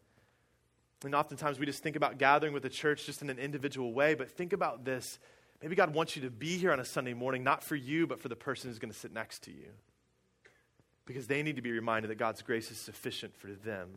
And 1.05 1.15
oftentimes 1.15 1.59
we 1.59 1.67
just 1.67 1.83
think 1.83 1.97
about 1.97 2.19
gathering 2.19 2.53
with 2.53 2.63
the 2.63 2.69
church 2.69 3.07
just 3.07 3.23
in 3.23 3.31
an 3.31 3.39
individual 3.39 3.93
way, 3.93 4.15
but 4.15 4.31
think 4.31 4.53
about 4.53 4.85
this. 4.85 5.19
Maybe 5.63 5.75
God 5.75 5.95
wants 5.95 6.15
you 6.15 6.23
to 6.23 6.31
be 6.31 6.57
here 6.59 6.73
on 6.73 6.81
a 6.81 6.85
Sunday 6.85 7.15
morning, 7.15 7.43
not 7.43 7.65
for 7.65 7.77
you, 7.77 8.07
but 8.07 8.21
for 8.21 8.29
the 8.29 8.37
person 8.37 8.71
who's 8.71 8.79
going 8.79 8.93
to 8.93 8.99
sit 8.99 9.13
next 9.13 9.43
to 9.45 9.51
you. 9.51 9.69
Because 11.05 11.27
they 11.27 11.43
need 11.43 11.57
to 11.57 11.63
be 11.63 11.73
reminded 11.73 12.11
that 12.11 12.19
God's 12.19 12.43
grace 12.43 12.71
is 12.71 12.79
sufficient 12.79 13.37
for 13.37 13.49
them 13.49 13.91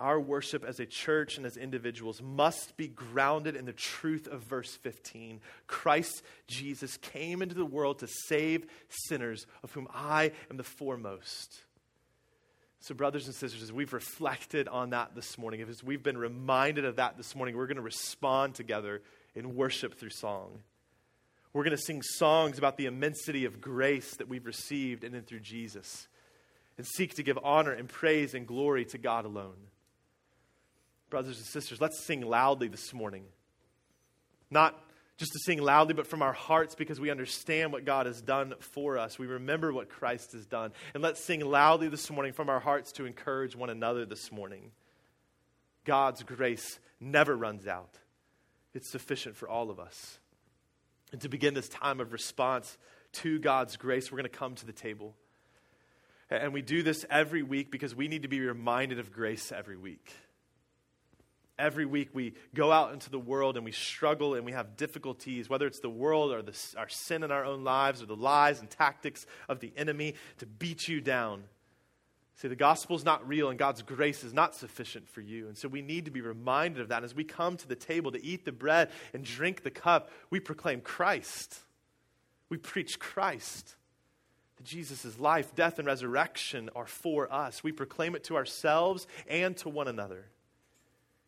our 0.00 0.18
worship 0.18 0.64
as 0.64 0.80
a 0.80 0.86
church 0.86 1.36
and 1.36 1.46
as 1.46 1.56
individuals 1.56 2.20
must 2.22 2.76
be 2.76 2.88
grounded 2.88 3.54
in 3.54 3.66
the 3.66 3.72
truth 3.72 4.26
of 4.26 4.42
verse 4.42 4.74
15. 4.74 5.40
Christ 5.66 6.22
Jesus 6.46 6.96
came 6.96 7.42
into 7.42 7.54
the 7.54 7.64
world 7.64 8.00
to 8.00 8.08
save 8.08 8.66
sinners, 8.88 9.46
of 9.62 9.72
whom 9.72 9.86
I 9.94 10.32
am 10.50 10.56
the 10.56 10.64
foremost. 10.64 11.60
So, 12.80 12.94
brothers 12.94 13.26
and 13.26 13.34
sisters, 13.34 13.62
as 13.62 13.72
we've 13.72 13.92
reflected 13.92 14.66
on 14.66 14.90
that 14.90 15.14
this 15.14 15.36
morning, 15.36 15.60
as 15.60 15.84
we've 15.84 16.02
been 16.02 16.16
reminded 16.16 16.86
of 16.86 16.96
that 16.96 17.18
this 17.18 17.36
morning, 17.36 17.56
we're 17.56 17.66
going 17.66 17.76
to 17.76 17.82
respond 17.82 18.54
together 18.54 19.02
in 19.34 19.54
worship 19.54 19.98
through 19.98 20.10
song. 20.10 20.60
We're 21.52 21.64
going 21.64 21.76
to 21.76 21.82
sing 21.82 22.00
songs 22.02 22.58
about 22.58 22.76
the 22.76 22.86
immensity 22.86 23.44
of 23.44 23.60
grace 23.60 24.14
that 24.16 24.28
we've 24.28 24.46
received 24.46 25.04
in 25.04 25.14
and 25.14 25.26
through 25.26 25.40
Jesus 25.40 26.08
and 26.78 26.86
seek 26.86 27.14
to 27.16 27.22
give 27.22 27.38
honor 27.42 27.72
and 27.72 27.88
praise 27.88 28.32
and 28.32 28.46
glory 28.46 28.86
to 28.86 28.96
God 28.96 29.26
alone. 29.26 29.56
Brothers 31.10 31.38
and 31.38 31.46
sisters, 31.46 31.80
let's 31.80 32.04
sing 32.04 32.22
loudly 32.22 32.68
this 32.68 32.94
morning. 32.94 33.24
Not 34.50 34.80
just 35.20 35.32
to 35.32 35.38
sing 35.40 35.60
loudly, 35.60 35.92
but 35.92 36.06
from 36.06 36.22
our 36.22 36.32
hearts 36.32 36.74
because 36.74 36.98
we 36.98 37.10
understand 37.10 37.72
what 37.72 37.84
God 37.84 38.06
has 38.06 38.22
done 38.22 38.54
for 38.60 38.96
us. 38.96 39.18
We 39.18 39.26
remember 39.26 39.70
what 39.70 39.90
Christ 39.90 40.32
has 40.32 40.46
done. 40.46 40.72
And 40.94 41.02
let's 41.02 41.22
sing 41.22 41.40
loudly 41.40 41.88
this 41.88 42.10
morning 42.10 42.32
from 42.32 42.48
our 42.48 42.58
hearts 42.58 42.92
to 42.92 43.04
encourage 43.04 43.54
one 43.54 43.68
another 43.68 44.06
this 44.06 44.32
morning. 44.32 44.70
God's 45.84 46.22
grace 46.22 46.78
never 47.00 47.36
runs 47.36 47.66
out, 47.66 47.98
it's 48.72 48.90
sufficient 48.90 49.36
for 49.36 49.48
all 49.48 49.70
of 49.70 49.78
us. 49.78 50.18
And 51.12 51.20
to 51.22 51.28
begin 51.28 51.54
this 51.54 51.68
time 51.68 52.00
of 52.00 52.12
response 52.12 52.78
to 53.14 53.38
God's 53.40 53.76
grace, 53.76 54.10
we're 54.10 54.18
going 54.18 54.30
to 54.30 54.38
come 54.38 54.54
to 54.54 54.66
the 54.66 54.72
table. 54.72 55.14
And 56.30 56.52
we 56.52 56.62
do 56.62 56.82
this 56.82 57.04
every 57.10 57.42
week 57.42 57.72
because 57.72 57.94
we 57.94 58.06
need 58.06 58.22
to 58.22 58.28
be 58.28 58.40
reminded 58.40 59.00
of 59.00 59.12
grace 59.12 59.50
every 59.50 59.76
week. 59.76 60.14
Every 61.60 61.84
week 61.84 62.08
we 62.14 62.32
go 62.54 62.72
out 62.72 62.94
into 62.94 63.10
the 63.10 63.18
world 63.18 63.56
and 63.56 63.64
we 63.66 63.72
struggle 63.72 64.34
and 64.34 64.46
we 64.46 64.52
have 64.52 64.78
difficulties, 64.78 65.50
whether 65.50 65.66
it's 65.66 65.80
the 65.80 65.90
world 65.90 66.32
or 66.32 66.40
the, 66.40 66.58
our 66.78 66.88
sin 66.88 67.22
in 67.22 67.30
our 67.30 67.44
own 67.44 67.64
lives 67.64 68.02
or 68.02 68.06
the 68.06 68.16
lies 68.16 68.60
and 68.60 68.70
tactics 68.70 69.26
of 69.46 69.60
the 69.60 69.70
enemy 69.76 70.14
to 70.38 70.46
beat 70.46 70.88
you 70.88 71.02
down. 71.02 71.44
See, 72.36 72.48
the 72.48 72.56
gospel 72.56 72.96
is 72.96 73.04
not 73.04 73.28
real 73.28 73.50
and 73.50 73.58
God's 73.58 73.82
grace 73.82 74.24
is 74.24 74.32
not 74.32 74.54
sufficient 74.54 75.06
for 75.06 75.20
you. 75.20 75.48
And 75.48 75.58
so 75.58 75.68
we 75.68 75.82
need 75.82 76.06
to 76.06 76.10
be 76.10 76.22
reminded 76.22 76.80
of 76.80 76.88
that. 76.88 77.04
As 77.04 77.14
we 77.14 77.24
come 77.24 77.58
to 77.58 77.68
the 77.68 77.76
table 77.76 78.10
to 78.12 78.24
eat 78.24 78.46
the 78.46 78.52
bread 78.52 78.88
and 79.12 79.22
drink 79.22 79.62
the 79.62 79.70
cup, 79.70 80.10
we 80.30 80.40
proclaim 80.40 80.80
Christ. 80.80 81.58
We 82.48 82.56
preach 82.56 82.98
Christ. 82.98 83.76
That 84.56 84.64
Jesus' 84.64 85.18
life, 85.18 85.54
death, 85.54 85.78
and 85.78 85.86
resurrection 85.86 86.70
are 86.74 86.86
for 86.86 87.30
us. 87.30 87.62
We 87.62 87.72
proclaim 87.72 88.14
it 88.14 88.24
to 88.24 88.36
ourselves 88.36 89.06
and 89.28 89.54
to 89.58 89.68
one 89.68 89.88
another. 89.88 90.24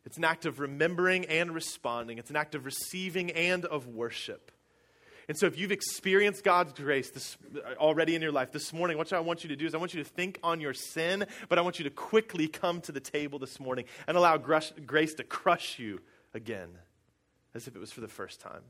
It's 0.05 0.17
an 0.17 0.25
act 0.25 0.45
of 0.45 0.59
remembering 0.59 1.25
and 1.25 1.53
responding. 1.53 2.17
It's 2.17 2.29
an 2.29 2.35
act 2.35 2.55
of 2.55 2.65
receiving 2.65 3.31
and 3.31 3.65
of 3.65 3.87
worship. 3.87 4.51
And 5.29 5.37
so, 5.37 5.45
if 5.45 5.57
you've 5.57 5.71
experienced 5.71 6.43
God's 6.43 6.73
grace 6.73 7.09
this, 7.09 7.37
already 7.77 8.13
in 8.15 8.21
your 8.21 8.33
life 8.33 8.51
this 8.51 8.73
morning, 8.73 8.97
what 8.97 9.13
I 9.13 9.21
want 9.21 9.43
you 9.43 9.49
to 9.49 9.55
do 9.55 9.65
is 9.65 9.73
I 9.73 9.77
want 9.77 9.93
you 9.93 10.03
to 10.03 10.09
think 10.09 10.37
on 10.43 10.59
your 10.59 10.73
sin, 10.73 11.25
but 11.47 11.57
I 11.57 11.61
want 11.61 11.79
you 11.79 11.83
to 11.83 11.89
quickly 11.89 12.49
come 12.49 12.81
to 12.81 12.91
the 12.91 12.99
table 12.99 13.39
this 13.39 13.57
morning 13.57 13.85
and 14.05 14.17
allow 14.17 14.35
grace 14.37 15.13
to 15.13 15.23
crush 15.23 15.79
you 15.79 16.01
again, 16.33 16.69
as 17.55 17.67
if 17.69 17.75
it 17.75 17.79
was 17.79 17.91
for 17.91 18.01
the 18.01 18.09
first 18.09 18.41
time. 18.41 18.63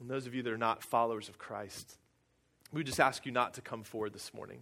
And 0.00 0.10
those 0.10 0.26
of 0.26 0.34
you 0.34 0.42
that 0.42 0.52
are 0.52 0.58
not 0.58 0.82
followers 0.82 1.30
of 1.30 1.38
Christ, 1.38 1.96
we 2.72 2.84
just 2.84 3.00
ask 3.00 3.24
you 3.24 3.32
not 3.32 3.54
to 3.54 3.62
come 3.62 3.84
forward 3.84 4.12
this 4.12 4.34
morning 4.34 4.60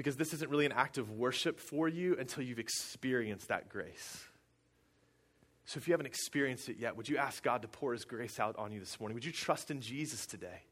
because 0.00 0.16
this 0.16 0.32
isn't 0.32 0.50
really 0.50 0.64
an 0.64 0.72
act 0.72 0.96
of 0.96 1.10
worship 1.10 1.60
for 1.60 1.86
you 1.86 2.16
until 2.18 2.42
you've 2.42 2.58
experienced 2.58 3.48
that 3.48 3.68
grace. 3.68 4.24
So 5.66 5.76
if 5.76 5.86
you 5.86 5.92
haven't 5.92 6.06
experienced 6.06 6.70
it 6.70 6.78
yet, 6.78 6.96
would 6.96 7.06
you 7.06 7.18
ask 7.18 7.42
God 7.42 7.60
to 7.60 7.68
pour 7.68 7.92
His 7.92 8.06
grace 8.06 8.40
out 8.40 8.56
on 8.56 8.72
you 8.72 8.80
this 8.80 8.98
morning? 8.98 9.12
Would 9.12 9.26
you 9.26 9.30
trust 9.30 9.70
in 9.70 9.82
Jesus 9.82 10.24
today? 10.24 10.62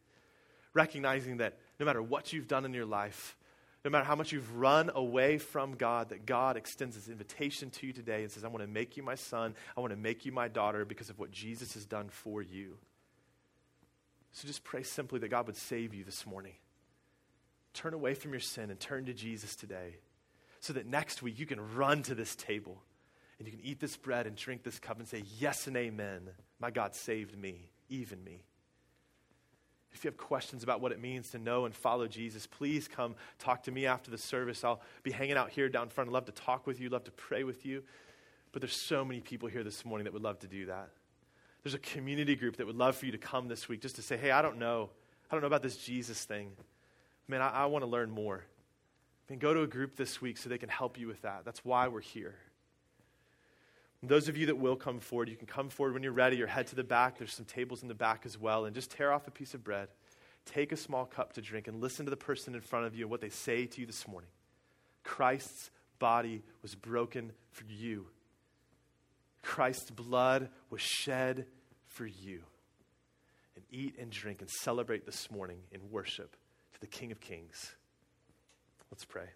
Recognizing 0.73 1.37
that 1.37 1.59
no 1.79 1.85
matter 1.85 2.01
what 2.01 2.33
you've 2.33 2.49
done 2.49 2.65
in 2.65 2.73
your 2.73 2.87
life, 2.87 3.37
no 3.85 3.91
matter 3.91 4.07
how 4.07 4.17
much 4.17 4.33
you've 4.33 4.57
run 4.57 4.91
away 4.95 5.37
from 5.37 5.73
God, 5.75 6.09
that 6.09 6.25
God 6.25 6.57
extends 6.57 6.97
His 6.97 7.11
invitation 7.11 7.69
to 7.69 7.87
you 7.87 7.93
today 7.93 8.23
and 8.23 8.33
says, 8.33 8.45
I 8.45 8.49
want 8.49 8.63
to 8.63 8.67
make 8.67 8.97
you 8.97 9.03
my 9.03 9.15
son, 9.15 9.55
I 9.77 9.81
want 9.81 9.91
to 9.91 9.99
make 9.99 10.25
you 10.25 10.33
my 10.33 10.49
daughter 10.49 10.87
because 10.87 11.11
of 11.11 11.19
what 11.19 11.33
Jesus 11.33 11.75
has 11.75 11.85
done 11.85 12.09
for 12.09 12.41
you. 12.41 12.79
So 14.33 14.49
just 14.49 14.65
pray 14.65 14.85
simply 14.85 15.19
that 15.19 15.29
God 15.29 15.47
would 15.49 15.57
save 15.59 15.93
you 15.93 16.03
this 16.03 16.25
morning. 16.25 16.55
Turn 17.75 17.95
away 17.95 18.15
from 18.15 18.33
your 18.33 18.41
sin 18.41 18.71
and 18.71 18.81
turn 18.81 19.07
to 19.07 19.15
Jesus 19.15 19.55
today 19.55 19.97
so 20.61 20.73
that 20.73 20.87
next 20.87 21.23
week 21.23 21.39
you 21.39 21.47
can 21.47 21.75
run 21.75 22.03
to 22.05 22.15
this 22.15 22.35
table 22.35 22.83
and 23.39 23.47
you 23.47 23.53
can 23.53 23.65
eat 23.65 23.79
this 23.79 23.97
bread 23.97 24.27
and 24.27 24.35
drink 24.35 24.65
this 24.65 24.79
cup 24.79 24.99
and 24.99 25.07
say, 25.07 25.23
Yes 25.39 25.67
and 25.67 25.77
amen. 25.77 26.23
My 26.61 26.71
God 26.71 26.95
saved 26.95 27.39
me, 27.39 27.71
even 27.89 28.23
me. 28.25 28.43
If 29.93 30.05
you 30.05 30.09
have 30.09 30.19
questions 30.19 30.63
about 30.63 30.81
what 30.81 30.93
it 30.93 31.01
means 31.01 31.31
to 31.31 31.39
know 31.39 31.65
and 31.65 31.75
follow 31.75 32.07
Jesus, 32.07 32.47
please 32.47 32.89
come 32.89 33.15
talk 33.39 33.63
to 33.65 33.71
me 33.71 33.87
after 33.87 34.11
the 34.11 34.19
service. 34.19 34.63
I'll 34.63 34.83
be 35.03 35.11
hanging 35.11 35.37
out 35.37 35.51
here 35.51 35.69
down 35.69 35.89
front. 35.89 36.11
I'd 36.11 36.13
love 36.13 36.27
to 36.27 36.33
talk 36.33 36.67
with 36.67 36.81
you, 36.81 36.89
love 36.89 37.05
to 37.05 37.11
pray 37.13 37.45
with 37.45 37.65
you. 37.65 37.83
But 38.53 38.63
there's 38.63 38.77
so 38.77 39.05
many 39.05 39.21
people 39.21 39.49
here 39.49 39.65
this 39.65 39.85
morning 39.85 40.05
that 40.05 40.13
would 40.13 40.23
love 40.23 40.41
to 40.41 40.49
do 40.49 40.67
that. 40.67 40.91
There's 41.63 41.75
a 41.75 41.79
community 41.79 42.37
group 42.37 42.57
that 42.57 42.67
would 42.67 42.77
love 42.77 42.97
for 42.97 43.07
you 43.07 43.13
to 43.13 43.19
come 43.19 43.49
this 43.49 43.69
week 43.69 43.81
just 43.81 43.97
to 43.97 44.03
say, 44.03 44.17
hey, 44.17 44.31
I 44.31 44.43
don't 44.43 44.59
know. 44.59 44.91
I 45.31 45.35
don't 45.35 45.43
know 45.43 45.49
about 45.49 45.63
this 45.63 45.77
Jesus 45.77 46.25
thing 46.25 46.53
man, 47.29 47.43
I, 47.43 47.51
I 47.51 47.67
want 47.67 47.85
to 47.85 47.91
learn 47.91 48.11
more. 48.11 48.45
Then 49.29 49.39
go 49.39 49.53
to 49.53 49.63
a 49.63 49.67
group 49.67 49.95
this 49.95 50.21
week 50.21 50.39
so 50.39 50.49
they 50.49 50.59
can 50.59 50.71
help 50.71 50.99
you 50.99 51.07
with 51.07 51.23
that. 51.23 51.45
That's 51.45 51.65
why 51.65 51.89
we're 51.89 52.01
here. 52.01 52.35
And 54.01 54.11
those 54.11 54.29
of 54.29 54.37
you 54.37 54.47
that 54.47 54.57
will 54.57 54.77
come 54.77 55.01
forward, 55.01 55.29
you 55.29 55.37
can 55.37 55.47
come 55.47 55.69
forward 55.69 55.93
when 55.93 56.03
you're 56.03 56.13
ready 56.13 56.43
or 56.43 56.47
head 56.47 56.69
to 56.69 56.77
the 56.77 56.85
back. 56.85 57.19
There's 57.19 57.35
some 57.35 57.45
tables 57.45 57.83
in 57.83 57.89
the 57.89 57.95
back 57.95 58.23
as 58.25 58.39
well. 58.39 58.65
And 58.65 58.75
just 58.75 58.91
tear 58.91 59.13
off 59.13 59.29
a 59.29 59.31
piece 59.31 59.55
of 59.55 59.63
bread, 59.63 59.89
take 60.47 60.73
a 60.73 60.77
small 60.77 61.05
cup 61.05 61.35
to 61.35 61.43
drink, 61.43 61.69
and 61.69 61.81
listen 61.81 62.07
to 62.07 62.11
the 62.11 62.17
person 62.17 62.55
in 62.55 62.61
front 62.61 62.87
of 62.87 62.95
you 62.95 63.05
and 63.05 63.11
what 63.11 63.21
they 63.21 63.29
say 63.29 63.67
to 63.67 63.81
you 63.81 63.87
this 63.87 64.09
morning. 64.09 64.31
Christ's 65.05 65.71
body 65.99 66.43
was 66.63 66.75
broken 66.75 67.33
for 67.51 67.65
you, 67.65 68.07
Christ's 69.43 69.91
blood 69.91 70.49
was 70.71 70.81
shed 70.81 71.47
for 71.87 72.07
you. 72.07 72.43
And 73.57 73.65
eat 73.73 73.97
and 73.99 74.09
drink 74.09 74.41
and 74.41 74.49
celebrate 74.49 75.05
this 75.05 75.33
morning 75.33 75.59
in 75.73 75.91
worship 75.91 76.37
to 76.79 76.87
the 76.87 76.87
King 76.87 77.13
of 77.13 77.21
Kings. 77.21 77.75
Let's 78.91 79.05
pray. 79.05 79.27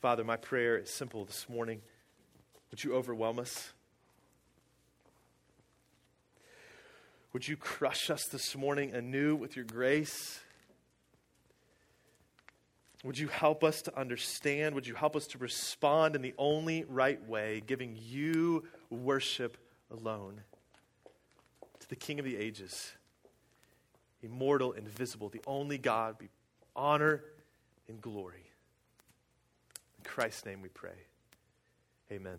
Father, 0.00 0.24
my 0.24 0.36
prayer 0.36 0.78
is 0.78 0.90
simple 0.90 1.24
this 1.24 1.46
morning. 1.48 1.82
Would 2.70 2.84
you 2.84 2.94
overwhelm 2.94 3.38
us? 3.38 3.72
Would 7.32 7.46
you 7.46 7.56
crush 7.56 8.10
us 8.10 8.24
this 8.26 8.56
morning 8.56 8.94
anew 8.94 9.36
with 9.36 9.56
your 9.56 9.64
grace? 9.64 10.40
Would 13.04 13.18
you 13.18 13.28
help 13.28 13.62
us 13.62 13.82
to 13.82 13.98
understand? 13.98 14.74
Would 14.74 14.86
you 14.86 14.94
help 14.94 15.16
us 15.16 15.26
to 15.28 15.38
respond 15.38 16.16
in 16.16 16.22
the 16.22 16.34
only 16.38 16.84
right 16.88 17.22
way, 17.28 17.62
giving 17.66 17.96
you 17.98 18.64
worship 18.90 19.56
alone? 19.90 20.40
The 21.90 21.96
King 21.96 22.20
of 22.20 22.24
the 22.24 22.36
ages, 22.36 22.92
immortal, 24.22 24.72
invisible, 24.72 25.28
the 25.28 25.42
only 25.46 25.76
God, 25.76 26.18
be 26.18 26.28
honor 26.74 27.22
and 27.88 28.00
glory. 28.00 28.44
In 29.98 30.04
Christ's 30.04 30.46
name 30.46 30.62
we 30.62 30.68
pray. 30.68 30.96
Amen. 32.12 32.38